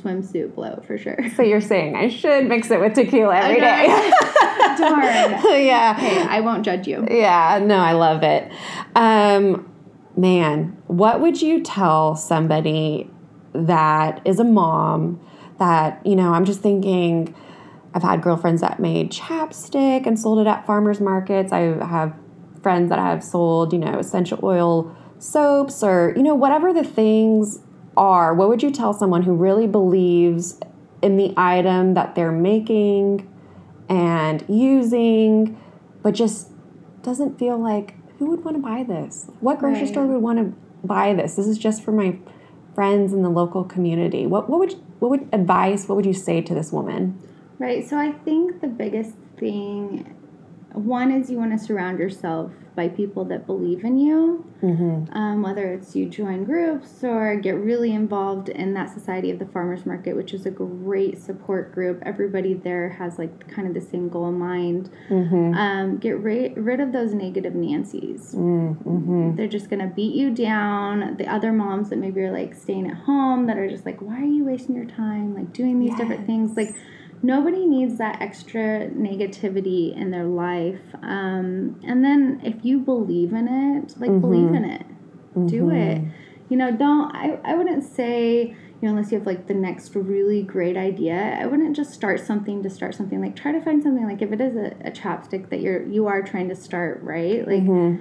swimsuit 0.01 0.55
bloat 0.55 0.85
for 0.87 0.99
sure. 0.99 1.19
So 1.37 1.43
you're 1.43 1.61
saying 1.61 1.97
I 1.97 2.09
should 2.09 2.47
mix 2.47 2.71
it 2.71 2.81
with 2.81 2.95
tequila 2.95 3.37
every 3.37 3.61
day? 3.61 3.87
Darn. 4.79 5.05
yeah. 5.65 5.95
Hey, 5.95 6.23
I 6.23 6.41
won't 6.41 6.65
judge 6.65 6.87
you. 6.87 7.07
Yeah, 7.11 7.61
no, 7.63 7.77
I 7.77 7.93
love 7.93 8.23
it. 8.23 8.51
Um, 8.95 9.71
man, 10.17 10.77
what 10.87 11.21
would 11.21 11.41
you 11.41 11.63
tell 11.63 12.17
somebody 12.17 13.11
that 13.53 14.21
is 14.25 14.41
a 14.41 14.45
mom 14.45 15.21
that, 15.59 16.05
you 16.05 16.17
know, 16.17 16.33
I'm 16.33 16.45
just 16.45 16.61
thinking, 16.61 17.35
I've 17.95 18.03
had 18.03 18.23
girlfriends 18.23 18.61
that 18.61 18.81
made 18.81 19.13
chapstick 19.13 20.07
and 20.07 20.19
sold 20.19 20.41
it 20.41 20.47
at 20.49 20.67
farmers 20.67 21.01
markets. 21.01 21.53
I 21.53 21.61
have 21.61 22.15
friends 22.63 22.89
that 22.89 22.99
have 22.99 23.23
sold, 23.23 23.73
you 23.73 23.79
know, 23.79 23.99
essential 23.99 24.41
oil 24.43 24.97
soaps 25.19 25.83
or, 25.83 26.13
you 26.17 26.23
know, 26.23 26.35
whatever 26.35 26.73
the 26.73 26.85
things 26.85 27.61
are. 27.97 28.35
What 28.35 28.49
would 28.49 28.63
you 28.63 28.71
tell 28.71 28.93
someone 28.93 29.23
who 29.23 29.35
really 29.35 29.67
believes 29.67 30.59
in 31.03 31.17
the 31.17 31.35
item 31.37 31.95
that 31.95 32.15
they're 32.15 32.33
making 32.33 33.29
and 33.89 34.45
using, 34.49 35.61
but 36.03 36.15
just 36.15 36.51
doesn't 37.03 37.39
feel 37.39 37.59
like 37.59 37.95
who 38.19 38.27
would 38.27 38.45
want 38.45 38.57
to 38.57 38.63
buy 38.63 38.83
this? 38.83 39.27
What 39.41 39.59
grocery 39.59 39.83
Right. 39.83 39.89
store 39.89 40.07
would 40.07 40.23
want 40.23 40.39
to 40.39 40.55
buy 40.87 41.13
this? 41.15 41.37
This 41.37 41.47
is 41.47 41.59
just 41.59 41.83
for 41.83 41.93
my 41.93 42.17
friends 42.75 43.13
in 43.13 43.23
the 43.23 43.29
local 43.31 43.65
community. 43.65 44.27
What 44.27 44.49
what 44.49 44.59
would 44.59 44.75
what 45.01 45.11
would 45.11 45.29
advice? 45.33 45.89
What 45.89 45.97
would 45.97 46.07
you 46.07 46.15
say 46.15 46.41
to 46.41 46.55
this 46.55 46.73
woman? 46.73 47.19
Right. 47.59 47.87
So 47.89 47.99
I 47.99 48.13
think 48.13 48.61
the 48.61 48.67
biggest 48.69 49.15
thing, 49.37 50.15
one 50.73 51.11
is 51.13 51.31
you 51.31 51.39
want 51.39 51.53
to 51.59 51.65
surround 51.65 51.99
yourself 51.99 52.53
by 52.75 52.89
people 52.89 53.25
that 53.27 53.47
believe 53.47 53.85
in 53.85 53.99
you. 53.99 54.45
Mm-hmm. 54.65 55.13
um, 55.13 55.43
whether 55.43 55.75
it's 55.75 55.95
you 55.95 56.09
join 56.09 56.45
groups 56.45 57.05
or 57.05 57.37
get 57.37 57.55
really 57.55 57.93
involved 57.93 58.49
in 58.49 58.73
that 58.73 58.89
Society 58.89 59.31
of 59.31 59.39
the 59.39 59.45
Farmers 59.45 59.85
Market, 59.85 60.17
which 60.17 60.33
is 60.33 60.47
a 60.47 60.51
great 60.51 61.21
support 61.21 61.75
group. 61.75 62.03
Everybody 62.07 62.55
there 62.55 62.89
has 62.91 63.19
like 63.19 63.47
kind 63.47 63.69
of 63.69 63.75
the 63.75 63.83
same 63.83 64.09
goal 64.09 64.29
in 64.31 64.39
mind. 64.39 64.91
Mm-hmm. 65.11 65.55
Um, 65.55 65.99
get 65.99 66.19
ri- 66.19 66.55
rid 66.57 66.81
of 66.81 66.93
those 66.93 67.13
negative 67.13 67.55
Nancy's. 67.55 68.35
Mm-hmm. 68.35 69.37
They're 69.37 69.49
just 69.49 69.69
gonna 69.69 69.93
beat 69.95 70.15
you 70.15 70.31
down. 70.31 71.17
The 71.19 71.27
other 71.27 71.53
moms 71.53 71.91
that 71.91 71.97
maybe 71.97 72.23
are 72.23 72.33
like 72.33 72.55
staying 72.55 72.91
at 72.91 72.97
home 72.97 73.47
that 73.47 73.59
are 73.59 73.69
just 73.69 73.85
like, 73.85 74.01
why 74.01 74.17
are 74.17 74.25
you 74.25 74.47
wasting 74.47 74.77
your 74.77 74.87
time 74.87 75.35
like 75.35 75.53
doing 75.53 75.79
these 75.79 75.95
different 75.97 76.25
things? 76.25 76.57
Like 76.57 76.75
nobody 77.25 77.67
needs 77.67 77.99
that 77.99 78.21
extra 78.21 78.89
negativity 78.91 79.97
in 79.97 80.11
their 80.11 80.25
life. 80.25 80.81
Um, 81.03 81.81
and 81.83 82.05
then 82.05 82.41
if 82.45 82.65
you 82.65 82.79
believe 82.79 83.33
in 83.33 83.49
it, 83.49 83.99
like 83.99 84.21
believe 84.21 84.55
in 84.55 84.65
it 84.65 84.87
do 85.49 85.71
it. 85.71 86.01
you 86.49 86.57
know, 86.57 86.71
don't, 86.71 87.15
I, 87.15 87.39
I 87.45 87.55
wouldn't 87.55 87.83
say, 87.83 88.43
you 88.49 88.57
know, 88.83 88.91
unless 88.91 89.11
you 89.11 89.19
have 89.19 89.27
like 89.27 89.47
the 89.47 89.55
next 89.55 89.95
really 89.97 90.43
great 90.43 90.77
idea, 90.77 91.39
I 91.41 91.47
wouldn't 91.47 91.75
just 91.75 91.93
start 91.93 92.21
something 92.21 92.63
to 92.63 92.71
start 92.71 92.95
something. 92.95 93.21
Like 93.21 93.35
try 93.35 93.53
to 93.53 93.61
find 93.61 93.83
something 93.83 94.07
like 94.07 94.23
if 94.23 94.31
it 94.31 94.41
is 94.41 94.57
a, 94.57 94.75
a 94.87 94.91
chapstick 94.91 95.51
that 95.51 95.61
you're, 95.61 95.85
you 95.87 96.07
are 96.07 96.23
trying 96.23 96.49
to 96.51 96.55
start, 96.55 97.01
right? 97.03 97.47
Like, 97.47 97.63
Mm-hmm. 97.65 98.01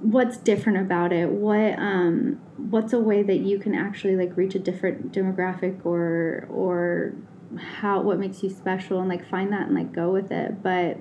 what's 0.00 0.36
different 0.38 0.78
about 0.78 1.12
it 1.12 1.28
what 1.30 1.78
um 1.78 2.40
what's 2.56 2.92
a 2.92 2.98
way 2.98 3.22
that 3.22 3.38
you 3.38 3.58
can 3.58 3.74
actually 3.74 4.16
like 4.16 4.36
reach 4.36 4.56
a 4.56 4.58
different 4.58 5.12
demographic 5.12 5.86
or 5.86 6.48
or 6.50 7.14
how 7.56 8.00
what 8.02 8.18
makes 8.18 8.42
you 8.42 8.50
special 8.50 9.00
and 9.00 9.08
like 9.08 9.26
find 9.28 9.52
that 9.52 9.66
and 9.66 9.74
like 9.74 9.92
go 9.92 10.10
with 10.10 10.30
it 10.30 10.62
but 10.62 10.96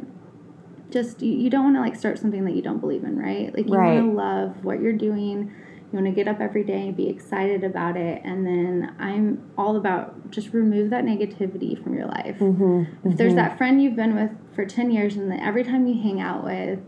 just 0.89 1.21
you, 1.21 1.31
you 1.33 1.49
don't 1.49 1.63
want 1.63 1.75
to 1.75 1.79
like 1.81 1.95
start 1.95 2.17
something 2.19 2.43
that 2.45 2.53
you 2.53 2.61
don't 2.61 2.79
believe 2.79 3.03
in 3.03 3.17
right 3.17 3.53
like 3.55 3.65
you 3.67 3.73
Right. 3.73 3.95
want 4.01 4.07
to 4.07 4.11
love 4.11 4.63
what 4.63 4.81
you're 4.81 4.93
doing 4.93 5.53
you 5.91 5.99
want 5.99 6.05
to 6.05 6.11
get 6.11 6.27
up 6.27 6.39
every 6.39 6.63
day 6.63 6.87
and 6.87 6.95
be 6.95 7.09
excited 7.09 7.63
about 7.63 7.95
it 7.97 8.21
and 8.23 8.45
then 8.45 8.93
i'm 8.99 9.41
all 9.57 9.75
about 9.75 10.31
just 10.31 10.53
remove 10.53 10.89
that 10.89 11.03
negativity 11.05 11.81
from 11.81 11.93
your 11.93 12.07
life 12.07 12.37
Mm-hmm. 12.39 13.09
if 13.09 13.17
there's 13.17 13.35
that 13.35 13.57
friend 13.57 13.81
you've 13.81 13.95
been 13.95 14.15
with 14.15 14.31
for 14.53 14.65
10 14.65 14.91
years 14.91 15.15
and 15.15 15.31
that 15.31 15.41
every 15.41 15.63
time 15.63 15.87
you 15.87 16.01
hang 16.01 16.19
out 16.19 16.43
with 16.43 16.79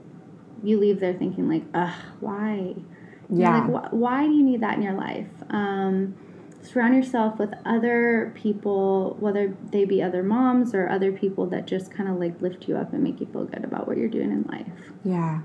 you 0.64 0.80
leave 0.80 1.00
there 1.00 1.14
thinking 1.14 1.48
like 1.50 1.64
ugh 1.74 1.94
why 2.20 2.56
You 2.56 2.76
know, 3.30 3.50
Yeah. 3.50 3.68
like 3.68 3.90
wh- 3.92 3.94
why 3.94 4.26
do 4.28 4.34
you 4.34 4.44
need 4.44 4.62
that 4.62 4.76
in 4.76 4.82
your 4.84 4.94
life 4.94 5.28
um, 5.50 6.16
surround 6.64 6.96
yourself 6.96 7.38
with 7.38 7.54
other 7.66 8.32
people 8.36 9.16
whether 9.20 9.56
they 9.72 9.86
be 9.86 10.02
other 10.02 10.24
moms 10.24 10.74
or 10.74 10.90
other 10.90 11.12
people 11.12 11.46
that 11.46 11.68
just 11.68 11.92
kind 11.92 12.10
of 12.10 12.18
like 12.18 12.42
lift 12.42 12.68
you 12.68 12.76
up 12.78 12.94
and 12.94 13.04
make 13.04 13.20
you 13.20 13.26
feel 13.28 13.46
good 13.46 13.64
about 13.64 13.88
what 13.88 13.98
you're 13.98 14.10
doing 14.10 14.32
in 14.32 14.44
life 14.44 14.68
Yeah, 15.04 15.42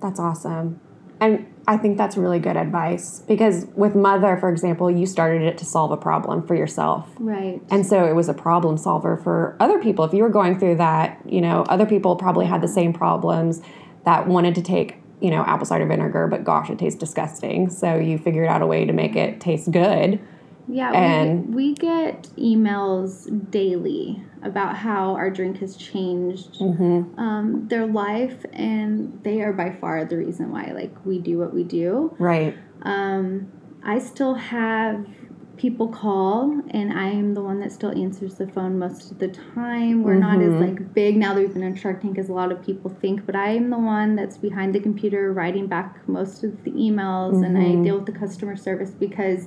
that's 0.00 0.20
awesome. 0.20 0.80
And 1.20 1.46
I 1.68 1.76
think 1.76 1.98
that's 1.98 2.16
really 2.16 2.40
good 2.40 2.56
advice 2.56 3.20
because 3.28 3.66
with 3.76 3.94
Mother, 3.94 4.36
for 4.38 4.50
example, 4.50 4.90
you 4.90 5.06
started 5.06 5.42
it 5.42 5.56
to 5.58 5.64
solve 5.64 5.92
a 5.92 5.96
problem 5.96 6.44
for 6.44 6.56
yourself. 6.56 7.08
right 7.20 7.62
And 7.70 7.86
so 7.86 8.04
it 8.04 8.16
was 8.16 8.28
a 8.28 8.34
problem 8.34 8.76
solver 8.76 9.16
for 9.16 9.56
other 9.60 9.78
people. 9.78 10.04
If 10.04 10.12
you 10.12 10.24
were 10.24 10.28
going 10.28 10.58
through 10.58 10.78
that, 10.78 11.20
you 11.24 11.40
know, 11.40 11.62
other 11.68 11.86
people 11.86 12.16
probably 12.16 12.46
had 12.46 12.60
the 12.60 12.66
same 12.66 12.92
problems 12.92 13.62
that 14.04 14.26
wanted 14.26 14.56
to 14.56 14.62
take, 14.62 14.96
you 15.20 15.30
know, 15.30 15.44
apple 15.44 15.64
cider 15.64 15.86
vinegar, 15.86 16.26
but 16.26 16.42
gosh, 16.42 16.68
it 16.70 16.80
tastes 16.80 16.98
disgusting. 16.98 17.70
So 17.70 17.94
you 17.94 18.18
figured 18.18 18.48
out 18.48 18.60
a 18.60 18.66
way 18.66 18.84
to 18.84 18.92
make 18.92 19.14
it 19.14 19.40
taste 19.40 19.70
good. 19.70 20.20
Yeah, 20.68 20.92
And- 20.92 21.54
we, 21.54 21.68
we 21.70 21.74
get 21.74 22.24
emails 22.38 23.50
daily 23.50 24.22
about 24.42 24.76
how 24.76 25.14
our 25.14 25.30
drink 25.30 25.58
has 25.58 25.76
changed 25.76 26.60
Mm-hmm. 26.60 27.18
um, 27.18 27.68
their 27.68 27.86
life, 27.86 28.44
and 28.52 29.20
they 29.22 29.40
are 29.42 29.52
by 29.52 29.70
far 29.70 30.04
the 30.04 30.16
reason 30.16 30.50
why 30.50 30.72
like 30.74 30.94
we 31.04 31.18
do 31.18 31.38
what 31.38 31.52
we 31.54 31.64
do. 31.64 32.14
Right. 32.18 32.56
Um, 32.82 33.50
I 33.84 33.98
still 33.98 34.34
have 34.34 35.06
people 35.56 35.86
call, 35.88 36.60
and 36.70 36.92
I 36.92 37.08
am 37.10 37.34
the 37.34 37.42
one 37.42 37.60
that 37.60 37.70
still 37.70 37.96
answers 37.96 38.34
the 38.36 38.46
phone 38.48 38.78
most 38.78 39.12
of 39.12 39.18
the 39.18 39.28
time. 39.28 40.02
We're 40.02 40.14
not 40.14 40.40
as 40.42 40.54
like 40.60 40.92
big 40.94 41.16
now 41.16 41.34
that 41.34 41.40
we've 41.40 41.52
been 41.52 41.62
in 41.62 41.76
Shark 41.76 42.00
Tank 42.02 42.18
as 42.18 42.28
a 42.28 42.32
lot 42.32 42.50
of 42.50 42.64
people 42.64 42.90
think, 43.00 43.26
but 43.26 43.36
I 43.36 43.50
am 43.50 43.70
the 43.70 43.78
one 43.78 44.16
that's 44.16 44.38
behind 44.38 44.74
the 44.74 44.80
computer 44.80 45.32
writing 45.32 45.66
back 45.66 46.08
most 46.08 46.42
of 46.42 46.64
the 46.64 46.70
emails, 46.72 47.44
and 47.44 47.56
I 47.58 47.80
deal 47.82 47.96
with 47.96 48.06
the 48.06 48.12
customer 48.18 48.56
service 48.56 48.90
because 48.90 49.46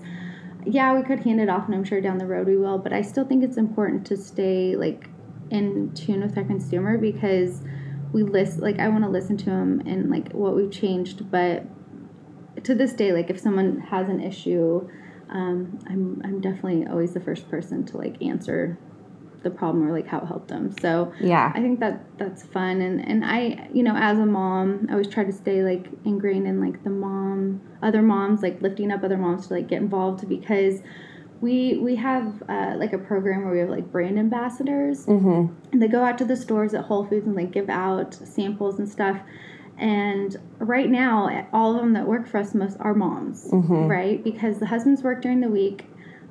yeah, 0.66 0.96
we 0.96 1.04
could 1.04 1.20
hand 1.22 1.40
it 1.40 1.50
off, 1.50 1.66
and 1.66 1.76
I'm 1.76 1.84
sure 1.84 2.02
down 2.02 2.18
the 2.18 2.26
road 2.26 2.48
we 2.48 2.58
will. 2.58 2.78
But 2.78 2.94
I 2.94 3.02
still 3.02 3.26
think 3.26 3.44
it's 3.44 3.58
important 3.58 4.06
to 4.08 4.18
stay 4.18 4.76
like 4.76 5.10
in 5.52 5.94
tune 5.94 6.22
with 6.22 6.38
our 6.38 6.44
consumer 6.44 6.98
because 6.98 7.62
we 8.12 8.24
list 8.24 8.60
like 8.60 8.80
I 8.80 8.88
want 8.88 9.04
to 9.04 9.10
listen 9.10 9.38
to 9.38 9.46
them 9.46 9.82
and 9.86 10.10
like 10.10 10.32
what 10.32 10.56
we've 10.56 10.72
changed. 10.72 11.30
But 11.30 11.66
to 12.64 12.74
this 12.74 12.94
day, 12.94 13.12
like 13.12 13.30
if 13.30 13.40
someone 13.40 13.80
has 13.80 14.10
an 14.10 14.22
issue, 14.22 14.90
um, 15.30 15.80
I'm 15.88 16.22
I'm 16.24 16.42
definitely 16.42 16.88
always 16.88 17.14
the 17.14 17.20
first 17.20 17.50
person 17.50 17.86
to 17.88 17.98
like 17.98 18.22
answer 18.22 18.78
the 19.46 19.50
problem 19.52 19.88
or 19.88 19.94
like 19.94 20.08
how 20.08 20.20
it 20.20 20.26
helped 20.26 20.50
them. 20.50 20.76
So 20.82 21.14
Yeah. 21.22 21.52
I 21.56 21.62
think 21.62 21.80
that 21.80 22.04
that's 22.18 22.44
fun 22.44 22.82
and 22.82 23.00
and 23.08 23.24
I 23.24 23.70
you 23.74 23.84
know 23.84 23.96
as 23.96 24.18
a 24.20 24.26
mom 24.26 24.88
I 24.90 24.94
always 24.94 25.08
try 25.08 25.24
to 25.24 25.32
stay 25.32 25.64
like 25.64 25.86
ingrained 26.04 26.48
in 26.48 26.60
like 26.60 26.84
the 26.84 26.90
mom 26.90 27.62
other 27.82 28.02
moms 28.02 28.42
like 28.42 28.62
lifting 28.62 28.92
up 28.92 29.04
other 29.04 29.18
moms 29.18 29.48
to 29.48 29.54
like 29.54 29.68
get 29.68 29.82
involved 29.82 30.28
because 30.28 30.82
we 31.42 31.78
we 31.78 31.96
have 31.98 32.42
uh, 32.50 32.74
like 32.78 32.94
a 32.94 32.98
program 32.98 33.44
where 33.44 33.54
we 33.54 33.60
have 33.60 33.70
like 33.70 33.92
brand 33.92 34.18
ambassadors 34.18 35.06
Mm-hmm. 35.06 35.54
and 35.72 35.82
they 35.82 35.88
go 35.88 36.04
out 36.04 36.18
to 36.18 36.26
the 36.26 36.36
stores 36.36 36.74
at 36.74 36.86
Whole 36.86 37.06
Foods 37.06 37.28
and 37.28 37.36
like 37.36 37.52
give 37.52 37.70
out 37.70 38.14
samples 38.16 38.80
and 38.80 38.90
stuff. 38.90 39.20
And 39.78 40.36
right 40.60 40.90
now, 40.90 41.48
all 41.52 41.76
of 41.76 41.82
them 41.82 41.92
that 41.94 42.08
work 42.08 42.28
for 42.28 42.38
us 42.38 42.56
most 42.56 42.78
are 42.80 42.94
moms, 42.94 43.52
Mm-hmm. 43.52 43.88
right? 43.88 44.24
Because 44.24 44.60
the 44.60 44.66
husbands 44.68 45.04
work 45.04 45.22
during 45.22 45.42
the 45.42 45.50
week. 45.50 45.86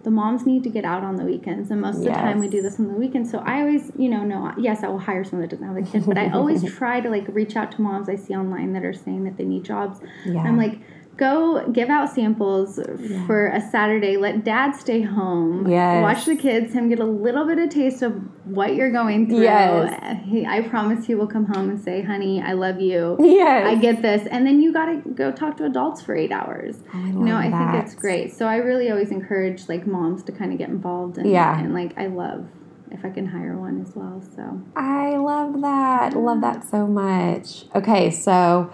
The 0.04 0.10
moms 0.10 0.44
need 0.44 0.62
to 0.64 0.70
get 0.70 0.84
out 0.84 1.02
on 1.02 1.16
the 1.16 1.24
weekends, 1.24 1.70
and 1.70 1.80
most 1.80 1.96
of 1.96 2.04
the 2.04 2.10
time 2.10 2.38
we 2.38 2.48
do 2.48 2.60
this 2.60 2.78
on 2.78 2.88
the 2.88 2.94
weekends. 2.94 3.30
So 3.30 3.38
I 3.38 3.60
always, 3.60 3.90
you 3.96 4.10
know, 4.10 4.22
no, 4.22 4.52
yes, 4.58 4.84
I 4.84 4.88
will 4.88 4.98
hire 4.98 5.24
someone 5.24 5.48
that 5.48 5.50
doesn't 5.50 5.66
have 5.66 5.76
a 5.76 5.90
kid, 5.90 6.04
but 6.06 6.18
I 6.18 6.30
always 6.30 6.62
try 6.76 7.00
to 7.00 7.08
like 7.08 7.24
reach 7.28 7.56
out 7.56 7.72
to 7.72 7.80
moms 7.80 8.08
I 8.08 8.16
see 8.16 8.34
online 8.34 8.74
that 8.74 8.84
are 8.84 8.92
saying 8.92 9.24
that 9.24 9.38
they 9.38 9.44
need 9.44 9.64
jobs. 9.64 10.00
Yeah. 10.26 10.42
I'm 10.42 10.58
like, 10.58 10.80
go 11.16 11.68
give 11.68 11.88
out 11.90 12.12
samples 12.12 12.80
for 13.26 13.46
a 13.48 13.60
Saturday. 13.60 14.16
Let 14.16 14.44
dad 14.44 14.72
stay 14.72 15.02
home. 15.02 15.68
Yes. 15.68 16.02
Watch 16.02 16.26
the 16.26 16.36
kids, 16.36 16.72
him 16.72 16.88
get 16.88 16.98
a 16.98 17.04
little 17.04 17.46
bit 17.46 17.58
of 17.58 17.70
taste 17.70 18.02
of 18.02 18.14
what 18.46 18.74
you're 18.74 18.90
going 18.90 19.28
through. 19.28 19.42
Yes. 19.42 20.20
He, 20.24 20.44
I 20.44 20.62
promise 20.62 21.06
he 21.06 21.14
will 21.14 21.26
come 21.26 21.46
home 21.46 21.70
and 21.70 21.80
say, 21.80 22.02
honey, 22.02 22.42
I 22.42 22.52
love 22.52 22.80
you. 22.80 23.16
Yes. 23.20 23.66
I 23.66 23.74
get 23.76 24.02
this. 24.02 24.26
And 24.30 24.46
then 24.46 24.60
you 24.60 24.72
got 24.72 24.86
to 24.86 24.96
go 25.10 25.30
talk 25.30 25.56
to 25.58 25.64
adults 25.64 26.02
for 26.02 26.14
eight 26.16 26.32
hours. 26.32 26.76
Oh, 26.92 26.98
I 26.98 27.06
you 27.06 27.12
know, 27.12 27.36
I 27.36 27.50
that. 27.50 27.72
think 27.72 27.84
it's 27.84 27.94
great. 27.94 28.32
So 28.34 28.46
I 28.46 28.56
really 28.56 28.90
always 28.90 29.10
encourage 29.10 29.68
like 29.68 29.86
moms 29.86 30.22
to 30.24 30.32
kind 30.32 30.52
of 30.52 30.58
get 30.58 30.68
involved. 30.68 31.18
And, 31.18 31.30
Yeah. 31.30 31.58
And 31.58 31.74
like, 31.74 31.96
I 31.96 32.06
love 32.06 32.48
if 32.90 33.04
I 33.04 33.10
can 33.10 33.26
hire 33.26 33.56
one 33.56 33.80
as 33.80 33.94
well. 33.94 34.22
So. 34.34 34.62
I 34.76 35.16
love 35.16 35.60
that. 35.62 36.14
Love 36.14 36.40
that 36.42 36.64
so 36.68 36.86
much. 36.86 37.64
Okay, 37.74 38.10
so 38.10 38.72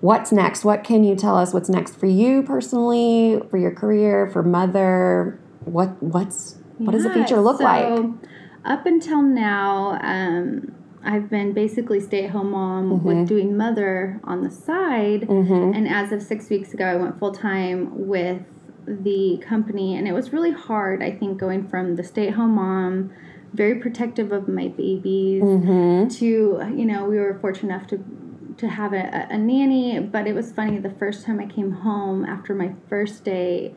what's 0.00 0.32
next? 0.32 0.64
What 0.64 0.84
can 0.84 1.04
you 1.04 1.16
tell 1.16 1.36
us 1.36 1.52
what's 1.54 1.68
next 1.68 1.96
for 1.98 2.06
you 2.06 2.42
personally, 2.42 3.40
for 3.50 3.58
your 3.58 3.72
career, 3.72 4.26
for 4.28 4.42
mother? 4.42 5.38
What 5.64 6.02
what's 6.02 6.56
what 6.78 6.92
does 6.92 7.04
the 7.04 7.10
future 7.12 7.40
look 7.40 7.60
like? 7.60 8.04
Up 8.64 8.84
until 8.84 9.22
now, 9.22 9.98
um, 10.02 10.72
I've 11.04 11.30
been 11.30 11.52
basically 11.52 12.00
stay 12.00 12.24
at 12.24 12.30
home 12.30 12.50
mom 12.50 12.90
Mm-hmm. 12.90 13.06
with 13.06 13.28
doing 13.28 13.56
mother 13.56 14.20
on 14.24 14.42
the 14.42 14.50
side. 14.50 15.22
Mhm. 15.22 15.74
And 15.76 15.88
as 15.88 16.10
of 16.12 16.20
six 16.22 16.50
weeks 16.50 16.74
ago, 16.74 16.84
I 16.84 16.96
went 16.96 17.18
full 17.18 17.32
time 17.32 18.06
with 18.08 18.42
the 18.86 19.38
company. 19.46 19.96
And 19.96 20.06
it 20.08 20.12
was 20.12 20.32
really 20.32 20.50
hard, 20.52 21.02
I 21.02 21.10
think, 21.12 21.38
going 21.38 21.66
from 21.68 21.94
the 21.96 22.02
stay 22.04 22.28
at 22.28 22.34
home 22.34 22.52
mom, 22.56 23.10
very 23.54 23.76
protective 23.76 24.32
of 24.32 24.48
my 24.48 24.68
babies, 24.68 25.42
Mhm. 25.42 26.10
to, 26.18 26.26
you 26.76 26.84
know, 26.84 27.08
we 27.08 27.18
were 27.18 27.38
fortunate 27.40 27.72
enough 27.74 27.86
to 27.88 28.00
to 28.58 28.68
have 28.68 28.92
a, 28.92 29.26
a 29.30 29.38
nanny 29.38 29.98
but 30.00 30.26
it 30.26 30.34
was 30.34 30.52
funny 30.52 30.78
the 30.78 30.90
first 30.90 31.24
time 31.24 31.40
i 31.40 31.46
came 31.46 31.72
home 31.72 32.24
after 32.24 32.54
my 32.54 32.72
first 32.88 33.24
day 33.24 33.74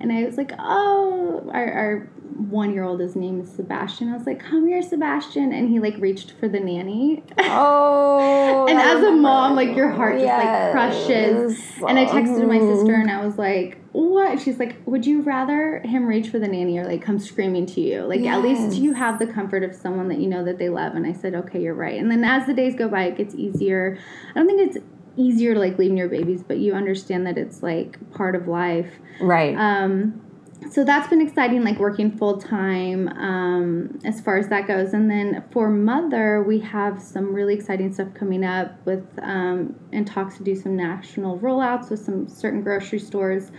and 0.00 0.12
i 0.12 0.24
was 0.24 0.36
like 0.36 0.52
oh 0.58 1.50
our, 1.52 1.72
our 1.72 2.10
one 2.50 2.72
year 2.72 2.82
old 2.84 3.00
his 3.00 3.14
name 3.16 3.40
is 3.40 3.50
sebastian. 3.50 4.08
I 4.12 4.16
was 4.16 4.26
like 4.26 4.40
come 4.40 4.66
here 4.66 4.82
sebastian. 4.82 5.52
And 5.52 5.68
he 5.68 5.80
like 5.80 5.96
reached 5.98 6.32
for 6.32 6.48
the 6.48 6.60
nanny. 6.60 7.22
Oh. 7.38 8.66
and 8.70 8.78
as 8.78 9.02
a 9.04 9.12
mom 9.12 9.54
like 9.54 9.76
your 9.76 9.90
heart 9.90 10.14
just 10.20 10.26
like 10.26 10.72
crushes. 10.72 11.60
And 11.86 11.98
i 11.98 12.04
texted 12.06 12.46
my 12.48 12.58
Mhm. 12.58 12.76
sister 12.76 12.94
and 12.94 13.10
i 13.10 13.24
was 13.24 13.38
like 13.38 13.78
what? 13.92 14.40
She's 14.40 14.58
like 14.58 14.76
would 14.86 15.04
you 15.04 15.20
rather 15.20 15.80
him 15.80 16.06
reach 16.06 16.28
for 16.30 16.38
the 16.38 16.48
nanny 16.48 16.78
or 16.78 16.84
like 16.86 17.02
come 17.02 17.18
screaming 17.18 17.66
to 17.66 17.80
you? 17.82 18.02
Like 18.02 18.22
at 18.22 18.40
least 18.42 18.78
you 18.78 18.94
have 18.94 19.18
the 19.18 19.26
comfort 19.26 19.62
of 19.62 19.74
someone 19.74 20.08
that 20.08 20.18
you 20.18 20.28
know 20.28 20.42
that 20.44 20.58
they 20.58 20.70
love. 20.70 20.94
And 20.94 21.06
i 21.06 21.12
said 21.12 21.34
okay 21.34 21.60
you're 21.62 21.74
right. 21.74 22.00
And 22.00 22.10
then 22.10 22.24
as 22.24 22.46
the 22.46 22.54
days 22.54 22.74
go 22.74 22.88
by 22.88 23.04
it 23.04 23.16
gets 23.18 23.34
easier. 23.34 23.98
I 24.34 24.38
don't 24.38 24.46
think 24.46 24.60
it's 24.62 24.78
easier 25.16 25.52
to 25.52 25.60
like 25.60 25.76
leaving 25.78 25.98
your 25.98 26.08
babies 26.08 26.42
but 26.42 26.56
you 26.56 26.72
understand 26.72 27.26
that 27.26 27.36
it's 27.36 27.62
like 27.62 27.98
part 28.12 28.34
of 28.34 28.48
life. 28.48 28.92
Right. 29.20 29.54
um, 29.56 30.22
so 30.70 30.84
that's 30.84 31.08
been 31.08 31.20
exciting, 31.20 31.64
like 31.64 31.78
working 31.78 32.16
full 32.16 32.40
time 32.40 33.08
um, 33.08 33.98
as 34.04 34.20
far 34.20 34.38
as 34.38 34.48
that 34.48 34.66
goes. 34.66 34.92
And 34.92 35.10
then 35.10 35.44
for 35.50 35.70
mother, 35.70 36.42
we 36.42 36.60
have 36.60 37.00
some 37.02 37.34
really 37.34 37.54
exciting 37.54 37.92
stuff 37.92 38.08
coming 38.14 38.44
up 38.44 38.84
with 38.86 39.04
um, 39.22 39.74
and 39.92 40.06
talks 40.06 40.36
to 40.38 40.44
do 40.44 40.54
some 40.54 40.76
national 40.76 41.38
rollouts 41.38 41.90
with 41.90 42.00
some 42.00 42.28
certain 42.28 42.62
grocery 42.62 42.98
stores, 42.98 43.50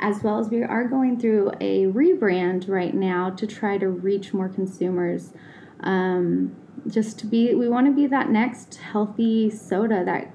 as 0.00 0.22
well 0.22 0.38
as 0.38 0.48
we 0.48 0.62
are 0.62 0.86
going 0.86 1.18
through 1.18 1.50
a 1.60 1.86
rebrand 1.86 2.68
right 2.68 2.94
now 2.94 3.30
to 3.30 3.46
try 3.46 3.78
to 3.78 3.88
reach 3.88 4.32
more 4.32 4.48
consumers. 4.48 5.32
Um, 5.80 6.56
just 6.88 7.18
to 7.20 7.26
be, 7.26 7.54
we 7.54 7.68
want 7.68 7.86
to 7.86 7.92
be 7.92 8.06
that 8.06 8.30
next 8.30 8.76
healthy 8.76 9.50
soda 9.50 10.04
that 10.04 10.33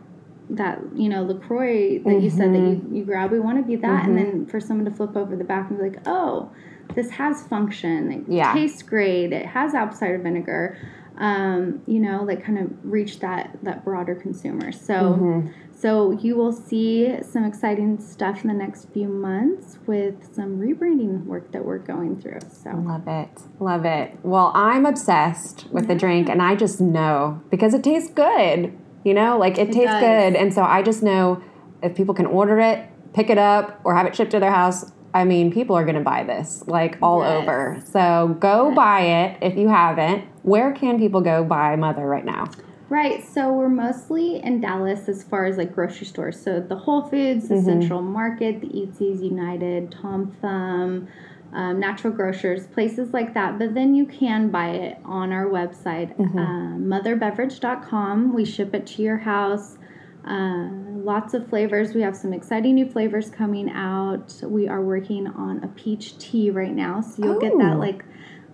that 0.50 0.80
you 0.96 1.10
know 1.10 1.24
LaCroix 1.24 2.00
that 2.00 2.22
you 2.22 2.30
said 2.30 2.54
that 2.54 2.60
you, 2.60 2.90
you 2.92 3.04
grab. 3.04 3.32
We 3.32 3.40
want 3.40 3.58
to 3.58 3.64
be 3.64 3.76
that, 3.78 4.06
and 4.06 4.18
then 4.18 4.46
for 4.46 4.60
someone 4.60 4.86
to 4.86 4.92
flip 4.92 5.16
over 5.16 5.36
the 5.36 5.44
back 5.44 5.70
and 5.70 5.78
be 5.78 5.90
like, 5.90 6.00
"Oh, 6.06 6.52
this 6.96 7.12
has 7.12 7.46
function. 7.48 8.12
It 8.12 8.24
Yeah. 8.28 8.54
tastes 8.54 8.82
great. 8.82 9.32
It 9.32 9.46
has 9.48 9.74
apple 9.74 9.96
cider 9.96 10.18
vinegar." 10.18 10.78
um, 11.20 11.82
you 11.86 12.00
know, 12.00 12.24
like 12.24 12.44
kind 12.44 12.58
of 12.58 12.72
reach 12.82 13.20
that 13.20 13.58
that 13.64 13.84
broader 13.84 14.16
consumer. 14.16 14.72
So 14.72 14.94
mm-hmm. 14.94 15.50
so 15.76 16.12
you 16.12 16.36
will 16.36 16.54
see 16.54 17.22
some 17.22 17.44
exciting 17.44 18.00
stuff 18.00 18.44
in 18.44 18.48
the 18.48 18.54
next 18.54 18.90
few 18.94 19.10
months 19.10 19.78
with 19.86 20.34
some 20.34 20.60
rebranding 20.60 21.26
work 21.26 21.52
that 21.52 21.66
we're 21.66 21.78
going 21.78 22.22
through. 22.22 22.40
So 22.50 22.72
love 22.72 23.08
it, 23.08 23.42
love 23.60 23.86
it. 23.86 24.18
Well, 24.24 24.54
I'm 24.56 24.86
obsessed 24.86 25.68
with 25.72 25.84
yeah. 25.84 25.94
the 25.94 26.00
drink, 26.00 26.30
and 26.30 26.42
I 26.42 26.56
just 26.56 26.80
know 26.80 27.42
because 27.52 27.74
it 27.74 27.84
tastes 27.84 28.12
good. 28.12 28.78
You 29.04 29.14
know, 29.14 29.38
like 29.38 29.58
it, 29.58 29.70
it 29.70 29.74
tastes 29.74 29.92
does. 29.92 30.02
good, 30.02 30.36
and 30.36 30.54
so 30.54 30.64
I 30.64 30.82
just 30.82 31.02
know 31.04 31.42
if 31.82 31.96
people 31.96 32.14
can 32.14 32.26
order 32.26 32.60
it, 32.60 32.86
pick 33.14 33.30
it 33.30 33.38
up, 33.38 33.80
or 33.84 33.96
have 33.96 34.06
it 34.06 34.16
shipped 34.16 34.32
to 34.32 34.40
their 34.40 34.52
house, 34.52 34.92
I 35.14 35.24
mean, 35.26 35.52
people 35.52 35.76
are 35.76 35.84
going 35.84 35.96
to 35.96 36.02
buy 36.02 36.24
this 36.24 36.64
like 36.68 36.98
all 37.02 37.22
yes. 37.22 37.42
over. 37.42 37.82
So 37.92 38.38
go 38.40 38.68
yes. 38.68 38.76
buy 38.76 39.02
it 39.02 39.38
if 39.42 39.58
you 39.58 39.70
haven't. 39.70 40.26
Where 40.44 40.72
can 40.72 41.00
people 41.00 41.22
go 41.22 41.44
buy 41.44 41.76
Mother 41.76 42.06
right 42.06 42.26
now? 42.26 42.50
Right. 42.90 43.24
So 43.28 43.54
we're 43.54 43.70
mostly 43.70 44.44
in 44.44 44.62
Dallas 44.62 45.08
as 45.08 45.24
far 45.24 45.46
as 45.46 45.58
like 45.58 45.74
grocery 45.74 46.08
stores. 46.08 46.42
So 46.42 46.60
the 46.60 46.76
Whole 46.76 47.04
Foods, 47.04 47.48
the 47.48 47.56
mm-hmm. 47.56 47.66
Central 47.66 48.02
Market, 48.02 48.62
the 48.62 48.68
Eatzi's 48.68 49.22
United, 49.22 49.92
Tom 49.92 50.36
Thumb, 50.42 51.08
um, 51.54 51.80
Natural 51.80 52.14
Grocers, 52.14 52.68
places 52.68 53.14
like 53.14 53.34
that. 53.34 53.58
But 53.58 53.74
then 53.74 53.96
you 53.96 54.06
can 54.06 54.50
buy 54.50 54.70
it 54.70 54.98
on 55.04 55.32
our 55.32 55.46
website, 55.46 56.16
mm-hmm. 56.18 56.38
uh, 56.38 57.00
motherbeverage.com. 57.00 58.34
We 58.34 58.46
ship 58.46 58.74
it 58.76 58.86
to 58.88 59.02
your 59.02 59.18
house. 59.18 59.78
Uh, 60.26 60.70
lots 61.04 61.34
of 61.34 61.48
flavors. 61.48 61.94
We 61.94 62.02
have 62.02 62.16
some 62.16 62.34
exciting 62.34 62.76
new 62.76 62.90
flavors 62.90 63.30
coming 63.30 63.70
out. 63.70 64.34
We 64.44 64.68
are 64.68 64.82
working 64.82 65.28
on 65.28 65.64
a 65.64 65.68
peach 65.70 66.18
tea 66.18 66.52
right 66.52 66.74
now, 66.74 67.02
so 67.02 67.24
you'll 67.24 67.38
oh. 67.38 67.40
get 67.40 67.58
that 67.58 67.74
oh. 67.76 67.80
like 67.80 68.04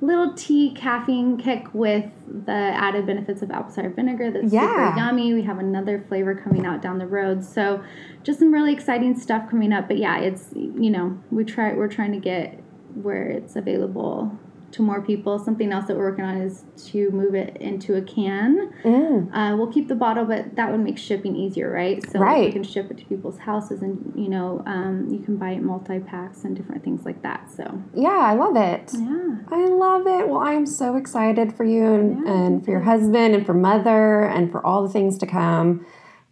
little 0.02 0.34
tea 0.34 0.72
caffeine 0.72 1.38
kick 1.38 1.68
with 1.74 2.06
the 2.46 2.52
added 2.52 3.06
benefits 3.06 3.42
of 3.42 3.50
apple 3.50 3.72
cider 3.72 3.90
vinegar 3.90 4.30
that's 4.30 4.52
yeah. 4.52 4.90
super 4.90 4.98
yummy. 5.00 5.34
We 5.34 5.42
have 5.44 5.60
another 5.60 6.04
flavor 6.08 6.36
coming 6.36 6.66
out 6.66 6.82
down 6.82 6.98
the 6.98 7.08
road. 7.08 7.44
So 7.44 7.84
just 8.24 8.40
some 8.40 8.54
really 8.54 8.74
exciting 8.74 9.18
stuff 9.18 9.50
coming 9.50 9.74
up. 9.74 9.88
But 9.88 9.98
yeah, 9.98 10.20
it's 10.20 10.50
you 10.54 10.90
know, 10.90 11.18
we 11.32 11.44
try 11.44 11.74
we're 11.74 11.88
trying 11.88 12.12
to 12.12 12.20
get 12.20 12.60
where 12.96 13.28
it's 13.28 13.56
available 13.56 14.38
to 14.76 14.82
more 14.82 15.02
people. 15.02 15.40
Something 15.40 15.72
else 15.72 15.86
that 15.88 15.96
we're 15.96 16.10
working 16.10 16.26
on 16.26 16.42
is 16.42 16.64
to 16.88 17.10
move 17.12 17.34
it 17.34 17.58
into 17.58 17.96
a 17.96 18.02
can. 18.02 18.74
Mm. 18.84 19.34
Uh, 19.34 19.56
we'll 19.56 19.72
keep 19.72 19.88
the 19.88 19.96
bottle, 19.96 20.26
but 20.26 20.56
that 20.56 20.70
would 20.70 20.82
make 20.82 20.98
shipping 20.98 21.36
easier, 21.36 21.72
right? 21.72 22.04
So 22.12 22.20
right. 22.20 22.46
we 22.46 22.52
can 22.52 22.64
ship 22.64 22.92
it 22.92 22.98
to 22.98 23.06
people's 23.06 23.40
houses, 23.40 23.82
and 23.82 24.14
you 24.16 24.30
know, 24.30 24.62
um, 24.66 25.08
you 25.10 25.20
can 25.20 25.38
buy 25.38 25.52
it 25.52 25.62
multi 25.62 26.00
packs 26.00 26.44
and 26.44 26.56
different 26.56 26.84
things 26.84 27.06
like 27.06 27.22
that. 27.24 27.50
So 27.56 27.82
yeah, 27.94 28.10
I 28.10 28.34
love 28.34 28.58
it. 28.58 28.92
Yeah, 28.94 29.38
I 29.50 29.66
love 29.68 30.08
it. 30.08 30.28
Well, 30.28 30.40
I 30.40 30.54
am 30.54 30.66
so 30.66 30.98
excited 30.98 31.54
for 31.56 31.64
you 31.64 31.94
and, 31.94 32.26
yeah, 32.26 32.34
and 32.34 32.66
for 32.66 32.72
your 32.72 32.82
husband 32.82 33.34
and 33.34 33.46
for 33.46 33.54
mother 33.54 34.26
and 34.26 34.52
for 34.52 34.66
all 34.66 34.84
the 34.84 34.90
things 34.90 35.18
to 35.20 35.26
come. 35.26 35.86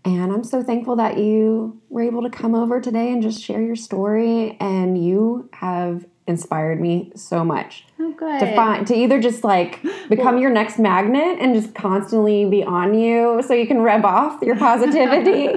And 0.05 0.33
I'm 0.33 0.43
so 0.43 0.61
thankful 0.61 0.97
that 0.97 1.17
you 1.17 1.81
were 1.87 2.01
able 2.01 2.23
to 2.23 2.29
come 2.29 2.55
over 2.55 2.81
today 2.81 3.09
and 3.13 3.21
just 3.23 3.41
share 3.41 3.61
your 3.61 3.77
story. 3.77 4.57
And 4.59 5.01
you 5.01 5.49
have 5.53 6.05
inspired 6.27 6.79
me 6.79 7.11
so 7.15 7.43
much. 7.43 7.85
Oh, 7.99 8.11
good. 8.13 8.39
To 8.39 8.55
find 8.55 8.87
to 8.87 8.95
either 8.95 9.19
just 9.19 9.43
like 9.43 9.81
become 10.09 10.37
your 10.37 10.49
next 10.49 10.79
magnet 10.79 11.37
and 11.39 11.53
just 11.53 11.75
constantly 11.75 12.45
be 12.45 12.63
on 12.63 12.93
you, 12.93 13.41
so 13.45 13.53
you 13.53 13.67
can 13.67 13.81
rev 13.81 14.05
off 14.05 14.41
your 14.41 14.55
positivity 14.55 15.47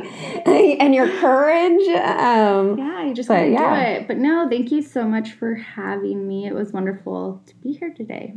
and 0.46 0.94
your 0.94 1.08
courage. 1.20 1.86
Um, 1.88 2.78
yeah, 2.78 3.04
you 3.04 3.14
just 3.14 3.28
gotta 3.28 3.48
yeah. 3.48 3.94
do 3.94 4.00
it. 4.00 4.08
But 4.08 4.18
no, 4.18 4.48
thank 4.48 4.72
you 4.72 4.82
so 4.82 5.04
much 5.04 5.32
for 5.32 5.54
having 5.54 6.26
me. 6.26 6.46
It 6.46 6.54
was 6.54 6.72
wonderful 6.72 7.42
to 7.46 7.54
be 7.56 7.72
here 7.72 7.92
today. 7.94 8.34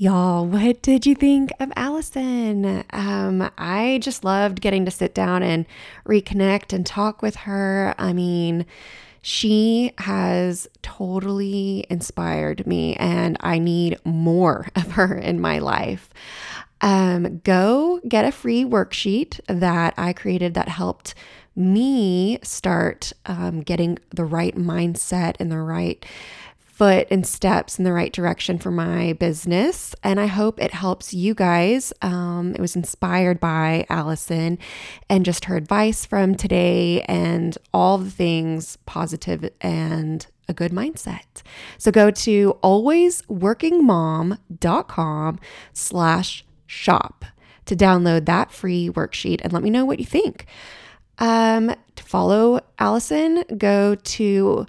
Y'all, 0.00 0.46
what 0.46 0.80
did 0.80 1.04
you 1.04 1.14
think 1.14 1.52
of 1.60 1.70
Allison? 1.76 2.84
Um, 2.88 3.50
I 3.58 3.98
just 4.00 4.24
loved 4.24 4.62
getting 4.62 4.86
to 4.86 4.90
sit 4.90 5.14
down 5.14 5.42
and 5.42 5.66
reconnect 6.06 6.72
and 6.72 6.86
talk 6.86 7.20
with 7.20 7.36
her. 7.36 7.94
I 7.98 8.14
mean, 8.14 8.64
she 9.22 9.92
has 9.98 10.68
totally 10.82 11.86
inspired 11.90 12.66
me, 12.66 12.96
and 12.96 13.36
I 13.40 13.58
need 13.58 13.98
more 14.04 14.68
of 14.76 14.92
her 14.92 15.16
in 15.16 15.40
my 15.40 15.58
life. 15.58 16.10
Um, 16.82 17.38
go 17.44 18.00
get 18.08 18.24
a 18.24 18.32
free 18.32 18.64
worksheet 18.64 19.38
that 19.46 19.92
I 19.98 20.12
created 20.14 20.54
that 20.54 20.68
helped 20.68 21.14
me 21.54 22.38
start 22.42 23.12
um, 23.26 23.60
getting 23.60 23.98
the 24.10 24.24
right 24.24 24.56
mindset 24.56 25.36
and 25.38 25.52
the 25.52 25.58
right 25.58 26.04
foot 26.80 27.06
and 27.10 27.26
steps 27.26 27.78
in 27.78 27.84
the 27.84 27.92
right 27.92 28.10
direction 28.10 28.56
for 28.56 28.70
my 28.70 29.12
business. 29.12 29.94
And 30.02 30.18
I 30.18 30.24
hope 30.24 30.58
it 30.58 30.72
helps 30.72 31.12
you 31.12 31.34
guys. 31.34 31.92
Um, 32.00 32.54
it 32.54 32.60
was 32.60 32.74
inspired 32.74 33.38
by 33.38 33.84
Allison 33.90 34.58
and 35.10 35.22
just 35.22 35.44
her 35.44 35.58
advice 35.58 36.06
from 36.06 36.36
today 36.36 37.02
and 37.02 37.58
all 37.74 37.98
the 37.98 38.10
things 38.10 38.78
positive 38.86 39.50
and 39.60 40.26
a 40.48 40.54
good 40.54 40.72
mindset. 40.72 41.42
So 41.76 41.90
go 41.90 42.10
to 42.10 42.56
alwaysworkingmom.com 42.62 45.40
slash 45.74 46.44
shop 46.66 47.24
to 47.66 47.76
download 47.76 48.24
that 48.24 48.50
free 48.50 48.88
worksheet 48.88 49.42
and 49.42 49.52
let 49.52 49.62
me 49.62 49.68
know 49.68 49.84
what 49.84 50.00
you 50.00 50.06
think. 50.06 50.46
Um, 51.18 51.74
to 51.96 52.02
follow 52.02 52.62
Allison, 52.78 53.44
go 53.58 53.96
to 53.96 54.66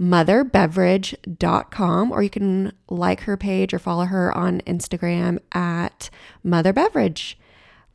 motherbeverage.com, 0.00 2.12
or 2.12 2.22
you 2.22 2.30
can 2.30 2.72
like 2.88 3.22
her 3.22 3.36
page 3.36 3.74
or 3.74 3.78
follow 3.78 4.04
her 4.04 4.36
on 4.36 4.60
Instagram 4.62 5.38
at 5.52 6.10
motherbeverage. 6.44 7.34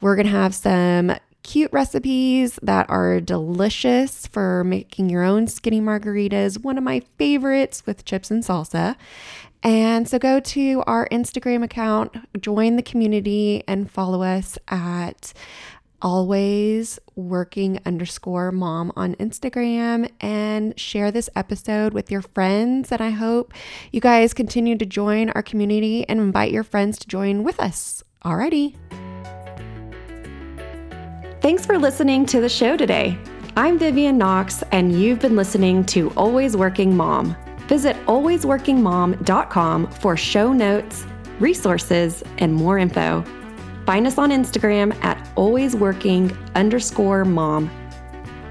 We're 0.02 0.16
going 0.16 0.26
to 0.26 0.32
have 0.32 0.54
some 0.54 1.14
cute 1.44 1.72
recipes 1.74 2.58
that 2.62 2.90
are 2.90 3.20
delicious 3.20 4.28
for 4.28 4.64
making 4.64 5.10
your 5.10 5.24
own 5.24 5.48
skinny 5.48 5.82
margaritas, 5.82 6.64
one 6.64 6.78
of 6.78 6.84
my 6.84 7.02
favorites 7.18 7.86
with 7.86 8.06
chips 8.06 8.32
and 8.32 8.44
salsa. 8.44 8.96
And 9.62 10.10
so 10.10 10.20
go 10.20 10.42
to 10.42 10.84
our 10.88 11.08
Instagram 11.10 11.64
account, 11.64 12.14
join 12.42 12.76
the 12.76 12.82
community, 12.82 13.64
and 13.66 13.90
follow 13.90 14.22
us 14.22 14.58
at 14.68 15.34
always 16.04 17.00
working 17.16 17.80
underscore 17.86 18.52
mom 18.52 18.92
on 18.96 19.16
Instagram 19.16 20.12
and 20.20 20.78
share 20.80 21.10
this 21.10 21.30
episode 21.36 21.94
with 21.94 22.12
your 22.12 22.22
friends. 22.22 22.92
And 22.92 23.02
I 23.02 23.10
hope 23.12 23.54
you 23.92 24.02
guys 24.02 24.34
continue 24.34 24.78
to 24.78 24.86
join 24.86 25.30
our 25.30 25.42
community 25.42 26.08
and 26.08 26.20
invite 26.20 26.52
your 26.52 26.64
friends 26.64 27.00
to 27.00 27.08
join 27.08 27.44
with 27.44 27.60
us. 27.60 28.04
Alrighty. 28.24 28.76
Thanks 31.42 31.66
for 31.66 31.78
listening 31.78 32.26
to 32.28 32.42
the 32.42 32.50
show 32.50 32.78
today. 32.78 33.18
I'm 33.56 33.78
Vivian 33.78 34.18
Knox, 34.18 34.64
and 34.72 35.00
you've 35.00 35.20
been 35.20 35.36
listening 35.36 35.86
to 35.86 36.12
Always 36.12 36.58
Working 36.58 36.96
Mom. 36.96 37.36
Visit 37.68 37.96
alwaysworkingmom.com 38.08 39.88
for 39.92 40.18
show 40.18 40.54
notes, 40.54 41.06
resources, 41.40 42.24
and 42.40 42.54
more 42.54 42.78
info. 42.78 43.24
Find 43.86 44.08
us 44.08 44.18
on 44.18 44.32
Instagram 44.32 44.96
at 45.04 45.18
alwaysworking 45.36 46.36
underscore 46.56 47.26
mom. 47.26 47.70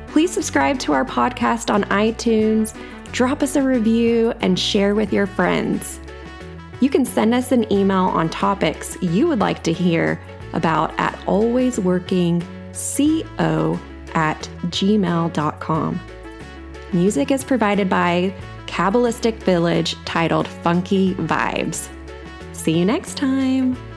Please 0.09 0.31
subscribe 0.31 0.79
to 0.81 0.93
our 0.93 1.05
podcast 1.05 1.73
on 1.73 1.85
iTunes, 1.85 2.77
drop 3.13 3.43
us 3.43 3.57
a 3.57 3.63
review, 3.63 4.35
and 4.41 4.59
share 4.59 4.95
with 4.95 5.13
your 5.13 5.27
friends. 5.27 6.01
You 6.81 6.91
can 6.91 7.07
send 7.07 7.33
us 7.33 7.53
an 7.53 7.73
email 7.73 8.05
on 8.05 8.29
topics 8.29 9.01
you 9.01 9.29
would 9.29 9.39
like 9.39 9.63
to 9.63 9.73
hear 9.73 10.21
about 10.53 10.93
at 10.99 11.15
alwaysworkingco 11.21 13.81
at 14.15 14.49
gmail.com. 14.67 16.01
Music 16.93 17.31
is 17.31 17.45
provided 17.45 17.89
by 17.89 18.35
Kabbalistic 18.67 19.37
Village 19.37 19.97
titled 20.05 20.47
Funky 20.47 21.15
Vibes. 21.15 21.89
See 22.53 22.79
you 22.79 22.85
next 22.85 23.17
time. 23.17 23.92